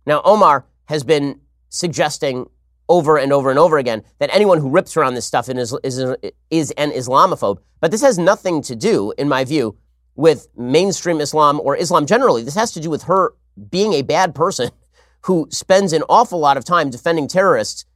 Now, 0.06 0.20
Omar 0.24 0.66
has 0.86 1.04
been 1.04 1.40
suggesting 1.68 2.48
over 2.88 3.16
and 3.16 3.32
over 3.32 3.50
and 3.50 3.58
over 3.58 3.78
again 3.78 4.02
that 4.18 4.30
anyone 4.32 4.58
who 4.58 4.68
rips 4.68 4.92
her 4.94 5.02
on 5.02 5.14
this 5.14 5.24
stuff 5.24 5.48
is, 5.48 5.74
is, 5.82 6.16
is 6.50 6.70
an 6.72 6.90
Islamophobe. 6.90 7.58
But 7.80 7.90
this 7.90 8.02
has 8.02 8.18
nothing 8.18 8.60
to 8.62 8.76
do, 8.76 9.14
in 9.16 9.28
my 9.28 9.44
view, 9.44 9.76
with 10.14 10.48
mainstream 10.56 11.20
Islam 11.20 11.60
or 11.60 11.76
Islam 11.76 12.06
generally. 12.06 12.42
This 12.42 12.54
has 12.54 12.72
to 12.72 12.80
do 12.80 12.90
with 12.90 13.04
her 13.04 13.34
being 13.70 13.94
a 13.94 14.02
bad 14.02 14.34
person 14.34 14.70
who 15.22 15.48
spends 15.50 15.92
an 15.92 16.02
awful 16.08 16.38
lot 16.38 16.56
of 16.56 16.64
time 16.64 16.90
defending 16.90 17.26
terrorists 17.26 17.86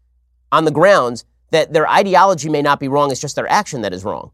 on 0.50 0.64
the 0.64 0.70
grounds 0.70 1.24
that 1.50 1.72
their 1.72 1.88
ideology 1.88 2.48
may 2.48 2.62
not 2.62 2.80
be 2.80 2.88
wrong, 2.88 3.10
it's 3.10 3.20
just 3.20 3.36
their 3.36 3.50
action 3.50 3.82
that 3.82 3.92
is 3.92 4.04
wrong. 4.04 4.30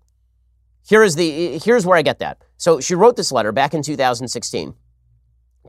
Here 0.87 1.03
is 1.03 1.17
the, 1.17 1.59
here's 1.59 1.87
where 1.87 1.97
I 1.97 2.03
get 2.03 2.19
that. 2.19 2.39
So 2.57 2.81
she 2.81 2.95
wrote 2.95 3.17
this 3.17 3.33
letter 3.33 3.53
back 3.53 3.73
in 3.73 3.83
2016 3.83 4.75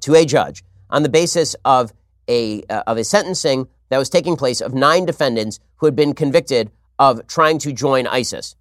to 0.01 0.15
a 0.15 0.25
judge 0.25 0.63
on 0.89 1.03
the 1.03 1.09
basis 1.09 1.55
of 1.63 1.93
a, 2.27 2.63
uh, 2.63 2.83
of 2.87 2.97
a 2.97 3.03
sentencing 3.03 3.67
that 3.89 3.97
was 3.97 4.09
taking 4.09 4.35
place 4.35 4.61
of 4.61 4.73
nine 4.73 5.05
defendants 5.05 5.59
who 5.77 5.85
had 5.85 5.95
been 5.95 6.13
convicted 6.13 6.71
of 6.99 7.25
trying 7.27 7.59
to 7.59 7.71
join 7.71 8.07
ISIS. 8.07 8.55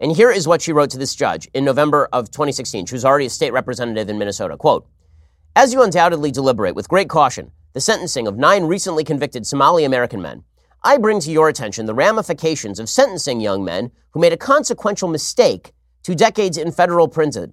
And 0.00 0.12
here 0.12 0.30
is 0.30 0.46
what 0.46 0.62
she 0.62 0.72
wrote 0.72 0.90
to 0.90 0.98
this 0.98 1.14
judge 1.14 1.48
in 1.52 1.64
November 1.64 2.08
of 2.12 2.30
2016. 2.30 2.86
She 2.86 2.94
was 2.94 3.04
already 3.04 3.26
a 3.26 3.30
state 3.30 3.52
representative 3.52 4.08
in 4.08 4.18
Minnesota. 4.18 4.56
Quote, 4.56 4.86
as 5.56 5.72
you 5.72 5.82
undoubtedly 5.82 6.30
deliberate 6.30 6.76
with 6.76 6.88
great 6.88 7.08
caution 7.08 7.50
the 7.74 7.80
sentencing 7.80 8.26
of 8.26 8.38
nine 8.38 8.64
recently 8.64 9.04
convicted 9.04 9.46
Somali 9.46 9.84
American 9.84 10.22
men, 10.22 10.42
I 10.82 10.98
bring 10.98 11.20
to 11.20 11.30
your 11.30 11.48
attention 11.48 11.86
the 11.86 11.94
ramifications 11.94 12.78
of 12.78 12.88
sentencing 12.88 13.40
young 13.40 13.64
men 13.64 13.90
who 14.10 14.20
made 14.20 14.32
a 14.32 14.36
consequential 14.36 15.08
mistake 15.08 15.72
to 16.04 16.14
decades 16.14 16.56
in 16.56 16.72
federal 16.72 17.08
prison. 17.08 17.52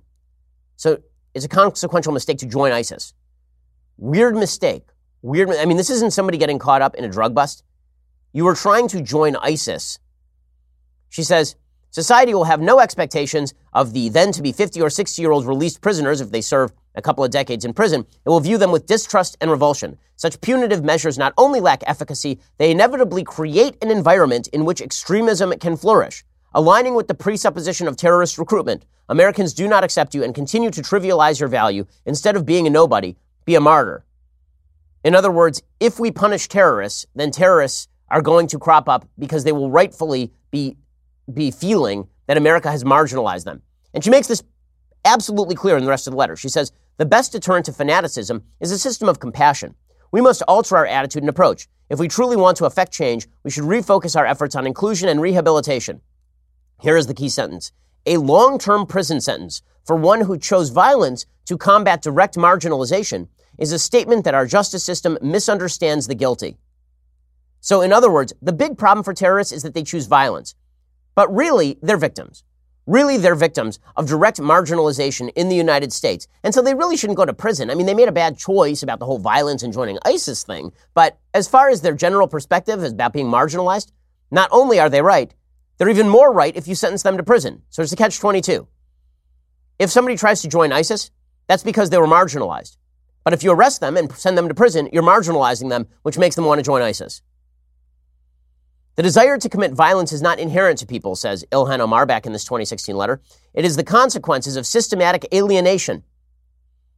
So 0.76 1.00
it's 1.34 1.46
a 1.46 1.50
consequential 1.50 2.14
mistake 2.14 2.38
to 2.40 2.46
join 2.46 2.72
ISIS. 2.72 3.14
Weird 3.98 4.36
mistake. 4.36 4.84
Weird. 5.22 5.50
I 5.50 5.66
mean, 5.66 5.78
this 5.78 5.90
isn't 5.90 6.14
somebody 6.14 6.38
getting 6.38 6.60
caught 6.60 6.82
up 6.82 6.96
in 6.96 7.04
a 7.04 7.10
drug 7.10 7.34
bust. 7.34 7.64
You 8.32 8.46
were 8.46 8.56
trying 8.56 8.88
to 8.90 9.02
join 9.02 9.36
ISIS. 9.38 9.98
She 11.10 11.24
says, 11.24 11.56
Society 11.90 12.34
will 12.34 12.44
have 12.44 12.60
no 12.60 12.82
expectations 12.82 13.54
of 13.72 13.94
the 13.94 14.10
then 14.10 14.34
to 14.34 14.42
be 14.42 14.52
50 14.52 14.82
or 14.82 14.90
60 14.90 15.22
year 15.22 15.32
olds 15.32 15.48
released 15.48 15.80
prisoners 15.80 16.20
if 16.20 16.30
they 16.30 16.42
serve 16.42 16.74
a 16.96 17.02
couple 17.02 17.24
of 17.24 17.32
decades 17.32 17.66
in 17.66 17.74
prison. 17.74 18.06
It 18.26 18.30
will 18.30 18.39
view 18.39 18.58
them 18.58 18.72
with 18.72 18.86
distrust 18.86 19.38
and 19.41 19.52
revulsion. 19.52 19.98
Such 20.16 20.39
punitive 20.41 20.84
measures 20.84 21.18
not 21.18 21.34
only 21.38 21.60
lack 21.60 21.84
efficacy, 21.88 22.39
they 22.58 22.72
inevitably 22.72 23.24
create 23.24 23.78
an 23.82 23.91
environment 23.91 24.48
in 24.48 24.66
which 24.66 24.82
extremism 24.82 25.52
can 25.60 25.78
flourish. 25.78 26.24
Aligning 26.54 26.96
with 26.96 27.08
the 27.08 27.14
presupposition 27.14 27.88
of 27.88 27.98
terrorist 27.98 28.38
recruitment, 28.38 28.86
Americans 29.10 29.54
do 29.54 29.68
not 29.68 29.84
accept 29.84 30.16
you 30.16 30.24
and 30.24 30.34
continue 30.34 30.72
to 30.72 30.82
trivialize 30.82 31.39
your 31.39 31.50
value. 31.50 31.86
Instead 32.06 32.36
of 32.36 32.46
being 32.46 32.66
a 32.66 32.70
nobody, 32.70 33.16
be 33.43 33.56
a 33.56 33.62
martyr. 33.62 34.06
In 35.04 35.14
other 35.16 35.32
words, 35.32 35.62
if 35.80 36.00
we 36.00 36.12
punish 36.12 36.48
terrorists, 36.48 37.06
then 37.14 37.30
terrorists 37.30 37.88
are 38.10 38.22
going 38.22 38.48
to 38.48 38.58
crop 38.58 38.88
up 38.88 39.08
because 39.20 39.43
they 39.43 39.52
will 39.52 39.70
rightfully 39.70 40.32
be 40.52 40.78
be 41.34 41.52
feeling 41.52 42.08
that 42.28 42.38
America 42.38 42.70
has 42.70 42.84
marginalized 42.84 43.46
them. 43.46 43.62
And 43.93 44.04
she 44.04 44.10
makes 44.10 44.28
this 44.28 44.43
absolutely 45.04 45.56
clear 45.56 45.78
in 45.78 45.84
the 45.84 45.89
rest 45.89 46.08
of 46.08 46.12
the 46.12 46.18
letter. 46.18 46.36
She 46.36 46.50
says, 46.50 46.72
the 46.98 47.06
best 47.06 47.34
deterrent 47.34 47.66
to 47.66 47.74
fanaticism 47.74 48.43
is 48.60 48.72
a 48.72 48.80
system 48.80 49.10
of 49.10 49.20
compassion. 49.20 49.76
We 50.12 50.22
must 50.22 50.41
alter 50.43 50.78
our 50.78 50.86
attitude 50.86 51.24
and 51.24 51.30
approach. 51.30 51.68
If 51.89 52.00
we 52.00 52.08
truly 52.08 52.38
want 52.38 52.58
to 52.58 52.66
affect 52.66 52.93
change, 52.93 53.28
we 53.43 53.52
should 53.52 53.66
refocus 53.66 54.16
our 54.16 54.26
efforts 54.26 54.56
on 54.56 54.66
inclusion 54.66 55.10
and 55.10 55.22
rehabilitation. 55.22 56.02
Here 56.82 56.96
is 56.96 57.08
the 57.08 57.14
key 57.14 57.30
sentence. 57.30 57.72
A 58.06 58.18
long-term 58.18 58.86
prison 58.86 59.20
sentence 59.20 59.62
for 59.84 59.96
one 59.96 60.22
who 60.22 60.38
chose 60.38 60.70
violence 60.70 61.26
to 61.46 61.58
combat 61.58 62.02
direct 62.02 62.36
marginalization 62.36 63.28
is 63.58 63.72
a 63.72 63.80
statement 63.80 64.24
that 64.24 64.34
our 64.34 64.46
justice 64.46 64.84
system 64.84 65.18
misunderstands 65.22 66.08
the 66.08 66.16
guilty. 66.16 66.58
So, 67.60 67.82
in 67.82 67.91
other 67.91 68.12
words, 68.12 68.34
the 68.41 68.54
big 68.54 68.78
problem 68.78 69.04
for 69.04 69.14
terrorists 69.14 69.54
is 69.54 69.64
that 69.64 69.74
they 69.74 69.84
choose 69.84 70.06
violence. 70.06 70.56
But 71.14 71.34
really, 71.34 71.78
they're 71.82 71.98
victims. 71.98 72.43
Really, 72.88 73.18
they're 73.18 73.36
victims 73.36 73.80
of 73.96 74.08
direct 74.08 74.40
marginalization 74.40 75.32
in 75.36 75.50
the 75.50 75.56
United 75.56 75.92
States. 75.92 76.28
And 76.44 76.54
so 76.54 76.62
they 76.62 76.76
really 76.76 76.96
shouldn't 76.96 77.18
go 77.18 77.26
to 77.26 77.34
prison. 77.34 77.72
I 77.72 77.76
mean, 77.76 77.88
they 77.88 77.96
made 77.96 78.08
a 78.08 78.12
bad 78.12 78.38
choice 78.38 78.84
about 78.84 79.00
the 79.00 79.06
whole 79.06 79.18
violence 79.18 79.64
and 79.64 79.74
joining 79.74 79.98
ISIS 80.06 80.44
thing. 80.44 80.72
But 80.94 81.18
as 81.34 81.48
far 81.48 81.70
as 81.70 81.82
their 81.82 81.96
general 81.96 82.28
perspective 82.28 82.84
is 82.84 82.92
about 82.92 83.14
being 83.14 83.26
marginalized, 83.26 83.92
not 84.30 84.50
only 84.52 84.80
are 84.80 84.90
they 84.90 85.02
right, 85.02 85.34
they're 85.78 85.90
even 85.90 86.10
more 86.10 86.32
right 86.32 86.56
if 86.56 86.68
you 86.68 86.76
sentence 86.76 87.02
them 87.02 87.18
to 87.18 87.24
prison. 87.24 87.64
So 87.70 87.82
it's 87.82 87.92
a 87.92 87.96
catch 87.96 88.20
22. 88.20 88.68
If 89.80 89.90
somebody 89.90 90.16
tries 90.16 90.42
to 90.44 90.48
join 90.48 90.72
ISIS, 90.72 91.10
that's 91.48 91.64
because 91.64 91.90
they 91.90 91.98
were 91.98 92.08
marginalized. 92.08 92.78
But 93.24 93.34
if 93.34 93.44
you 93.44 93.52
arrest 93.52 93.82
them 93.82 93.98
and 93.98 94.12
send 94.16 94.38
them 94.38 94.48
to 94.48 94.54
prison, 94.54 94.90
you're 94.94 95.04
marginalizing 95.04 95.70
them, 95.70 95.88
which 96.04 96.20
makes 96.20 96.36
them 96.36 96.46
want 96.46 96.60
to 96.60 96.64
join 96.64 96.84
ISIS. 96.84 97.24
The 98.96 99.04
desire 99.04 99.38
to 99.38 99.50
commit 99.50 99.74
violence 99.74 100.14
is 100.14 100.22
not 100.22 100.39
inherent 100.39 100.80
to 100.80 100.86
people, 100.86 101.18
says 101.18 101.43
Ilhan 101.52 101.82
Omar 101.82 102.06
back 102.06 102.26
in 102.26 102.32
this 102.32 102.46
2016 102.46 102.96
letter. 102.96 103.22
It 103.54 103.66
is 103.66 103.76
the 103.76 103.84
consequences 103.84 104.56
of 104.56 104.66
systematic 104.66 105.28
alienation. 105.34 106.04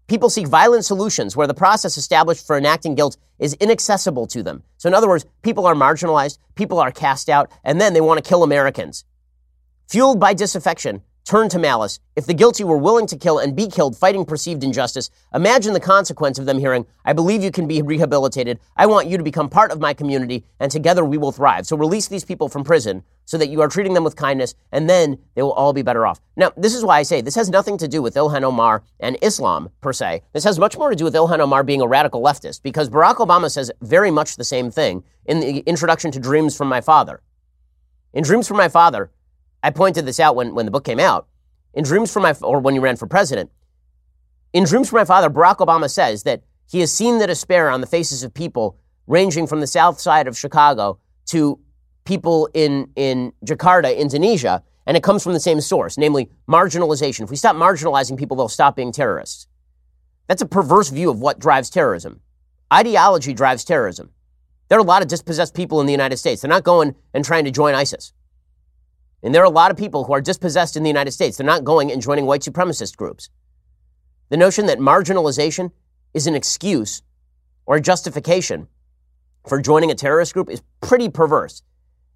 People 0.06 0.30
seek 0.30 0.48
violent 0.48 0.86
solutions 0.86 1.36
where 1.36 1.48
the 1.48 1.56
process 1.56 1.98
established 1.98 2.46
for 2.46 2.56
enacting 2.56 2.94
guilt 2.94 3.18
is 3.40 3.56
inaccessible 3.56 4.28
to 4.28 4.44
them. 4.44 4.62
So, 4.78 4.88
in 4.88 4.94
other 4.94 5.08
words, 5.08 5.26
people 5.42 5.66
are 5.66 5.74
marginalized, 5.74 6.38
people 6.54 6.80
are 6.80 6.92
cast 6.92 7.30
out, 7.30 7.52
and 7.64 7.82
then 7.82 7.94
they 7.94 8.02
want 8.02 8.24
to 8.24 8.30
kill 8.30 8.44
Americans. 8.44 9.04
Fueled 9.90 10.20
by 10.20 10.36
disaffection, 10.36 11.02
turn 11.28 11.50
to 11.50 11.60
malice. 11.60 12.00
If 12.16 12.26
the 12.26 12.34
guilty 12.34 12.64
were 12.64 12.78
willing 12.78 13.06
to 13.08 13.18
kill 13.18 13.38
and 13.38 13.54
be 13.54 13.68
killed 13.68 13.98
fighting 13.98 14.24
perceived 14.24 14.64
injustice, 14.64 15.10
imagine 15.34 15.74
the 15.74 15.80
consequence 15.82 16.40
of 16.40 16.46
them 16.46 16.58
hearing, 16.58 16.86
I 17.04 17.12
believe 17.12 17.44
you 17.44 17.52
can 17.52 17.68
be 17.68 17.82
rehabilitated. 17.82 18.60
I 18.78 18.86
want 18.86 19.08
you 19.08 19.18
to 19.18 19.24
become 19.24 19.50
part 19.50 19.72
of 19.72 19.82
my 19.82 19.94
community, 19.94 20.46
and 20.62 20.72
together 20.72 21.04
we 21.04 21.18
will 21.18 21.34
thrive. 21.34 21.68
So 21.68 21.76
release 21.76 22.08
these 22.08 22.24
people 22.24 22.48
from 22.48 22.64
prison 22.64 23.04
so 23.26 23.38
that 23.40 23.50
you 23.50 23.60
are 23.60 23.68
treating 23.68 23.94
them 23.94 24.06
with 24.06 24.16
kindness, 24.16 24.56
and 24.72 24.90
then 24.90 25.18
they 25.36 25.42
will 25.42 25.52
all 25.52 25.74
be 25.74 25.82
better 25.82 26.08
off. 26.08 26.22
Now, 26.38 26.54
this 26.56 26.74
is 26.74 26.86
why 26.86 27.00
I 27.00 27.04
say 27.04 27.20
this 27.20 27.36
has 27.36 27.50
nothing 27.50 27.78
to 27.80 27.90
do 27.90 28.02
with 28.02 28.16
Ilhan 28.16 28.44
Omar 28.44 28.84
and 29.02 29.18
Islam 29.22 29.70
per 29.82 29.92
se. 29.92 30.24
This 30.32 30.46
has 30.46 30.58
much 30.58 30.78
more 30.78 30.92
to 30.92 30.96
do 30.96 31.04
with 31.04 31.14
Ilhan 31.14 31.40
Omar 31.40 31.66
being 31.66 31.82
a 31.82 31.88
radical 31.88 32.24
leftist, 32.24 32.64
because 32.64 32.90
Barack 32.90 33.16
Obama 33.16 33.52
says 33.52 33.70
very 33.82 34.12
much 34.12 34.38
the 34.38 34.46
same 34.46 34.72
thing 34.72 35.04
in 35.26 35.42
the 35.42 35.58
introduction 35.66 36.10
to 36.12 36.22
Dreams 36.22 36.56
from 36.56 36.70
My 36.70 36.80
Father. 36.80 37.20
In 38.14 38.24
Dreams 38.24 38.48
from 38.48 38.56
My 38.56 38.70
Father, 38.70 39.12
I 39.68 39.70
pointed 39.70 40.06
this 40.06 40.22
out 40.22 40.38
when, 40.38 40.56
when 40.56 40.64
the 40.66 40.72
book 40.72 40.86
came 40.86 40.98
out. 40.98 41.28
In 41.74 41.84
Dreams 41.84 42.10
for 42.10 42.22
My, 42.22 42.34
or 42.42 42.62
when 42.62 42.74
he 42.74 42.80
ran 42.80 42.96
for 42.96 43.06
president, 43.06 43.52
in 44.54 44.64
Dreams 44.64 44.90
for 44.90 44.96
My 44.96 45.04
Father, 45.04 45.30
Barack 45.30 45.58
Obama 45.58 45.90
says 45.90 46.24
that 46.24 46.44
he 46.72 46.80
has 46.80 46.90
seen 46.90 47.20
the 47.20 47.28
despair 47.28 47.70
on 47.70 47.82
the 47.82 47.88
faces 47.88 48.24
of 48.24 48.34
people 48.34 48.80
ranging 49.08 49.46
from 49.46 49.60
the 49.60 49.68
south 49.68 50.00
side 50.00 50.26
of 50.26 50.38
Chicago 50.38 51.00
to 51.26 51.60
people 52.06 52.50
in, 52.54 52.90
in 52.96 53.34
Jakarta, 53.46 53.96
Indonesia, 53.96 54.64
and 54.86 54.96
it 54.96 55.04
comes 55.04 55.22
from 55.22 55.34
the 55.34 55.40
same 55.42 55.60
source, 55.60 55.98
namely 55.98 56.32
marginalization. 56.50 57.26
If 57.26 57.30
we 57.30 57.36
stop 57.36 57.58
marginalizing 57.58 58.18
people, 58.18 58.38
they'll 58.38 58.48
stop 58.48 58.78
being 58.78 58.94
terrorists. 58.94 59.48
That's 60.28 60.42
a 60.42 60.46
perverse 60.46 60.88
view 60.92 61.10
of 61.10 61.20
what 61.20 61.40
drives 61.40 61.70
terrorism. 61.70 62.22
Ideology 62.72 63.34
drives 63.34 63.66
terrorism. 63.66 64.12
There 64.70 64.78
are 64.78 64.82
a 64.82 64.86
lot 64.86 65.02
of 65.02 65.10
dispossessed 65.10 65.56
people 65.56 65.82
in 65.82 65.88
the 65.88 65.94
United 65.94 66.16
States. 66.16 66.42
They're 66.42 66.48
not 66.48 66.64
going 66.64 66.96
and 67.14 67.26
trying 67.26 67.44
to 67.44 67.52
join 67.52 67.76
ISIS. 67.76 68.14
And 69.24 69.34
there 69.34 69.42
are 69.42 69.46
a 69.46 69.50
lot 69.50 69.72
of 69.72 69.78
people 69.78 70.04
who 70.04 70.14
are 70.14 70.22
dispossessed 70.22 70.76
in 70.76 70.84
the 70.84 70.90
United 70.90 71.12
States. 71.12 71.38
They're 71.38 71.46
not 71.46 71.64
going 71.64 71.92
and 71.92 72.02
joining 72.02 72.26
white 72.26 72.42
supremacist 72.42 72.96
groups. 72.98 73.30
The 74.30 74.38
notion 74.38 74.66
that 74.68 74.80
marginalization 74.80 75.72
is 76.14 76.28
an 76.28 76.36
excuse 76.36 77.02
or 77.66 77.78
a 77.78 77.82
justification 77.82 78.68
for 79.48 79.62
joining 79.62 79.92
a 79.92 79.96
terrorist 79.96 80.34
group 80.34 80.50
is 80.50 80.62
pretty 80.82 81.10
perverse. 81.10 81.64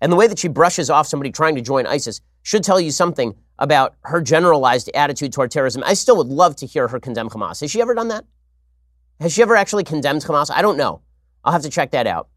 And 0.01 0.11
the 0.11 0.15
way 0.15 0.27
that 0.27 0.39
she 0.39 0.47
brushes 0.47 0.89
off 0.89 1.07
somebody 1.07 1.31
trying 1.31 1.55
to 1.55 1.61
join 1.61 1.85
ISIS 1.85 2.21
should 2.43 2.63
tell 2.63 2.79
you 2.79 2.91
something 2.91 3.35
about 3.59 3.95
her 4.01 4.21
generalized 4.21 4.89
attitude 4.95 5.31
toward 5.31 5.51
terrorism. 5.51 5.83
I 5.85 5.93
still 5.93 6.17
would 6.17 6.27
love 6.27 6.55
to 6.57 6.65
hear 6.65 6.87
her 6.87 6.99
condemn 6.99 7.29
Hamas. 7.29 7.61
Has 7.61 7.69
she 7.69 7.81
ever 7.81 7.93
done 7.93 8.07
that? 8.07 8.25
Has 9.19 9.31
she 9.31 9.43
ever 9.43 9.55
actually 9.55 9.83
condemned 9.83 10.23
Hamas? 10.23 10.49
I 10.51 10.63
don't 10.63 10.77
know. 10.77 11.01
I'll 11.43 11.53
have 11.53 11.61
to 11.61 11.69
check 11.69 11.91
that 11.91 12.07
out. 12.07 12.29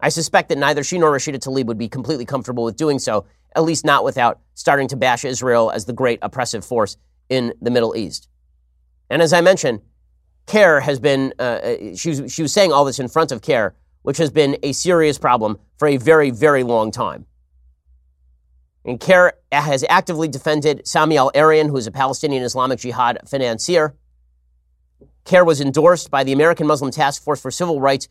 I 0.00 0.10
suspect 0.10 0.48
that 0.50 0.58
neither 0.58 0.84
she 0.84 0.98
nor 0.98 1.10
Rashida 1.10 1.38
Tlaib 1.38 1.66
would 1.66 1.78
be 1.78 1.88
completely 1.88 2.24
comfortable 2.24 2.64
with 2.64 2.76
doing 2.76 2.98
so, 2.98 3.26
at 3.56 3.64
least 3.64 3.84
not 3.84 4.04
without 4.04 4.40
starting 4.54 4.88
to 4.88 4.96
bash 4.96 5.24
Israel 5.24 5.70
as 5.70 5.86
the 5.86 5.92
great 5.92 6.20
oppressive 6.22 6.64
force 6.64 6.96
in 7.28 7.52
the 7.60 7.70
Middle 7.70 7.96
East. 7.96 8.28
And 9.10 9.22
as 9.22 9.32
I 9.32 9.40
mentioned, 9.40 9.80
CAIR 10.46 10.80
has 10.80 10.98
been, 11.00 11.34
uh, 11.38 11.42
uh, 11.42 11.96
she, 11.96 12.10
was, 12.10 12.32
she 12.32 12.42
was 12.42 12.52
saying 12.52 12.72
all 12.72 12.84
this 12.84 12.98
in 12.98 13.08
front 13.08 13.32
of 13.32 13.42
CAIR, 13.42 13.74
which 14.02 14.18
has 14.18 14.30
been 14.30 14.56
a 14.62 14.72
serious 14.72 15.18
problem 15.18 15.58
for 15.76 15.88
a 15.88 15.96
very, 15.96 16.30
very 16.30 16.62
long 16.62 16.90
time. 16.90 17.26
And 18.84 18.98
CAIR 18.98 19.34
has 19.52 19.84
actively 19.88 20.28
defended 20.28 20.86
Sami 20.86 21.18
al 21.18 21.30
Arian, 21.34 21.68
who 21.68 21.76
is 21.76 21.86
a 21.86 21.90
Palestinian 21.90 22.42
Islamic 22.42 22.78
Jihad 22.78 23.18
financier. 23.28 23.94
CAIR 25.24 25.44
was 25.44 25.60
endorsed 25.60 26.10
by 26.10 26.24
the 26.24 26.32
American 26.32 26.66
Muslim 26.66 26.90
Task 26.90 27.22
Force 27.22 27.40
for 27.40 27.50
Civil 27.50 27.80
Rights 27.80 28.08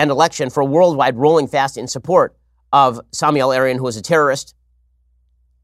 and 0.00 0.10
Election 0.10 0.48
for 0.48 0.64
worldwide 0.64 1.18
rolling 1.18 1.46
fast 1.46 1.76
in 1.76 1.86
support 1.86 2.34
of 2.72 2.98
Sami 3.12 3.38
al-Arian, 3.40 3.76
who 3.76 3.84
was 3.84 3.98
a 3.98 4.02
terrorist. 4.02 4.54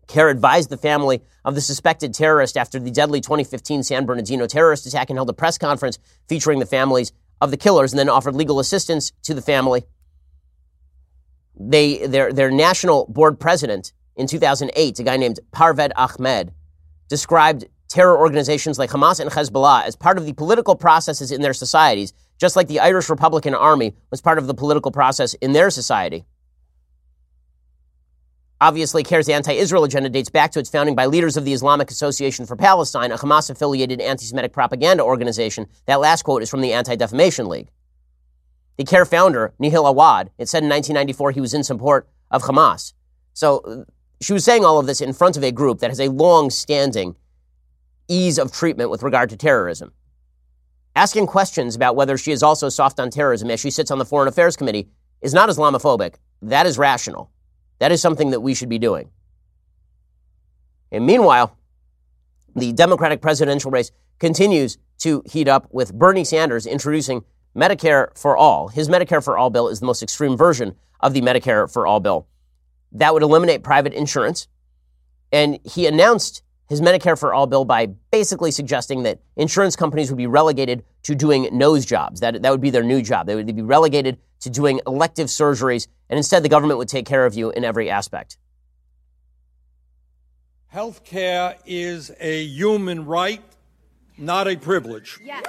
CAIR 0.08 0.28
advised 0.28 0.68
the 0.68 0.76
family 0.76 1.22
of 1.42 1.54
the 1.54 1.62
suspected 1.62 2.12
terrorist 2.12 2.58
after 2.58 2.78
the 2.78 2.90
deadly 2.90 3.22
2015 3.22 3.82
San 3.82 4.04
Bernardino 4.04 4.46
terrorist 4.46 4.84
attack 4.86 5.08
and 5.08 5.16
held 5.16 5.30
a 5.30 5.32
press 5.32 5.56
conference 5.56 5.98
featuring 6.28 6.58
the 6.58 6.66
families 6.66 7.12
of 7.40 7.50
the 7.50 7.56
killers 7.56 7.94
and 7.94 7.98
then 7.98 8.10
offered 8.10 8.34
legal 8.34 8.60
assistance 8.60 9.10
to 9.22 9.32
the 9.32 9.40
family. 9.40 9.84
They, 11.58 12.06
their, 12.06 12.30
their 12.30 12.50
national 12.50 13.06
board 13.06 13.40
president 13.40 13.94
in 14.16 14.26
2008, 14.26 14.98
a 14.98 15.02
guy 15.02 15.16
named 15.16 15.40
Parvez 15.50 15.92
Ahmed, 15.96 16.52
described 17.08 17.64
terror 17.88 18.18
organizations 18.18 18.78
like 18.78 18.90
Hamas 18.90 19.18
and 19.18 19.30
Hezbollah 19.30 19.84
as 19.84 19.96
part 19.96 20.18
of 20.18 20.26
the 20.26 20.34
political 20.34 20.76
processes 20.76 21.32
in 21.32 21.40
their 21.40 21.54
societies, 21.54 22.12
just 22.38 22.56
like 22.56 22.68
the 22.68 22.80
Irish 22.80 23.08
Republican 23.08 23.54
Army 23.54 23.94
was 24.10 24.20
part 24.20 24.38
of 24.38 24.46
the 24.46 24.54
political 24.54 24.90
process 24.90 25.34
in 25.34 25.52
their 25.52 25.70
society. 25.70 26.24
Obviously, 28.60 29.02
CAIR's 29.02 29.28
anti 29.28 29.52
Israel 29.52 29.84
agenda 29.84 30.08
dates 30.08 30.30
back 30.30 30.50
to 30.52 30.58
its 30.58 30.70
founding 30.70 30.94
by 30.94 31.06
leaders 31.06 31.36
of 31.36 31.44
the 31.44 31.52
Islamic 31.52 31.90
Association 31.90 32.46
for 32.46 32.56
Palestine, 32.56 33.12
a 33.12 33.18
Hamas 33.18 33.50
affiliated 33.50 34.00
anti 34.00 34.24
Semitic 34.24 34.52
propaganda 34.52 35.02
organization. 35.02 35.66
That 35.84 36.00
last 36.00 36.22
quote 36.22 36.42
is 36.42 36.48
from 36.48 36.62
the 36.62 36.72
Anti 36.72 36.96
Defamation 36.96 37.48
League. 37.48 37.68
The 38.78 38.84
CAIR 38.84 39.04
founder, 39.04 39.52
Nihad 39.60 39.86
Awad, 39.86 40.30
it 40.38 40.48
said 40.48 40.62
in 40.62 40.70
1994 40.70 41.32
he 41.32 41.40
was 41.40 41.52
in 41.52 41.64
support 41.64 42.08
of 42.30 42.42
Hamas. 42.44 42.94
So 43.34 43.84
she 44.22 44.32
was 44.32 44.44
saying 44.44 44.64
all 44.64 44.78
of 44.78 44.86
this 44.86 45.02
in 45.02 45.12
front 45.12 45.36
of 45.36 45.44
a 45.44 45.52
group 45.52 45.80
that 45.80 45.90
has 45.90 46.00
a 46.00 46.08
long 46.08 46.48
standing 46.48 47.16
ease 48.08 48.38
of 48.38 48.52
treatment 48.52 48.88
with 48.90 49.02
regard 49.02 49.28
to 49.30 49.36
terrorism. 49.36 49.92
Asking 50.96 51.26
questions 51.26 51.76
about 51.76 51.94
whether 51.94 52.16
she 52.16 52.32
is 52.32 52.42
also 52.42 52.70
soft 52.70 52.98
on 52.98 53.10
terrorism 53.10 53.50
as 53.50 53.60
she 53.60 53.70
sits 53.70 53.90
on 53.90 53.98
the 53.98 54.06
Foreign 54.06 54.28
Affairs 54.28 54.56
Committee 54.56 54.88
is 55.20 55.34
not 55.34 55.50
Islamophobic. 55.50 56.14
That 56.40 56.64
is 56.66 56.78
rational. 56.78 57.30
That 57.80 57.92
is 57.92 58.00
something 58.00 58.30
that 58.30 58.40
we 58.40 58.54
should 58.54 58.70
be 58.70 58.78
doing. 58.78 59.10
And 60.90 61.04
meanwhile, 61.04 61.54
the 62.54 62.72
Democratic 62.72 63.20
presidential 63.20 63.70
race 63.70 63.92
continues 64.18 64.78
to 65.00 65.22
heat 65.26 65.48
up 65.48 65.68
with 65.70 65.92
Bernie 65.92 66.24
Sanders 66.24 66.64
introducing 66.64 67.24
Medicare 67.54 68.16
for 68.16 68.34
All. 68.34 68.68
His 68.68 68.88
Medicare 68.88 69.22
for 69.22 69.36
All 69.36 69.50
bill 69.50 69.68
is 69.68 69.80
the 69.80 69.86
most 69.86 70.02
extreme 70.02 70.34
version 70.34 70.76
of 71.00 71.12
the 71.12 71.20
Medicare 71.20 71.70
for 71.70 71.86
All 71.86 72.00
bill. 72.00 72.26
That 72.92 73.12
would 73.12 73.22
eliminate 73.22 73.62
private 73.62 73.92
insurance. 73.92 74.48
And 75.30 75.58
he 75.62 75.86
announced 75.86 76.40
his 76.68 76.80
Medicare 76.80 77.18
for 77.18 77.32
All 77.32 77.46
bill 77.46 77.64
by 77.64 77.86
basically 78.10 78.50
suggesting 78.50 79.04
that 79.04 79.20
insurance 79.36 79.76
companies 79.76 80.10
would 80.10 80.16
be 80.16 80.26
relegated 80.26 80.84
to 81.04 81.14
doing 81.14 81.48
nose 81.52 81.86
jobs. 81.86 82.20
That, 82.20 82.42
that 82.42 82.50
would 82.50 82.60
be 82.60 82.70
their 82.70 82.82
new 82.82 83.02
job. 83.02 83.26
They 83.26 83.34
would 83.34 83.54
be 83.54 83.62
relegated 83.62 84.18
to 84.40 84.50
doing 84.50 84.80
elective 84.86 85.28
surgeries, 85.28 85.86
and 86.10 86.16
instead 86.16 86.42
the 86.42 86.48
government 86.48 86.78
would 86.78 86.88
take 86.88 87.06
care 87.06 87.24
of 87.24 87.34
you 87.34 87.50
in 87.50 87.64
every 87.64 87.88
aspect. 87.88 88.36
Health 90.68 91.04
care 91.04 91.56
is 91.64 92.10
a 92.20 92.42
human 92.42 93.06
right, 93.06 93.42
not 94.18 94.46
a 94.46 94.56
privilege. 94.56 95.18
Yes. 95.24 95.44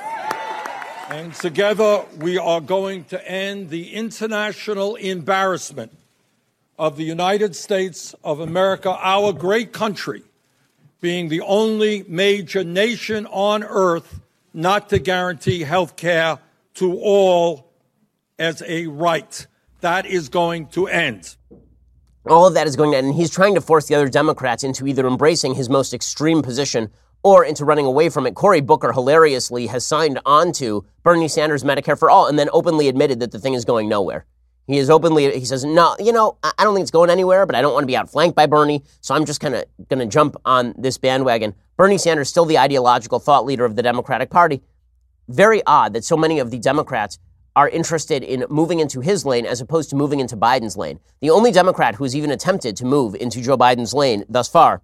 And 1.09 1.33
together 1.33 2.05
we 2.19 2.37
are 2.37 2.61
going 2.61 3.05
to 3.05 3.29
end 3.29 3.69
the 3.69 3.93
international 3.93 4.95
embarrassment 4.95 5.91
of 6.77 6.95
the 6.95 7.03
United 7.03 7.55
States 7.55 8.13
of 8.23 8.39
America, 8.39 8.95
our 9.01 9.33
great 9.33 9.73
country, 9.73 10.21
being 10.99 11.29
the 11.29 11.41
only 11.41 12.03
major 12.07 12.63
nation 12.63 13.25
on 13.27 13.63
earth 13.63 14.19
not 14.53 14.89
to 14.89 14.99
guarantee 14.99 15.61
health 15.61 15.95
care 15.95 16.39
to 16.75 16.99
all 16.99 17.71
as 18.39 18.63
a 18.65 18.87
right. 18.87 19.47
That 19.81 20.05
is 20.05 20.29
going 20.29 20.67
to 20.69 20.87
end. 20.87 21.35
All 22.27 22.47
of 22.47 22.55
that 22.55 22.67
is 22.67 22.75
going 22.75 22.91
to 22.91 22.97
end. 22.97 23.07
And 23.07 23.15
he's 23.15 23.29
trying 23.29 23.55
to 23.55 23.61
force 23.61 23.87
the 23.87 23.95
other 23.95 24.09
Democrats 24.09 24.63
into 24.63 24.87
either 24.87 25.07
embracing 25.07 25.55
his 25.55 25.69
most 25.69 25.93
extreme 25.93 26.41
position 26.41 26.89
or 27.23 27.43
into 27.43 27.65
running 27.65 27.85
away 27.85 28.09
from 28.09 28.25
it. 28.27 28.35
Cory 28.35 28.61
Booker 28.61 28.91
hilariously 28.91 29.67
has 29.67 29.85
signed 29.85 30.19
on 30.25 30.51
to 30.53 30.85
Bernie 31.03 31.27
Sanders' 31.27 31.63
Medicare 31.63 31.97
for 31.97 32.09
All 32.09 32.27
and 32.27 32.37
then 32.37 32.49
openly 32.51 32.87
admitted 32.87 33.19
that 33.19 33.31
the 33.31 33.39
thing 33.39 33.53
is 33.53 33.65
going 33.65 33.87
nowhere. 33.87 34.25
He 34.67 34.77
is 34.77 34.89
openly, 34.89 35.31
he 35.39 35.45
says, 35.45 35.63
no, 35.63 35.95
you 35.97 36.11
know, 36.11 36.37
I 36.43 36.63
don't 36.63 36.75
think 36.75 36.83
it's 36.83 36.91
going 36.91 37.09
anywhere, 37.09 37.45
but 37.45 37.55
I 37.55 37.61
don't 37.61 37.73
want 37.73 37.83
to 37.83 37.87
be 37.87 37.95
outflanked 37.95 38.35
by 38.35 38.47
Bernie, 38.47 38.83
so 38.99 39.15
I'm 39.15 39.23
just 39.23 39.39
kind 39.39 39.55
of 39.55 39.63
going 39.87 39.99
to 39.99 40.05
jump 40.05 40.35
on 40.43 40.75
this 40.77 40.97
bandwagon. 40.97 41.55
Bernie 41.77 41.97
Sanders, 41.97 42.27
still 42.27 42.43
the 42.43 42.59
ideological 42.59 43.19
thought 43.19 43.45
leader 43.45 43.63
of 43.63 43.77
the 43.77 43.81
Democratic 43.81 44.29
Party. 44.29 44.61
Very 45.29 45.61
odd 45.65 45.93
that 45.93 46.03
so 46.03 46.17
many 46.17 46.39
of 46.39 46.51
the 46.51 46.59
Democrats 46.59 47.17
are 47.55 47.69
interested 47.69 48.23
in 48.23 48.45
moving 48.49 48.81
into 48.81 48.99
his 48.99 49.25
lane 49.25 49.45
as 49.45 49.61
opposed 49.61 49.89
to 49.89 49.95
moving 49.95 50.19
into 50.19 50.35
Biden's 50.35 50.75
lane. 50.75 50.99
The 51.21 51.29
only 51.29 51.51
Democrat 51.51 51.95
who 51.95 52.03
has 52.03 52.15
even 52.15 52.29
attempted 52.29 52.75
to 52.77 52.85
move 52.85 53.15
into 53.15 53.41
Joe 53.41 53.57
Biden's 53.57 53.93
lane 53.93 54.25
thus 54.27 54.49
far 54.49 54.81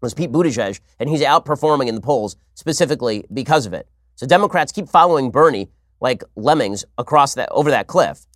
was 0.00 0.14
Pete 0.14 0.30
Buttigieg, 0.30 0.78
and 1.00 1.10
he's 1.10 1.20
outperforming 1.20 1.88
in 1.88 1.96
the 1.96 2.00
polls 2.00 2.36
specifically 2.54 3.24
because 3.32 3.66
of 3.66 3.74
it. 3.74 3.88
So 4.14 4.26
Democrats 4.26 4.70
keep 4.70 4.88
following 4.88 5.32
Bernie 5.32 5.68
like 6.00 6.22
lemmings 6.36 6.84
across 6.96 7.34
that 7.34 7.50
over 7.50 7.70
that 7.70 7.88
cliff 7.88 8.26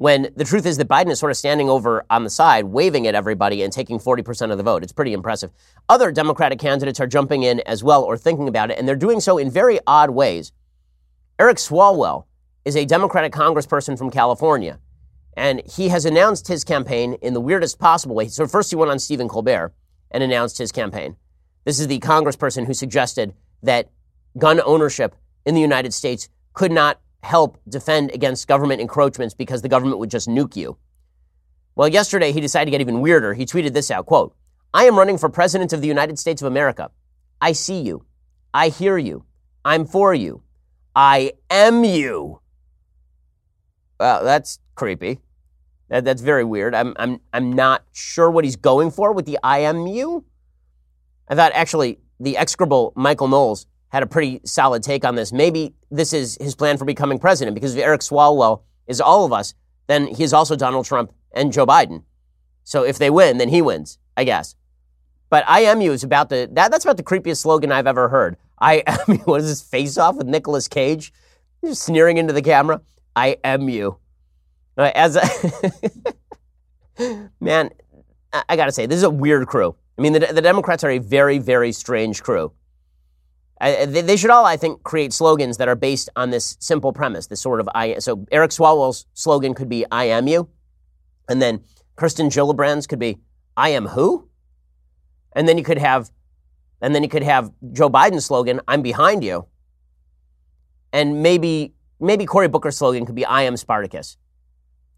when 0.00 0.30
the 0.34 0.44
truth 0.44 0.64
is 0.64 0.78
that 0.78 0.88
Biden 0.88 1.10
is 1.10 1.18
sort 1.18 1.30
of 1.30 1.36
standing 1.36 1.68
over 1.68 2.06
on 2.08 2.24
the 2.24 2.30
side, 2.30 2.64
waving 2.64 3.06
at 3.06 3.14
everybody 3.14 3.62
and 3.62 3.70
taking 3.70 3.98
40% 3.98 4.50
of 4.50 4.56
the 4.56 4.64
vote. 4.64 4.82
It's 4.82 4.94
pretty 4.94 5.12
impressive. 5.12 5.50
Other 5.90 6.10
Democratic 6.10 6.58
candidates 6.58 7.00
are 7.00 7.06
jumping 7.06 7.42
in 7.42 7.60
as 7.66 7.84
well 7.84 8.02
or 8.02 8.16
thinking 8.16 8.48
about 8.48 8.70
it, 8.70 8.78
and 8.78 8.88
they're 8.88 8.96
doing 8.96 9.20
so 9.20 9.36
in 9.36 9.50
very 9.50 9.78
odd 9.86 10.08
ways. 10.08 10.52
Eric 11.38 11.58
Swalwell 11.58 12.24
is 12.64 12.76
a 12.76 12.86
Democratic 12.86 13.30
congressperson 13.34 13.98
from 13.98 14.10
California, 14.10 14.78
and 15.36 15.60
he 15.66 15.88
has 15.88 16.06
announced 16.06 16.48
his 16.48 16.64
campaign 16.64 17.18
in 17.20 17.34
the 17.34 17.40
weirdest 17.40 17.78
possible 17.78 18.16
way. 18.16 18.28
So, 18.28 18.46
first, 18.46 18.70
he 18.70 18.76
went 18.76 18.90
on 18.90 18.98
Stephen 18.98 19.28
Colbert 19.28 19.74
and 20.10 20.22
announced 20.22 20.56
his 20.56 20.72
campaign. 20.72 21.16
This 21.66 21.78
is 21.78 21.88
the 21.88 21.98
congressperson 21.98 22.64
who 22.66 22.72
suggested 22.72 23.34
that 23.62 23.90
gun 24.38 24.62
ownership 24.64 25.14
in 25.44 25.54
the 25.54 25.60
United 25.60 25.92
States 25.92 26.30
could 26.54 26.72
not 26.72 26.98
help 27.22 27.58
defend 27.68 28.10
against 28.12 28.48
government 28.48 28.80
encroachments 28.80 29.34
because 29.34 29.62
the 29.62 29.68
government 29.68 29.98
would 29.98 30.10
just 30.10 30.28
nuke 30.28 30.56
you. 30.56 30.76
Well, 31.74 31.88
yesterday 31.88 32.32
he 32.32 32.40
decided 32.40 32.66
to 32.66 32.70
get 32.70 32.80
even 32.80 33.00
weirder. 33.00 33.34
He 33.34 33.46
tweeted 33.46 33.72
this 33.72 33.90
out, 33.90 34.06
quote, 34.06 34.34
I 34.72 34.84
am 34.84 34.98
running 34.98 35.18
for 35.18 35.28
president 35.28 35.72
of 35.72 35.80
the 35.80 35.88
United 35.88 36.18
States 36.18 36.42
of 36.42 36.46
America. 36.46 36.90
I 37.40 37.52
see 37.52 37.80
you. 37.80 38.04
I 38.52 38.68
hear 38.68 38.98
you. 38.98 39.24
I'm 39.64 39.86
for 39.86 40.14
you. 40.14 40.42
I 40.94 41.32
am 41.50 41.84
you. 41.84 42.40
Well, 43.98 44.24
that's 44.24 44.58
creepy. 44.74 45.20
That, 45.88 46.04
that's 46.04 46.22
very 46.22 46.44
weird. 46.44 46.74
I'm, 46.74 46.94
I'm, 46.98 47.20
I'm 47.32 47.52
not 47.52 47.84
sure 47.92 48.30
what 48.30 48.44
he's 48.44 48.56
going 48.56 48.90
for 48.90 49.12
with 49.12 49.26
the 49.26 49.38
I 49.42 49.58
am 49.58 49.86
you. 49.86 50.24
I 51.28 51.34
thought 51.34 51.52
actually 51.54 51.98
the 52.18 52.36
execrable 52.36 52.92
Michael 52.96 53.28
Knowles 53.28 53.66
had 53.90 54.02
a 54.02 54.06
pretty 54.06 54.40
solid 54.44 54.82
take 54.82 55.04
on 55.04 55.14
this. 55.14 55.32
Maybe 55.32 55.74
this 55.90 56.12
is 56.12 56.38
his 56.40 56.54
plan 56.54 56.78
for 56.78 56.84
becoming 56.84 57.18
president 57.18 57.54
because 57.54 57.74
if 57.74 57.82
Eric 57.82 58.00
Swalwell 58.00 58.62
is 58.86 59.00
all 59.00 59.24
of 59.24 59.32
us, 59.32 59.54
then 59.86 60.06
he 60.06 60.22
is 60.22 60.32
also 60.32 60.56
Donald 60.56 60.86
Trump 60.86 61.12
and 61.32 61.52
Joe 61.52 61.66
Biden. 61.66 62.04
So 62.64 62.84
if 62.84 62.98
they 62.98 63.10
win, 63.10 63.38
then 63.38 63.48
he 63.48 63.62
wins, 63.62 63.98
I 64.16 64.24
guess. 64.24 64.54
But 65.28 65.44
I 65.46 65.60
am 65.60 65.80
you 65.80 65.92
is 65.92 66.04
about 66.04 66.28
the 66.28 66.48
that, 66.52 66.70
that's 66.70 66.84
about 66.84 66.96
the 66.96 67.02
creepiest 67.02 67.38
slogan 67.38 67.72
I've 67.72 67.86
ever 67.86 68.08
heard. 68.08 68.36
I 68.60 68.82
am 68.86 69.14
you. 69.14 69.18
What 69.24 69.40
is 69.40 69.48
this 69.48 69.62
face 69.62 69.98
off 69.98 70.16
with 70.16 70.26
Nicolas 70.26 70.68
Cage? 70.68 71.12
Just 71.64 71.82
sneering 71.82 72.16
into 72.16 72.32
the 72.32 72.42
camera. 72.42 72.80
I 73.14 73.38
am 73.44 73.68
you. 73.68 73.98
As 74.76 75.16
a 75.16 75.22
man, 77.40 77.70
I, 78.32 78.42
I 78.50 78.56
gotta 78.56 78.72
say, 78.72 78.86
this 78.86 78.96
is 78.96 79.02
a 79.02 79.10
weird 79.10 79.46
crew. 79.46 79.74
I 79.98 80.02
mean, 80.02 80.14
the, 80.14 80.20
the 80.20 80.40
Democrats 80.40 80.82
are 80.84 80.90
a 80.90 80.98
very, 80.98 81.38
very 81.38 81.72
strange 81.72 82.22
crew. 82.22 82.52
I, 83.60 83.84
they 83.84 84.16
should 84.16 84.30
all, 84.30 84.46
I 84.46 84.56
think, 84.56 84.82
create 84.84 85.12
slogans 85.12 85.58
that 85.58 85.68
are 85.68 85.76
based 85.76 86.08
on 86.16 86.30
this 86.30 86.56
simple 86.60 86.92
premise. 86.92 87.26
This 87.26 87.42
sort 87.42 87.60
of 87.60 87.68
I. 87.74 87.98
So 87.98 88.26
Eric 88.32 88.52
Swalwell's 88.52 89.06
slogan 89.12 89.52
could 89.54 89.68
be 89.68 89.84
"I 89.90 90.04
am 90.04 90.26
you," 90.26 90.48
and 91.28 91.42
then 91.42 91.64
Kirsten 91.96 92.30
Gillibrand's 92.30 92.86
could 92.86 92.98
be 92.98 93.18
"I 93.56 93.70
am 93.70 93.88
who," 93.88 94.28
and 95.32 95.46
then 95.46 95.58
you 95.58 95.64
could 95.64 95.76
have, 95.76 96.10
and 96.80 96.94
then 96.94 97.02
you 97.02 97.08
could 97.10 97.22
have 97.22 97.52
Joe 97.72 97.90
Biden's 97.90 98.24
slogan 98.24 98.60
"I'm 98.66 98.80
behind 98.80 99.22
you," 99.22 99.46
and 100.90 101.22
maybe 101.22 101.74
maybe 102.00 102.24
Cory 102.24 102.48
Booker's 102.48 102.78
slogan 102.78 103.04
could 103.04 103.14
be 103.14 103.26
"I 103.26 103.42
am 103.42 103.58
Spartacus." 103.58 104.16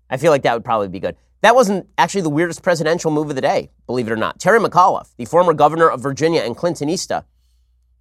I 0.08 0.18
feel 0.18 0.30
like 0.30 0.42
that 0.42 0.54
would 0.54 0.64
probably 0.64 0.88
be 0.88 1.00
good. 1.00 1.16
That 1.40 1.56
wasn't 1.56 1.88
actually 1.98 2.20
the 2.20 2.30
weirdest 2.30 2.62
presidential 2.62 3.10
move 3.10 3.28
of 3.28 3.34
the 3.34 3.40
day, 3.40 3.70
believe 3.86 4.06
it 4.06 4.12
or 4.12 4.16
not. 4.16 4.38
Terry 4.38 4.60
McAuliffe, 4.60 5.16
the 5.16 5.24
former 5.24 5.52
governor 5.52 5.88
of 5.88 6.00
Virginia 6.00 6.42
and 6.42 6.56
Clintonista 6.56 7.24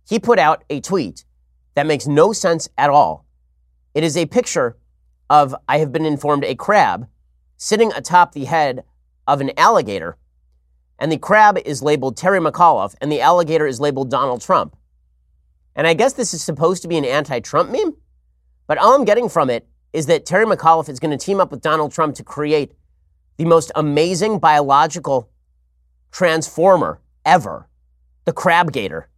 he 0.07 0.19
put 0.19 0.39
out 0.39 0.63
a 0.69 0.81
tweet 0.81 1.25
that 1.75 1.85
makes 1.87 2.07
no 2.07 2.33
sense 2.33 2.69
at 2.77 2.89
all. 2.89 3.25
It 3.93 4.03
is 4.03 4.17
a 4.17 4.25
picture 4.25 4.77
of, 5.29 5.55
I 5.67 5.77
have 5.79 5.91
been 5.91 6.05
informed, 6.05 6.43
a 6.43 6.55
crab 6.55 7.07
sitting 7.57 7.91
atop 7.93 8.33
the 8.33 8.45
head 8.45 8.83
of 9.27 9.41
an 9.41 9.51
alligator. 9.57 10.17
And 10.99 11.11
the 11.11 11.17
crab 11.17 11.57
is 11.65 11.81
labeled 11.81 12.17
Terry 12.17 12.39
McAuliffe, 12.39 12.95
and 13.01 13.11
the 13.11 13.21
alligator 13.21 13.65
is 13.65 13.79
labeled 13.79 14.11
Donald 14.11 14.41
Trump. 14.41 14.75
And 15.75 15.87
I 15.87 15.93
guess 15.93 16.13
this 16.13 16.33
is 16.33 16.43
supposed 16.43 16.81
to 16.81 16.87
be 16.87 16.97
an 16.97 17.05
anti 17.05 17.39
Trump 17.39 17.71
meme, 17.71 17.95
but 18.67 18.77
all 18.77 18.93
I'm 18.93 19.05
getting 19.05 19.29
from 19.29 19.49
it 19.49 19.67
is 19.93 20.05
that 20.07 20.25
Terry 20.25 20.45
McAuliffe 20.45 20.89
is 20.89 20.99
going 20.99 21.17
to 21.17 21.23
team 21.23 21.39
up 21.39 21.51
with 21.51 21.61
Donald 21.61 21.91
Trump 21.91 22.15
to 22.15 22.23
create 22.23 22.73
the 23.37 23.45
most 23.45 23.71
amazing 23.75 24.39
biological 24.39 25.29
transformer 26.11 26.99
ever 27.25 27.67
the 28.25 28.33
crab 28.33 28.71
gator. 28.71 29.09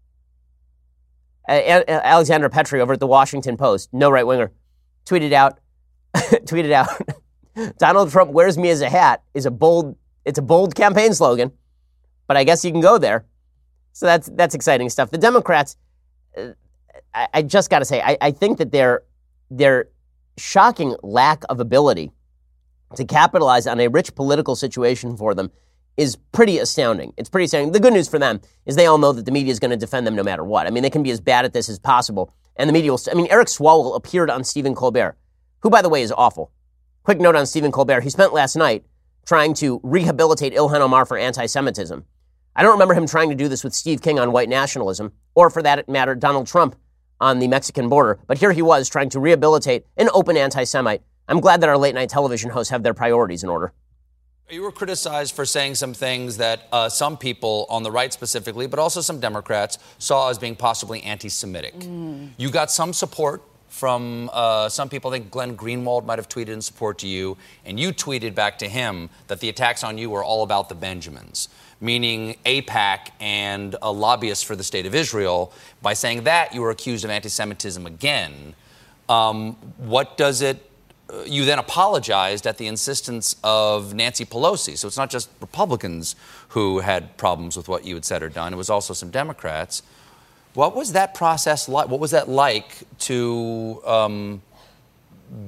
Alexandra 1.47 2.49
Petri 2.49 2.81
over 2.81 2.93
at 2.93 2.99
the 2.99 3.07
Washington 3.07 3.57
Post, 3.57 3.89
no 3.93 4.09
right 4.09 4.25
winger, 4.25 4.51
tweeted 5.05 5.33
out, 5.33 5.59
tweeted 6.15 6.71
out, 6.71 6.87
Donald 7.77 8.11
Trump 8.11 8.31
wears 8.31 8.57
me 8.57 8.69
as 8.69 8.81
a 8.81 8.89
hat 8.89 9.23
is 9.33 9.45
a 9.45 9.51
bold, 9.51 9.95
it's 10.25 10.39
a 10.39 10.41
bold 10.41 10.75
campaign 10.75 11.13
slogan, 11.13 11.51
but 12.27 12.37
I 12.37 12.43
guess 12.43 12.63
you 12.63 12.71
can 12.71 12.81
go 12.81 12.97
there. 12.97 13.25
So 13.91 14.05
that's 14.05 14.27
that's 14.33 14.55
exciting 14.55 14.89
stuff. 14.89 15.11
The 15.11 15.19
Democrats, 15.19 15.77
uh, 16.35 16.53
I, 17.13 17.27
I, 17.33 17.41
just 17.43 17.69
got 17.69 17.79
to 17.79 17.85
say, 17.85 18.01
I, 18.01 18.17
I 18.21 18.31
think 18.31 18.57
that 18.57 18.71
their 18.71 19.03
their 19.51 19.89
shocking 20.37 20.95
lack 21.03 21.43
of 21.49 21.59
ability 21.59 22.11
to 22.95 23.05
capitalize 23.05 23.67
on 23.67 23.79
a 23.79 23.87
rich 23.87 24.15
political 24.15 24.55
situation 24.55 25.15
for 25.15 25.35
them 25.35 25.51
is 25.97 26.15
pretty 26.31 26.57
astounding. 26.57 27.13
It's 27.17 27.29
pretty 27.29 27.45
astounding. 27.45 27.71
The 27.71 27.79
good 27.79 27.93
news 27.93 28.09
for 28.09 28.19
them 28.19 28.41
is 28.65 28.75
they 28.75 28.85
all 28.85 28.97
know 28.97 29.11
that 29.13 29.25
the 29.25 29.31
media 29.31 29.51
is 29.51 29.59
going 29.59 29.71
to 29.71 29.77
defend 29.77 30.07
them 30.07 30.15
no 30.15 30.23
matter 30.23 30.43
what. 30.43 30.65
I 30.65 30.69
mean, 30.69 30.83
they 30.83 30.89
can 30.89 31.03
be 31.03 31.11
as 31.11 31.21
bad 31.21 31.45
at 31.45 31.53
this 31.53 31.69
as 31.69 31.79
possible, 31.79 32.33
and 32.55 32.67
the 32.67 32.73
media 32.73 32.91
will. 32.91 32.97
St- 32.97 33.15
I 33.15 33.17
mean, 33.17 33.27
Eric 33.29 33.47
Swalwell 33.47 33.95
appeared 33.95 34.29
on 34.29 34.43
Stephen 34.43 34.75
Colbert, 34.75 35.17
who, 35.59 35.69
by 35.69 35.81
the 35.81 35.89
way, 35.89 36.01
is 36.01 36.11
awful. 36.11 36.51
Quick 37.03 37.19
note 37.19 37.35
on 37.35 37.45
Stephen 37.45 37.71
Colbert: 37.71 38.01
he 38.01 38.09
spent 38.09 38.33
last 38.33 38.55
night 38.55 38.85
trying 39.25 39.53
to 39.55 39.79
rehabilitate 39.83 40.53
Ilhan 40.53 40.81
Omar 40.81 41.05
for 41.05 41.17
anti-Semitism. 41.17 42.05
I 42.55 42.61
don't 42.61 42.73
remember 42.73 42.93
him 42.93 43.07
trying 43.07 43.29
to 43.29 43.35
do 43.35 43.47
this 43.47 43.63
with 43.63 43.73
Steve 43.73 44.01
King 44.01 44.19
on 44.19 44.31
white 44.31 44.49
nationalism, 44.49 45.13
or 45.33 45.49
for 45.49 45.61
that 45.63 45.87
matter, 45.87 46.13
Donald 46.15 46.47
Trump 46.47 46.75
on 47.19 47.39
the 47.39 47.47
Mexican 47.47 47.87
border. 47.87 48.19
But 48.27 48.39
here 48.39 48.51
he 48.51 48.61
was 48.61 48.89
trying 48.89 49.09
to 49.09 49.19
rehabilitate 49.19 49.85
an 49.97 50.09
open 50.13 50.37
anti-Semite. 50.37 51.01
I'm 51.27 51.39
glad 51.39 51.61
that 51.61 51.69
our 51.69 51.77
late 51.77 51.95
night 51.95 52.09
television 52.09 52.51
hosts 52.51 52.69
have 52.71 52.83
their 52.83 52.93
priorities 52.93 53.43
in 53.43 53.49
order. 53.49 53.73
You 54.49 54.61
were 54.61 54.71
criticized 54.71 55.35
for 55.35 55.45
saying 55.45 55.75
some 55.75 55.93
things 55.93 56.37
that 56.37 56.67
uh, 56.71 56.89
some 56.89 57.17
people 57.17 57.65
on 57.69 57.81
the 57.81 57.91
right 57.91 58.11
specifically, 58.11 58.67
but 58.67 58.77
also 58.77 58.99
some 58.99 59.19
Democrats, 59.19 59.79
saw 59.99 60.29
as 60.29 60.37
being 60.37 60.55
possibly 60.55 61.01
anti 61.03 61.29
Semitic. 61.29 61.73
Mm. 61.75 62.31
You 62.37 62.51
got 62.51 62.69
some 62.69 62.91
support 62.91 63.41
from 63.69 64.29
uh, 64.33 64.67
some 64.67 64.89
people. 64.89 65.09
I 65.09 65.15
think 65.15 65.31
Glenn 65.31 65.55
Greenwald 65.55 66.05
might 66.05 66.19
have 66.19 66.27
tweeted 66.27 66.49
in 66.49 66.61
support 66.61 66.99
to 66.99 67.07
you, 67.07 67.37
and 67.65 67.79
you 67.79 67.93
tweeted 67.93 68.35
back 68.35 68.59
to 68.59 68.67
him 68.67 69.09
that 69.27 69.39
the 69.39 69.47
attacks 69.47 69.83
on 69.83 69.97
you 69.97 70.09
were 70.09 70.23
all 70.23 70.43
about 70.43 70.67
the 70.67 70.75
Benjamins, 70.75 71.47
meaning 71.79 72.35
AIPAC 72.45 73.11
and 73.21 73.77
a 73.81 73.91
lobbyist 73.91 74.45
for 74.45 74.57
the 74.57 74.63
state 74.63 74.85
of 74.85 74.93
Israel. 74.93 75.53
By 75.81 75.93
saying 75.93 76.25
that, 76.25 76.53
you 76.53 76.61
were 76.61 76.69
accused 76.69 77.05
of 77.05 77.11
anti 77.11 77.29
Semitism 77.29 77.85
again. 77.85 78.55
Um, 79.07 79.53
what 79.77 80.17
does 80.17 80.41
it 80.41 80.69
you 81.25 81.45
then 81.45 81.59
apologized 81.59 82.47
at 82.47 82.57
the 82.57 82.67
insistence 82.67 83.35
of 83.43 83.93
Nancy 83.93 84.25
Pelosi. 84.25 84.77
So 84.77 84.87
it's 84.87 84.97
not 84.97 85.09
just 85.09 85.29
Republicans 85.41 86.15
who 86.49 86.79
had 86.79 87.17
problems 87.17 87.57
with 87.57 87.67
what 87.67 87.85
you 87.85 87.95
had 87.95 88.05
said 88.05 88.23
or 88.23 88.29
done, 88.29 88.53
it 88.53 88.57
was 88.57 88.69
also 88.69 88.93
some 88.93 89.09
Democrats. 89.09 89.83
What 90.53 90.75
was 90.75 90.93
that 90.93 91.15
process 91.15 91.67
like? 91.67 91.89
What 91.89 91.99
was 91.99 92.11
that 92.11 92.29
like 92.29 92.83
to 92.99 93.81
um, 93.85 94.41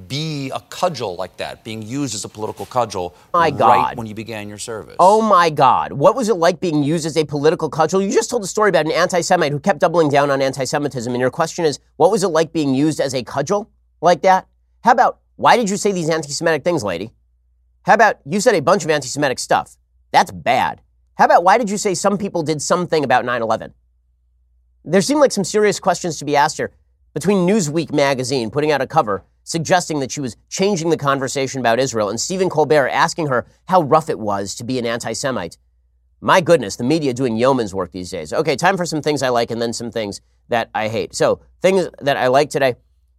be 0.07 0.49
a 0.49 0.59
cudgel 0.61 1.15
like 1.15 1.37
that, 1.37 1.63
being 1.63 1.83
used 1.83 2.15
as 2.15 2.25
a 2.25 2.29
political 2.29 2.65
cudgel 2.65 3.15
my 3.33 3.49
right 3.49 3.57
God. 3.57 3.97
when 3.97 4.07
you 4.07 4.15
began 4.15 4.49
your 4.49 4.57
service? 4.57 4.95
Oh 4.99 5.21
my 5.21 5.49
God. 5.49 5.93
What 5.93 6.15
was 6.15 6.29
it 6.29 6.35
like 6.35 6.59
being 6.59 6.83
used 6.83 7.05
as 7.05 7.17
a 7.17 7.25
political 7.25 7.69
cudgel? 7.69 8.01
You 8.01 8.11
just 8.11 8.29
told 8.29 8.43
a 8.43 8.47
story 8.47 8.69
about 8.69 8.85
an 8.85 8.91
anti 8.91 9.21
Semite 9.21 9.51
who 9.51 9.59
kept 9.59 9.79
doubling 9.79 10.09
down 10.09 10.31
on 10.31 10.41
anti 10.41 10.65
Semitism. 10.65 11.13
And 11.13 11.21
your 11.21 11.29
question 11.29 11.65
is, 11.65 11.79
what 11.97 12.09
was 12.11 12.23
it 12.23 12.29
like 12.29 12.51
being 12.51 12.73
used 12.73 12.99
as 12.99 13.13
a 13.13 13.23
cudgel 13.23 13.69
like 14.01 14.23
that? 14.23 14.47
How 14.83 14.91
about 14.91 15.19
why 15.35 15.57
did 15.57 15.69
you 15.69 15.77
say 15.77 15.91
these 15.91 16.09
anti 16.09 16.29
Semitic 16.29 16.63
things, 16.63 16.83
lady? 16.83 17.11
How 17.83 17.93
about 17.93 18.17
you 18.25 18.39
said 18.39 18.55
a 18.55 18.61
bunch 18.61 18.83
of 18.83 18.89
anti 18.89 19.07
Semitic 19.07 19.39
stuff? 19.39 19.77
That's 20.11 20.31
bad. 20.31 20.81
How 21.15 21.25
about 21.25 21.43
why 21.43 21.57
did 21.57 21.69
you 21.69 21.77
say 21.77 21.93
some 21.93 22.17
people 22.17 22.43
did 22.43 22.61
something 22.61 23.03
about 23.03 23.25
9 23.25 23.41
11? 23.41 23.73
There 24.83 25.01
seem 25.01 25.19
like 25.19 25.31
some 25.31 25.43
serious 25.43 25.79
questions 25.79 26.17
to 26.19 26.25
be 26.25 26.35
asked 26.35 26.57
here. 26.57 26.71
Between 27.13 27.47
Newsweek 27.47 27.93
magazine 27.93 28.51
putting 28.51 28.71
out 28.71 28.81
a 28.81 28.87
cover 28.87 29.23
suggesting 29.43 29.99
that 29.99 30.11
she 30.11 30.19
was 30.19 30.35
changing 30.49 30.89
the 30.89 30.97
conversation 30.97 31.59
about 31.59 31.79
Israel 31.79 32.09
and 32.09 32.19
Stephen 32.19 32.49
Colbert 32.49 32.89
asking 32.89 33.27
her 33.27 33.45
how 33.67 33.81
rough 33.83 34.09
it 34.09 34.19
was 34.19 34.55
to 34.55 34.63
be 34.63 34.77
an 34.79 34.85
anti 34.85 35.13
Semite. 35.13 35.57
My 36.19 36.41
goodness, 36.41 36.75
the 36.75 36.83
media 36.83 37.13
doing 37.13 37.37
yeoman's 37.37 37.73
work 37.73 37.91
these 37.91 38.09
days. 38.09 38.33
Okay, 38.33 38.55
time 38.55 38.77
for 38.77 38.85
some 38.85 39.01
things 39.01 39.21
I 39.21 39.29
like 39.29 39.51
and 39.51 39.61
then 39.61 39.73
some 39.73 39.91
things 39.91 40.21
that 40.49 40.69
I 40.73 40.87
hate. 40.87 41.13
So, 41.13 41.41
things 41.61 41.87
that 42.01 42.17
I 42.17 42.27
like 42.27 42.49
today. 42.49 42.75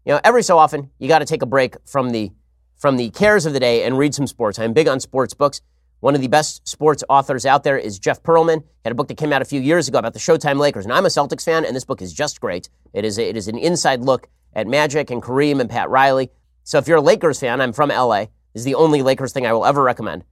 You 0.06 0.12
know, 0.12 0.20
every 0.22 0.44
so 0.44 0.56
often 0.56 0.90
you 1.00 1.08
got 1.08 1.18
to 1.18 1.24
take 1.24 1.42
a 1.42 1.46
break 1.46 1.74
from 1.84 2.10
the 2.10 2.30
from 2.76 2.96
the 2.96 3.10
cares 3.10 3.44
of 3.44 3.52
the 3.52 3.60
day 3.60 3.82
and 3.82 3.98
read 3.98 4.14
some 4.14 4.28
sports. 4.28 4.58
I'm 4.58 4.72
big 4.72 4.86
on 4.86 5.00
sports 5.00 5.34
books. 5.34 5.60
One 6.00 6.14
of 6.14 6.20
the 6.20 6.28
best 6.28 6.68
sports 6.68 7.02
authors 7.08 7.44
out 7.44 7.64
there 7.64 7.76
is 7.76 7.98
Jeff 7.98 8.22
Pearlman. 8.22 8.60
He 8.60 8.68
had 8.84 8.92
a 8.92 8.94
book 8.94 9.08
that 9.08 9.16
came 9.16 9.32
out 9.32 9.42
a 9.42 9.46
few 9.46 9.60
years 9.60 9.88
ago 9.88 9.98
about 9.98 10.12
the 10.12 10.20
Showtime 10.20 10.58
Lakers, 10.58 10.84
and 10.84 10.92
I'm 10.92 11.06
a 11.06 11.08
Celtics 11.08 11.44
fan, 11.44 11.64
and 11.64 11.74
this 11.74 11.84
book 11.84 12.02
is 12.02 12.12
just 12.12 12.40
great. 12.40 12.68
It 12.92 13.04
is 13.04 13.18
a, 13.18 13.28
it 13.28 13.36
is 13.36 13.48
an 13.48 13.58
inside 13.58 14.02
look 14.02 14.28
at 14.54 14.68
Magic 14.68 15.10
and 15.10 15.20
Kareem 15.20 15.58
and 15.58 15.68
Pat 15.68 15.88
Riley. 15.88 16.30
So 16.62 16.78
if 16.78 16.86
you're 16.86 16.98
a 16.98 17.02
Lakers 17.02 17.40
fan, 17.40 17.60
I'm 17.60 17.72
from 17.72 17.88
LA. 17.88 18.26
This 18.52 18.60
is 18.60 18.64
the 18.64 18.74
only 18.74 19.02
Lakers 19.02 19.32
thing 19.32 19.46
I 19.46 19.52
will 19.54 19.66
ever 19.66 19.82
recommend. 19.82 20.24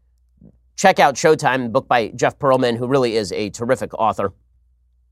Check 0.76 1.00
out 1.00 1.16
Showtime, 1.16 1.72
book 1.72 1.88
by 1.88 2.08
Jeff 2.08 2.38
Pearlman, 2.38 2.76
who 2.76 2.86
really 2.86 3.16
is 3.16 3.32
a 3.32 3.50
terrific 3.50 3.92
author. 3.94 4.32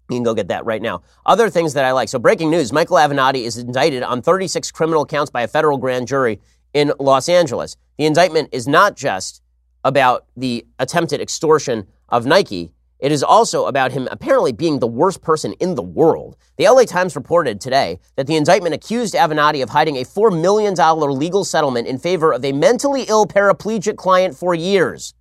You 0.09 0.17
can 0.17 0.25
go 0.25 0.35
get 0.35 0.49
that 0.49 0.65
right 0.65 0.83
now. 0.83 1.03
Other 1.25 1.49
things 1.49 1.75
that 1.75 1.85
I 1.85 1.93
like. 1.93 2.09
So, 2.09 2.19
breaking 2.19 2.51
news 2.51 2.73
Michael 2.73 2.97
Avenatti 2.97 3.45
is 3.45 3.57
indicted 3.57 4.03
on 4.03 4.23
36 4.23 4.71
criminal 4.71 5.07
counts 5.07 5.31
by 5.31 5.43
a 5.43 5.49
federal 5.49 5.79
grand 5.79 6.09
jury 6.09 6.41
in 6.75 6.93
Los 6.99 7.29
Angeles. 7.29 7.77
The 7.99 8.07
indictment 8.07 8.49
is 8.53 8.69
not 8.69 8.97
just 8.97 9.43
about 9.85 10.27
the 10.37 10.67
attempted 10.79 11.21
extortion 11.21 11.87
of 12.09 12.27
Nike, 12.27 12.73
it 13.03 13.11
is 13.11 13.25
also 13.25 13.67
about 13.67 13.91
him 13.91 14.07
apparently 14.13 14.53
being 14.53 14.79
the 14.79 14.87
worst 14.87 15.23
person 15.23 15.55
in 15.55 15.75
the 15.75 15.83
world. 15.83 16.37
The 16.57 16.69
LA 16.69 16.85
Times 16.85 17.17
reported 17.17 17.61
today 17.61 17.99
that 18.15 18.29
the 18.29 18.37
indictment 18.37 18.77
accused 18.77 19.15
Avenatti 19.15 19.61
of 19.61 19.71
hiding 19.71 19.97
a 19.97 20.05
$4 20.05 20.41
million 20.41 20.77
legal 21.19 21.45
settlement 21.45 21.89
in 21.89 21.99
favor 21.99 22.33
of 22.33 22.45
a 22.45 22.53
mentally 22.53 23.03
ill 23.09 23.27
paraplegic 23.27 23.97
client 23.97 24.37
for 24.37 24.55
years. 24.55 25.15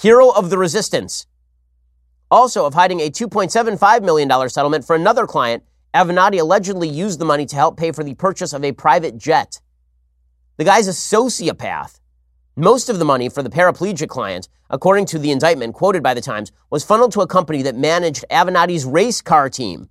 Hero 0.00 0.30
of 0.30 0.50
the 0.50 0.56
resistance 0.56 1.26
also 2.30 2.66
of 2.66 2.74
hiding 2.74 3.00
a 3.00 3.10
$2.75 3.10 4.02
million 4.02 4.48
settlement 4.48 4.84
for 4.84 4.96
another 4.96 5.26
client, 5.26 5.62
Avenatti 5.94 6.40
allegedly 6.40 6.88
used 6.88 7.18
the 7.18 7.24
money 7.24 7.46
to 7.46 7.56
help 7.56 7.76
pay 7.76 7.90
for 7.90 8.04
the 8.04 8.14
purchase 8.14 8.52
of 8.52 8.64
a 8.64 8.72
private 8.72 9.18
jet. 9.18 9.60
The 10.56 10.64
guy's 10.64 10.88
a 10.88 10.92
sociopath. 10.92 11.98
Most 12.56 12.88
of 12.88 12.98
the 12.98 13.04
money 13.04 13.28
for 13.28 13.42
the 13.42 13.50
paraplegic 13.50 14.08
client, 14.08 14.48
according 14.68 15.06
to 15.06 15.18
the 15.18 15.30
indictment 15.30 15.74
quoted 15.74 16.02
by 16.02 16.14
the 16.14 16.20
Times, 16.20 16.52
was 16.68 16.84
funneled 16.84 17.12
to 17.12 17.22
a 17.22 17.26
company 17.26 17.62
that 17.62 17.74
managed 17.74 18.24
Avenatti's 18.30 18.84
race 18.84 19.20
car 19.20 19.48
team 19.48 19.88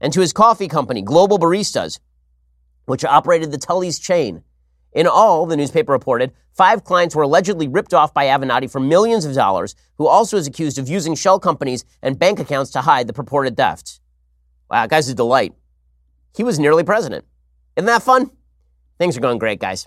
and 0.00 0.12
to 0.12 0.20
his 0.20 0.32
coffee 0.32 0.68
company, 0.68 1.02
Global 1.02 1.38
Baristas, 1.38 2.00
which 2.86 3.04
operated 3.04 3.52
the 3.52 3.58
Tully's 3.58 3.98
chain. 3.98 4.42
In 4.92 5.06
all, 5.06 5.46
the 5.46 5.56
newspaper 5.56 5.92
reported, 5.92 6.32
five 6.52 6.82
clients 6.82 7.14
were 7.14 7.22
allegedly 7.22 7.68
ripped 7.68 7.94
off 7.94 8.12
by 8.12 8.26
Avenatti 8.26 8.70
for 8.70 8.80
millions 8.80 9.24
of 9.24 9.34
dollars, 9.34 9.76
who 9.98 10.06
also 10.06 10.36
is 10.36 10.46
accused 10.46 10.78
of 10.78 10.88
using 10.88 11.14
shell 11.14 11.38
companies 11.38 11.84
and 12.02 12.18
bank 12.18 12.40
accounts 12.40 12.70
to 12.72 12.80
hide 12.80 13.06
the 13.06 13.12
purported 13.12 13.56
thefts. 13.56 14.00
Wow, 14.68 14.86
guy's 14.86 15.08
a 15.08 15.14
delight. 15.14 15.54
He 16.36 16.42
was 16.42 16.58
nearly 16.58 16.82
president. 16.82 17.24
Isn't 17.76 17.86
that 17.86 18.02
fun? 18.02 18.30
Things 18.98 19.16
are 19.16 19.20
going 19.20 19.38
great, 19.38 19.60
guys. 19.60 19.86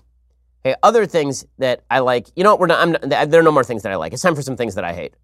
Hey, 0.62 0.74
other 0.82 1.04
things 1.04 1.44
that 1.58 1.82
I 1.90 1.98
like. 1.98 2.28
You 2.34 2.44
know 2.44 2.52
what? 2.52 2.60
We're 2.60 2.66
not, 2.66 2.88
not, 2.88 3.30
there 3.30 3.40
are 3.40 3.44
no 3.44 3.52
more 3.52 3.64
things 3.64 3.82
that 3.82 3.92
I 3.92 3.96
like. 3.96 4.14
It's 4.14 4.22
time 4.22 4.34
for 4.34 4.42
some 4.42 4.56
things 4.56 4.74
that 4.74 4.84
I 4.84 4.94
hate. 4.94 5.14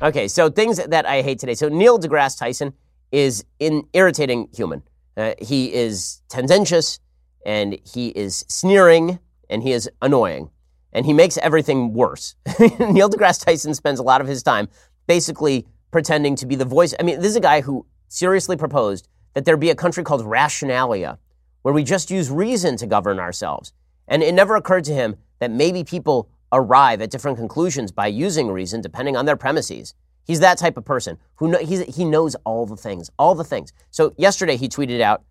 Okay, 0.00 0.28
so 0.28 0.48
things 0.48 0.76
that 0.76 1.06
I 1.06 1.22
hate 1.22 1.40
today. 1.40 1.54
So 1.54 1.68
Neil 1.68 1.98
deGrasse 1.98 2.38
Tyson 2.38 2.74
is 3.10 3.44
an 3.60 3.82
irritating 3.92 4.48
human. 4.54 4.84
Uh, 5.18 5.34
he 5.40 5.74
is 5.74 6.22
tendentious 6.28 7.00
and 7.44 7.76
he 7.84 8.08
is 8.10 8.44
sneering 8.48 9.18
and 9.50 9.64
he 9.64 9.72
is 9.72 9.90
annoying 10.00 10.48
and 10.92 11.06
he 11.06 11.12
makes 11.12 11.36
everything 11.38 11.92
worse. 11.92 12.36
Neil 12.60 13.10
deGrasse 13.10 13.44
Tyson 13.44 13.74
spends 13.74 13.98
a 13.98 14.04
lot 14.04 14.20
of 14.20 14.28
his 14.28 14.44
time 14.44 14.68
basically 15.08 15.66
pretending 15.90 16.36
to 16.36 16.46
be 16.46 16.54
the 16.54 16.64
voice. 16.64 16.94
I 17.00 17.02
mean, 17.02 17.18
this 17.18 17.30
is 17.30 17.36
a 17.36 17.40
guy 17.40 17.62
who 17.62 17.84
seriously 18.06 18.56
proposed 18.56 19.08
that 19.34 19.44
there 19.44 19.56
be 19.56 19.70
a 19.70 19.74
country 19.74 20.04
called 20.04 20.22
Rationalia 20.22 21.18
where 21.62 21.74
we 21.74 21.82
just 21.82 22.10
use 22.12 22.30
reason 22.30 22.76
to 22.76 22.86
govern 22.86 23.18
ourselves. 23.18 23.72
And 24.06 24.22
it 24.22 24.32
never 24.34 24.54
occurred 24.54 24.84
to 24.84 24.94
him 24.94 25.16
that 25.40 25.50
maybe 25.50 25.82
people 25.82 26.30
arrive 26.52 27.02
at 27.02 27.10
different 27.10 27.38
conclusions 27.38 27.90
by 27.90 28.06
using 28.06 28.52
reason 28.52 28.80
depending 28.80 29.16
on 29.16 29.26
their 29.26 29.36
premises. 29.36 29.94
He's 30.28 30.40
that 30.40 30.58
type 30.58 30.76
of 30.76 30.84
person 30.84 31.18
who 31.36 31.56
he 31.56 32.04
knows 32.04 32.36
all 32.44 32.66
the 32.66 32.76
things, 32.76 33.10
all 33.18 33.34
the 33.34 33.42
things. 33.42 33.72
So 33.90 34.12
yesterday 34.16 34.56
he 34.56 34.68
tweeted 34.68 35.00
out 35.00 35.24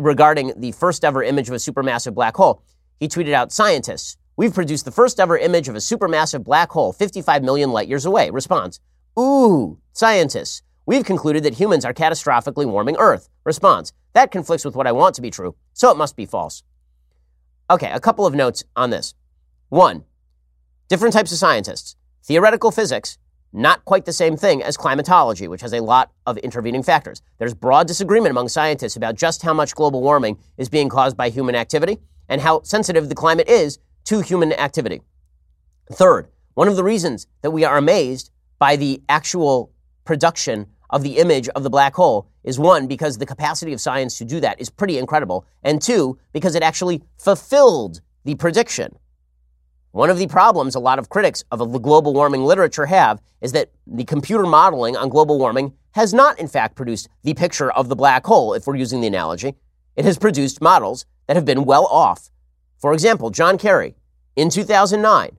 regarding 0.00 0.54
the 0.56 0.72
first 0.72 1.04
ever 1.04 1.22
image 1.22 1.48
of 1.48 1.54
a 1.54 1.58
supermassive 1.58 2.14
black 2.14 2.34
hole. 2.36 2.62
He 2.98 3.08
tweeted 3.08 3.34
out, 3.34 3.52
"Scientists, 3.52 4.16
we've 4.36 4.54
produced 4.54 4.86
the 4.86 4.90
first 4.90 5.20
ever 5.20 5.36
image 5.36 5.68
of 5.68 5.74
a 5.74 5.80
supermassive 5.80 6.44
black 6.44 6.70
hole 6.70 6.94
55 6.94 7.44
million 7.44 7.72
light 7.72 7.88
years 7.88 8.06
away." 8.06 8.30
Response: 8.30 8.80
Ooh, 9.18 9.78
scientists. 9.92 10.62
We've 10.86 11.04
concluded 11.04 11.42
that 11.42 11.54
humans 11.54 11.84
are 11.84 11.92
catastrophically 11.92 12.64
warming 12.64 12.96
Earth. 12.98 13.28
Response. 13.44 13.92
That 14.14 14.30
conflicts 14.30 14.64
with 14.64 14.74
what 14.74 14.86
I 14.86 14.92
want 14.92 15.14
to 15.16 15.22
be 15.22 15.30
true, 15.30 15.54
so 15.74 15.90
it 15.90 15.96
must 15.98 16.16
be 16.16 16.26
false. 16.26 16.62
Okay, 17.70 17.90
a 17.90 18.00
couple 18.00 18.26
of 18.26 18.34
notes 18.34 18.64
on 18.76 18.90
this. 18.90 19.14
One, 19.68 20.04
different 20.88 21.12
types 21.12 21.32
of 21.32 21.38
scientists. 21.38 21.96
Theoretical 22.22 22.70
physics, 22.70 23.18
not 23.52 23.84
quite 23.84 24.04
the 24.04 24.12
same 24.12 24.36
thing 24.36 24.62
as 24.62 24.76
climatology, 24.76 25.46
which 25.48 25.60
has 25.60 25.72
a 25.72 25.80
lot 25.80 26.10
of 26.26 26.38
intervening 26.38 26.82
factors. 26.82 27.22
There's 27.38 27.54
broad 27.54 27.86
disagreement 27.86 28.30
among 28.30 28.48
scientists 28.48 28.96
about 28.96 29.16
just 29.16 29.42
how 29.42 29.52
much 29.52 29.74
global 29.74 30.00
warming 30.00 30.38
is 30.56 30.68
being 30.68 30.88
caused 30.88 31.16
by 31.16 31.28
human 31.28 31.54
activity 31.54 31.98
and 32.28 32.40
how 32.40 32.62
sensitive 32.62 33.08
the 33.08 33.14
climate 33.14 33.48
is 33.48 33.78
to 34.04 34.20
human 34.20 34.52
activity. 34.52 35.02
Third, 35.92 36.28
one 36.54 36.68
of 36.68 36.76
the 36.76 36.84
reasons 36.84 37.26
that 37.42 37.50
we 37.50 37.64
are 37.64 37.76
amazed 37.76 38.30
by 38.58 38.76
the 38.76 39.02
actual 39.08 39.72
production 40.04 40.66
of 40.90 41.02
the 41.02 41.18
image 41.18 41.48
of 41.50 41.62
the 41.62 41.70
black 41.70 41.94
hole 41.94 42.28
is 42.44 42.58
one, 42.58 42.86
because 42.86 43.18
the 43.18 43.26
capacity 43.26 43.72
of 43.72 43.80
science 43.80 44.18
to 44.18 44.24
do 44.24 44.40
that 44.40 44.60
is 44.60 44.68
pretty 44.68 44.98
incredible, 44.98 45.44
and 45.62 45.80
two, 45.80 46.18
because 46.32 46.54
it 46.54 46.62
actually 46.62 47.02
fulfilled 47.18 48.00
the 48.24 48.34
prediction. 48.34 48.94
One 49.92 50.08
of 50.08 50.16
the 50.16 50.26
problems 50.26 50.74
a 50.74 50.80
lot 50.80 50.98
of 50.98 51.10
critics 51.10 51.44
of 51.50 51.58
the 51.70 51.78
global 51.78 52.14
warming 52.14 52.44
literature 52.44 52.86
have 52.86 53.20
is 53.42 53.52
that 53.52 53.70
the 53.86 54.04
computer 54.04 54.44
modeling 54.44 54.96
on 54.96 55.10
global 55.10 55.38
warming 55.38 55.74
has 55.90 56.14
not, 56.14 56.38
in 56.38 56.48
fact, 56.48 56.76
produced 56.76 57.10
the 57.24 57.34
picture 57.34 57.70
of 57.70 57.90
the 57.90 57.96
black 57.96 58.24
hole, 58.24 58.54
if 58.54 58.66
we're 58.66 58.76
using 58.76 59.02
the 59.02 59.06
analogy. 59.06 59.54
It 59.94 60.06
has 60.06 60.16
produced 60.16 60.62
models 60.62 61.04
that 61.26 61.36
have 61.36 61.44
been 61.44 61.66
well 61.66 61.84
off. 61.84 62.30
For 62.78 62.94
example, 62.94 63.28
John 63.28 63.58
Kerry, 63.58 63.94
in 64.34 64.48
2009, 64.48 65.36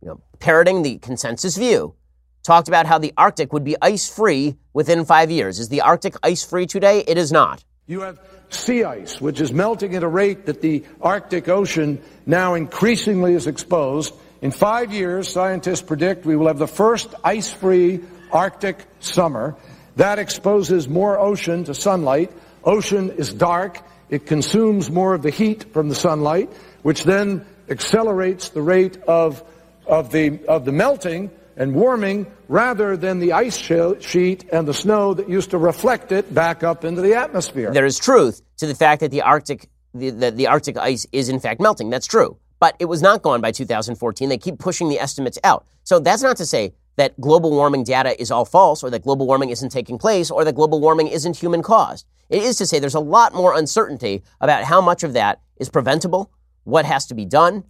you 0.00 0.08
know, 0.08 0.22
parroting 0.38 0.80
the 0.80 0.96
consensus 0.96 1.58
view, 1.58 1.94
talked 2.42 2.68
about 2.68 2.86
how 2.86 2.96
the 2.96 3.12
Arctic 3.18 3.52
would 3.52 3.64
be 3.64 3.76
ice 3.82 4.08
free 4.08 4.56
within 4.72 5.04
five 5.04 5.30
years. 5.30 5.58
Is 5.58 5.68
the 5.68 5.82
Arctic 5.82 6.14
ice 6.22 6.42
free 6.42 6.66
today? 6.66 7.04
It 7.06 7.18
is 7.18 7.30
not. 7.30 7.64
You 7.86 8.00
have 8.00 8.18
sea 8.50 8.84
ice, 8.84 9.20
which 9.20 9.40
is 9.40 9.52
melting 9.52 9.94
at 9.94 10.02
a 10.02 10.08
rate 10.08 10.46
that 10.46 10.60
the 10.60 10.84
Arctic 11.00 11.48
Ocean 11.48 12.02
now 12.26 12.54
increasingly 12.54 13.34
is 13.34 13.46
exposed. 13.46 14.14
In 14.42 14.50
five 14.50 14.92
years, 14.92 15.28
scientists 15.28 15.82
predict 15.82 16.26
we 16.26 16.36
will 16.36 16.48
have 16.48 16.58
the 16.58 16.66
first 16.66 17.14
ice 17.24 17.52
free 17.52 18.00
Arctic 18.32 18.84
summer. 19.00 19.56
That 19.96 20.18
exposes 20.18 20.88
more 20.88 21.18
ocean 21.18 21.64
to 21.64 21.74
sunlight. 21.74 22.32
Ocean 22.64 23.10
is 23.10 23.32
dark. 23.32 23.80
It 24.08 24.26
consumes 24.26 24.90
more 24.90 25.14
of 25.14 25.22
the 25.22 25.30
heat 25.30 25.72
from 25.72 25.88
the 25.88 25.94
sunlight, 25.94 26.50
which 26.82 27.04
then 27.04 27.46
accelerates 27.68 28.48
the 28.50 28.62
rate 28.62 28.96
of, 29.02 29.42
of, 29.86 30.10
the, 30.10 30.40
of 30.46 30.64
the 30.64 30.72
melting 30.72 31.30
and 31.60 31.74
warming 31.74 32.26
rather 32.48 32.96
than 32.96 33.18
the 33.18 33.32
ice 33.34 33.54
sheet 33.54 34.44
and 34.50 34.66
the 34.66 34.72
snow 34.72 35.12
that 35.12 35.28
used 35.28 35.50
to 35.50 35.58
reflect 35.58 36.10
it 36.10 36.34
back 36.34 36.62
up 36.64 36.86
into 36.86 37.02
the 37.02 37.14
atmosphere. 37.14 37.70
There 37.70 37.84
is 37.84 37.98
truth 37.98 38.40
to 38.56 38.66
the 38.66 38.74
fact 38.74 39.00
that 39.00 39.10
the 39.10 39.20
Arctic, 39.20 39.68
the, 39.92 40.08
the, 40.08 40.30
the 40.30 40.46
Arctic 40.46 40.78
ice 40.78 41.06
is 41.12 41.28
in 41.28 41.38
fact 41.38 41.60
melting. 41.60 41.90
That's 41.90 42.06
true. 42.06 42.38
But 42.60 42.76
it 42.78 42.86
was 42.86 43.02
not 43.02 43.20
gone 43.20 43.42
by 43.42 43.52
2014. 43.52 44.30
They 44.30 44.38
keep 44.38 44.58
pushing 44.58 44.88
the 44.88 44.98
estimates 44.98 45.38
out. 45.44 45.66
So 45.84 46.00
that's 46.00 46.22
not 46.22 46.38
to 46.38 46.46
say 46.46 46.72
that 46.96 47.20
global 47.20 47.50
warming 47.50 47.84
data 47.84 48.18
is 48.20 48.30
all 48.30 48.46
false 48.46 48.82
or 48.82 48.88
that 48.90 49.02
global 49.02 49.26
warming 49.26 49.50
isn't 49.50 49.70
taking 49.70 49.98
place 49.98 50.30
or 50.30 50.44
that 50.44 50.54
global 50.54 50.80
warming 50.80 51.08
isn't 51.08 51.36
human 51.36 51.62
caused. 51.62 52.06
It 52.30 52.42
is 52.42 52.56
to 52.56 52.66
say 52.66 52.78
there's 52.78 52.94
a 52.94 53.00
lot 53.00 53.34
more 53.34 53.54
uncertainty 53.56 54.22
about 54.40 54.64
how 54.64 54.80
much 54.80 55.02
of 55.02 55.12
that 55.12 55.42
is 55.58 55.68
preventable, 55.68 56.32
what 56.64 56.86
has 56.86 57.06
to 57.06 57.14
be 57.14 57.26
done, 57.26 57.64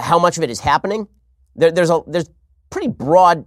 how 0.00 0.18
much 0.18 0.38
of 0.38 0.42
it 0.42 0.50
is 0.50 0.58
happening. 0.58 1.06
There, 1.54 1.70
there's 1.70 1.90
a, 1.90 2.00
there's 2.06 2.28
pretty 2.70 2.88
broad. 2.88 3.44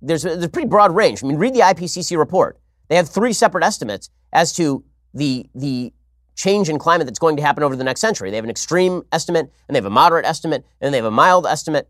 There's 0.00 0.24
a, 0.24 0.30
there's 0.30 0.44
a 0.44 0.48
pretty 0.48 0.68
broad 0.68 0.94
range. 0.94 1.22
I 1.22 1.26
mean, 1.26 1.36
read 1.36 1.54
the 1.54 1.60
IPCC 1.60 2.16
report. 2.16 2.58
They 2.88 2.96
have 2.96 3.08
three 3.08 3.32
separate 3.32 3.64
estimates 3.64 4.10
as 4.32 4.52
to 4.54 4.84
the 5.14 5.46
the 5.54 5.92
change 6.36 6.70
in 6.70 6.78
climate 6.78 7.06
that's 7.06 7.18
going 7.18 7.36
to 7.36 7.42
happen 7.42 7.62
over 7.62 7.76
the 7.76 7.84
next 7.84 8.00
century. 8.00 8.30
They 8.30 8.36
have 8.36 8.44
an 8.44 8.50
extreme 8.50 9.02
estimate, 9.12 9.52
and 9.68 9.74
they 9.74 9.78
have 9.78 9.84
a 9.84 9.90
moderate 9.90 10.24
estimate, 10.24 10.64
and 10.80 10.94
they 10.94 10.98
have 10.98 11.04
a 11.04 11.10
mild 11.10 11.46
estimate. 11.46 11.88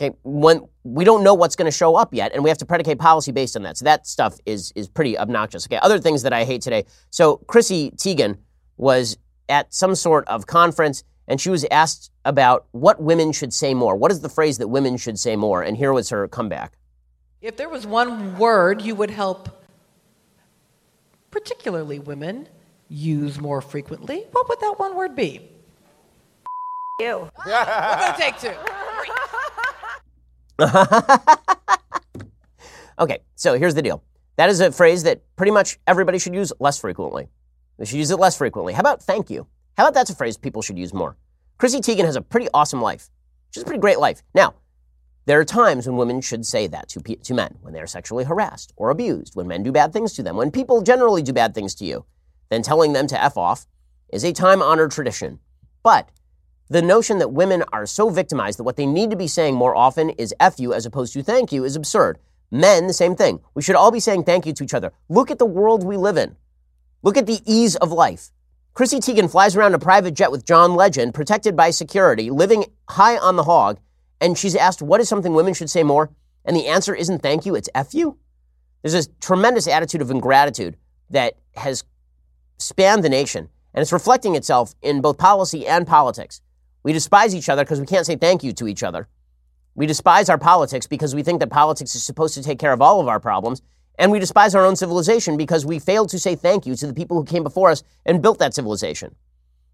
Okay, 0.00 0.16
when 0.22 0.68
we 0.84 1.04
don't 1.04 1.24
know 1.24 1.34
what's 1.34 1.56
going 1.56 1.70
to 1.70 1.76
show 1.76 1.96
up 1.96 2.14
yet, 2.14 2.32
and 2.32 2.44
we 2.44 2.50
have 2.50 2.58
to 2.58 2.66
predicate 2.66 3.00
policy 3.00 3.32
based 3.32 3.56
on 3.56 3.64
that. 3.64 3.76
So 3.76 3.84
that 3.84 4.06
stuff 4.06 4.38
is 4.46 4.72
is 4.76 4.88
pretty 4.88 5.18
obnoxious. 5.18 5.66
Okay, 5.66 5.78
other 5.82 5.98
things 5.98 6.22
that 6.22 6.32
I 6.32 6.44
hate 6.44 6.62
today. 6.62 6.84
So 7.10 7.38
Chrissy 7.48 7.90
Teigen 7.92 8.38
was 8.76 9.18
at 9.48 9.74
some 9.74 9.94
sort 9.94 10.28
of 10.28 10.46
conference 10.46 11.02
and 11.28 11.40
she 11.40 11.50
was 11.50 11.64
asked 11.70 12.10
about 12.24 12.66
what 12.72 13.00
women 13.00 13.32
should 13.32 13.52
say 13.52 13.74
more. 13.74 13.94
What 13.94 14.10
is 14.10 14.20
the 14.20 14.28
phrase 14.28 14.58
that 14.58 14.68
women 14.68 14.96
should 14.96 15.18
say 15.18 15.36
more? 15.36 15.62
And 15.62 15.76
here 15.76 15.92
was 15.92 16.08
her 16.08 16.26
comeback. 16.26 16.72
If 17.40 17.56
there 17.56 17.68
was 17.68 17.86
one 17.86 18.36
word 18.38 18.82
you 18.82 18.94
would 18.96 19.10
help, 19.10 19.48
particularly 21.30 21.98
women, 21.98 22.48
use 22.88 23.38
more 23.38 23.60
frequently, 23.60 24.24
what 24.32 24.48
would 24.48 24.58
that 24.60 24.78
one 24.78 24.96
word 24.96 25.14
be? 25.14 25.50
You. 27.00 27.30
We're 27.46 27.52
going 27.52 28.12
to 28.12 28.18
take 28.18 28.40
two. 28.40 28.52
okay, 32.98 33.20
so 33.36 33.56
here's 33.56 33.76
the 33.76 33.82
deal. 33.82 34.02
That 34.34 34.50
is 34.50 34.60
a 34.60 34.72
phrase 34.72 35.04
that 35.04 35.22
pretty 35.36 35.52
much 35.52 35.78
everybody 35.86 36.18
should 36.18 36.34
use 36.34 36.52
less 36.58 36.80
frequently. 36.80 37.28
They 37.78 37.84
should 37.84 37.98
use 37.98 38.10
it 38.10 38.18
less 38.18 38.36
frequently. 38.36 38.72
How 38.72 38.80
about 38.80 39.00
thank 39.00 39.30
you? 39.30 39.46
How 39.78 39.84
about 39.84 39.94
that's 39.94 40.10
a 40.10 40.16
phrase 40.16 40.36
people 40.36 40.60
should 40.60 40.76
use 40.76 40.92
more? 40.92 41.16
Chrissy 41.56 41.78
Teigen 41.78 42.04
has 42.04 42.16
a 42.16 42.20
pretty 42.20 42.48
awesome 42.52 42.82
life. 42.82 43.10
She's 43.52 43.62
a 43.62 43.64
pretty 43.64 43.80
great 43.80 44.00
life. 44.00 44.24
Now, 44.34 44.56
there 45.26 45.38
are 45.38 45.44
times 45.44 45.86
when 45.86 45.96
women 45.96 46.20
should 46.20 46.44
say 46.44 46.66
that 46.66 46.88
to, 46.88 47.00
to 47.00 47.32
men, 47.32 47.58
when 47.60 47.74
they 47.74 47.80
are 47.80 47.86
sexually 47.86 48.24
harassed 48.24 48.72
or 48.74 48.90
abused, 48.90 49.36
when 49.36 49.46
men 49.46 49.62
do 49.62 49.70
bad 49.70 49.92
things 49.92 50.14
to 50.14 50.22
them, 50.24 50.34
when 50.36 50.50
people 50.50 50.82
generally 50.82 51.22
do 51.22 51.32
bad 51.32 51.54
things 51.54 51.76
to 51.76 51.84
you. 51.84 52.04
Then 52.48 52.62
telling 52.62 52.92
them 52.92 53.06
to 53.06 53.22
F 53.22 53.36
off 53.36 53.68
is 54.12 54.24
a 54.24 54.32
time 54.32 54.62
honored 54.62 54.90
tradition. 54.90 55.38
But 55.84 56.08
the 56.68 56.82
notion 56.82 57.18
that 57.18 57.32
women 57.32 57.62
are 57.72 57.86
so 57.86 58.10
victimized 58.10 58.58
that 58.58 58.64
what 58.64 58.74
they 58.74 58.86
need 58.86 59.10
to 59.10 59.16
be 59.16 59.28
saying 59.28 59.54
more 59.54 59.76
often 59.76 60.10
is 60.10 60.34
F 60.40 60.58
you 60.58 60.74
as 60.74 60.86
opposed 60.86 61.12
to 61.12 61.22
thank 61.22 61.52
you 61.52 61.62
is 61.62 61.76
absurd. 61.76 62.18
Men, 62.50 62.88
the 62.88 62.92
same 62.92 63.14
thing. 63.14 63.38
We 63.54 63.62
should 63.62 63.76
all 63.76 63.92
be 63.92 64.00
saying 64.00 64.24
thank 64.24 64.44
you 64.44 64.52
to 64.54 64.64
each 64.64 64.74
other. 64.74 64.92
Look 65.08 65.30
at 65.30 65.38
the 65.38 65.46
world 65.46 65.84
we 65.84 65.96
live 65.96 66.16
in. 66.16 66.34
Look 67.04 67.16
at 67.16 67.26
the 67.26 67.42
ease 67.46 67.76
of 67.76 67.92
life. 67.92 68.32
Chrissy 68.78 69.00
Teigen 69.00 69.28
flies 69.28 69.56
around 69.56 69.74
a 69.74 69.78
private 69.80 70.14
jet 70.14 70.30
with 70.30 70.44
John 70.44 70.76
Legend, 70.76 71.12
protected 71.12 71.56
by 71.56 71.70
security, 71.70 72.30
living 72.30 72.64
high 72.88 73.18
on 73.18 73.34
the 73.34 73.42
hog, 73.42 73.80
and 74.20 74.38
she's 74.38 74.54
asked, 74.54 74.80
What 74.80 75.00
is 75.00 75.08
something 75.08 75.34
women 75.34 75.52
should 75.52 75.68
say 75.68 75.82
more? 75.82 76.10
And 76.44 76.56
the 76.56 76.68
answer 76.68 76.94
isn't 76.94 77.20
thank 77.20 77.44
you, 77.44 77.56
it's 77.56 77.68
F 77.74 77.92
you. 77.92 78.18
There's 78.80 78.92
this 78.92 79.08
tremendous 79.20 79.66
attitude 79.66 80.00
of 80.00 80.12
ingratitude 80.12 80.76
that 81.10 81.34
has 81.56 81.82
spanned 82.58 83.02
the 83.02 83.08
nation, 83.08 83.48
and 83.74 83.82
it's 83.82 83.90
reflecting 83.90 84.36
itself 84.36 84.76
in 84.80 85.00
both 85.00 85.18
policy 85.18 85.66
and 85.66 85.84
politics. 85.84 86.40
We 86.84 86.92
despise 86.92 87.34
each 87.34 87.48
other 87.48 87.64
because 87.64 87.80
we 87.80 87.86
can't 87.86 88.06
say 88.06 88.14
thank 88.14 88.44
you 88.44 88.52
to 88.52 88.68
each 88.68 88.84
other. 88.84 89.08
We 89.74 89.86
despise 89.86 90.28
our 90.28 90.38
politics 90.38 90.86
because 90.86 91.16
we 91.16 91.24
think 91.24 91.40
that 91.40 91.50
politics 91.50 91.96
is 91.96 92.04
supposed 92.04 92.34
to 92.34 92.44
take 92.44 92.60
care 92.60 92.72
of 92.72 92.80
all 92.80 93.00
of 93.00 93.08
our 93.08 93.18
problems, 93.18 93.60
and 93.98 94.12
we 94.12 94.18
despise 94.18 94.54
our 94.54 94.64
own 94.64 94.76
civilization 94.76 95.36
because 95.36 95.66
we 95.66 95.78
failed 95.78 96.08
to 96.10 96.18
say 96.18 96.34
thank 96.34 96.66
you 96.66 96.74
to 96.76 96.86
the 96.86 96.94
people 96.94 97.16
who 97.16 97.24
came 97.24 97.42
before 97.42 97.70
us 97.70 97.82
and 98.06 98.22
built 98.22 98.38
that 98.38 98.54
civilization. 98.54 99.14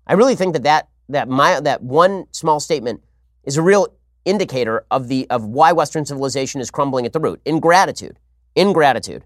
I 0.07 0.15
really 0.15 0.35
think 0.35 0.55
that 0.55 0.63
that, 0.63 0.89
that, 1.11 1.29
my, 1.29 1.61
that 1.61 1.83
one 1.83 2.27
small 2.33 2.59
statement 2.61 3.03
is 3.45 3.57
a 3.57 3.63
real 3.63 3.89
indicator 4.25 4.85
of, 4.91 5.09
the, 5.09 5.29
of 5.31 5.45
why 5.45 5.73
Western 5.73 6.07
civilization 6.07 6.61
is 6.61 6.71
crumbling 6.71 7.05
at 7.05 7.13
the 7.13 7.21
root. 7.21 7.41
Ingratitude. 7.45 8.19
Ingratitude. 8.57 9.25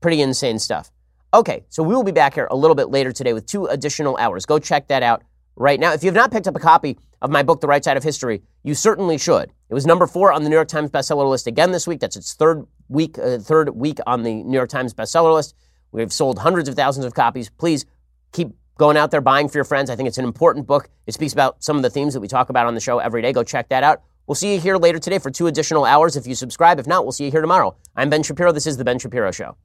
Pretty 0.00 0.22
insane 0.22 0.58
stuff. 0.60 0.92
Okay, 1.34 1.64
so 1.68 1.82
we 1.82 1.94
will 1.94 2.04
be 2.04 2.12
back 2.12 2.34
here 2.34 2.48
a 2.50 2.56
little 2.56 2.76
bit 2.76 2.88
later 2.88 3.12
today 3.12 3.32
with 3.32 3.46
two 3.46 3.66
additional 3.66 4.16
hours. 4.16 4.46
Go 4.46 4.58
check 4.58 4.88
that 4.88 5.02
out 5.02 5.22
right 5.56 5.78
now. 5.78 5.92
If 5.92 6.02
you 6.02 6.08
have 6.08 6.14
not 6.14 6.30
picked 6.30 6.46
up 6.46 6.56
a 6.56 6.60
copy 6.60 6.98
of 7.20 7.30
my 7.30 7.42
book, 7.42 7.60
The 7.60 7.66
Right 7.66 7.84
Side 7.84 7.96
of 7.96 8.04
History, 8.04 8.42
you 8.62 8.74
certainly 8.74 9.18
should. 9.18 9.52
It 9.68 9.74
was 9.74 9.84
number 9.84 10.06
four 10.06 10.32
on 10.32 10.44
the 10.44 10.48
New 10.48 10.54
York 10.54 10.68
Times 10.68 10.90
bestseller 10.90 11.28
list 11.28 11.46
again 11.46 11.72
this 11.72 11.86
week. 11.86 12.00
That's 12.00 12.16
its 12.16 12.32
third 12.32 12.64
week, 12.88 13.18
uh, 13.18 13.38
third 13.38 13.70
week 13.76 13.98
on 14.06 14.22
the 14.22 14.42
New 14.42 14.56
York 14.56 14.70
Times 14.70 14.94
bestseller 14.94 15.34
list. 15.34 15.54
We've 15.92 16.12
sold 16.12 16.38
hundreds 16.38 16.68
of 16.68 16.74
thousands 16.74 17.06
of 17.06 17.14
copies. 17.14 17.50
Please 17.50 17.86
keep 18.32 18.50
going 18.78 18.96
out 18.96 19.10
there 19.10 19.20
buying 19.20 19.48
for 19.48 19.58
your 19.58 19.64
friends. 19.64 19.90
I 19.90 19.96
think 19.96 20.08
it's 20.08 20.18
an 20.18 20.24
important 20.24 20.66
book. 20.66 20.88
It 21.06 21.14
speaks 21.14 21.32
about 21.32 21.62
some 21.62 21.76
of 21.76 21.82
the 21.82 21.90
themes 21.90 22.14
that 22.14 22.20
we 22.20 22.28
talk 22.28 22.48
about 22.50 22.66
on 22.66 22.74
the 22.74 22.80
show 22.80 22.98
every 22.98 23.22
day. 23.22 23.32
Go 23.32 23.42
check 23.42 23.68
that 23.70 23.82
out. 23.82 24.02
We'll 24.26 24.34
see 24.34 24.54
you 24.54 24.60
here 24.60 24.76
later 24.76 24.98
today 24.98 25.18
for 25.18 25.30
two 25.30 25.46
additional 25.46 25.84
hours 25.84 26.14
if 26.14 26.26
you 26.26 26.34
subscribe. 26.34 26.78
If 26.78 26.86
not, 26.86 27.04
we'll 27.04 27.12
see 27.12 27.24
you 27.24 27.30
here 27.30 27.40
tomorrow. 27.40 27.76
I'm 27.96 28.10
Ben 28.10 28.22
Shapiro. 28.22 28.52
This 28.52 28.66
is 28.66 28.76
The 28.76 28.84
Ben 28.84 28.98
Shapiro 28.98 29.30
Show. 29.30 29.56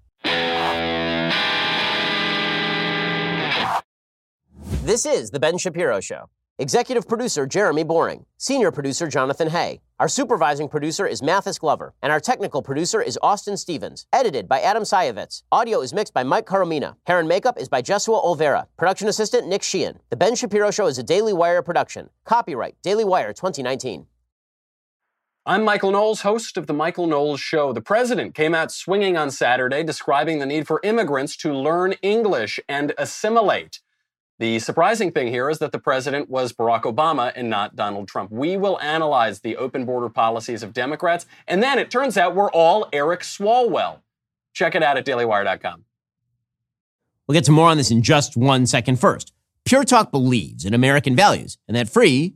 This 4.84 5.05
is 5.05 5.32
The 5.32 5.39
Ben 5.39 5.57
Shapiro 5.57 5.99
Show. 5.99 6.30
Executive 6.59 7.07
producer 7.07 7.47
Jeremy 7.47 7.83
Boring. 7.83 8.27
Senior 8.37 8.69
producer 8.69 9.07
Jonathan 9.07 9.49
Hay. 9.49 9.81
Our 9.99 10.07
supervising 10.07 10.69
producer 10.69 11.07
is 11.07 11.23
Mathis 11.23 11.57
Glover. 11.57 11.95
And 12.03 12.11
our 12.11 12.19
technical 12.19 12.61
producer 12.61 13.01
is 13.01 13.17
Austin 13.23 13.57
Stevens. 13.57 14.05
Edited 14.13 14.47
by 14.47 14.61
Adam 14.61 14.83
Sayevitz. 14.83 15.41
Audio 15.51 15.81
is 15.81 15.95
mixed 15.95 16.13
by 16.13 16.21
Mike 16.21 16.45
Coromina. 16.45 16.95
Hair 17.07 17.21
and 17.21 17.27
makeup 17.27 17.59
is 17.59 17.69
by 17.69 17.81
Jesua 17.81 18.23
Olvera. 18.23 18.67
Production 18.77 19.07
assistant 19.07 19.47
Nick 19.47 19.63
Sheehan. 19.63 19.97
The 20.11 20.15
Ben 20.15 20.35
Shapiro 20.35 20.69
Show 20.69 20.85
is 20.85 20.99
a 20.99 21.03
Daily 21.03 21.33
Wire 21.33 21.63
production. 21.63 22.11
Copyright 22.23 22.75
Daily 22.83 23.03
Wire 23.03 23.33
2019. 23.33 24.05
I'm 25.47 25.63
Michael 25.65 25.89
Knowles, 25.89 26.21
host 26.21 26.55
of 26.57 26.67
The 26.67 26.73
Michael 26.73 27.07
Knowles 27.07 27.39
Show. 27.39 27.73
The 27.73 27.81
president 27.81 28.35
came 28.35 28.53
out 28.53 28.71
swinging 28.71 29.17
on 29.17 29.31
Saturday, 29.31 29.83
describing 29.83 30.37
the 30.37 30.45
need 30.45 30.67
for 30.67 30.79
immigrants 30.83 31.35
to 31.37 31.51
learn 31.51 31.93
English 32.03 32.59
and 32.69 32.93
assimilate. 32.99 33.79
The 34.39 34.59
surprising 34.59 35.11
thing 35.11 35.27
here 35.27 35.49
is 35.49 35.59
that 35.59 35.71
the 35.71 35.79
president 35.79 36.29
was 36.29 36.53
Barack 36.53 36.84
Obama 36.84 37.31
and 37.36 37.49
not 37.49 37.75
Donald 37.75 38.07
Trump. 38.07 38.31
We 38.31 38.57
will 38.57 38.79
analyze 38.81 39.41
the 39.41 39.55
open 39.57 39.86
border 39.86 40.09
policies 40.09 40.63
of 40.63 40.73
Democrats, 40.73 41.25
and 41.47 41.61
then 41.61 41.77
it 41.77 41.91
turns 41.91 42.17
out 42.17 42.36
we're 42.36 42.51
all 42.51 42.89
Eric 42.91 43.21
Swalwell. 43.21 43.99
Check 44.53 44.75
it 44.75 44.84
out 44.84 44.97
at 44.97 45.05
dailywire.com. 45.05 45.86
We'll 47.27 47.34
get 47.34 47.45
to 47.45 47.51
more 47.51 47.69
on 47.69 47.77
this 47.77 47.91
in 47.91 48.01
just 48.01 48.36
one 48.36 48.65
second. 48.65 48.99
First, 48.99 49.34
Pure 49.65 49.86
Talk 49.86 50.11
believes 50.11 50.65
in 50.65 50.73
American 50.73 51.15
values, 51.15 51.57
and 51.67 51.77
that 51.77 51.89
free 51.89 52.36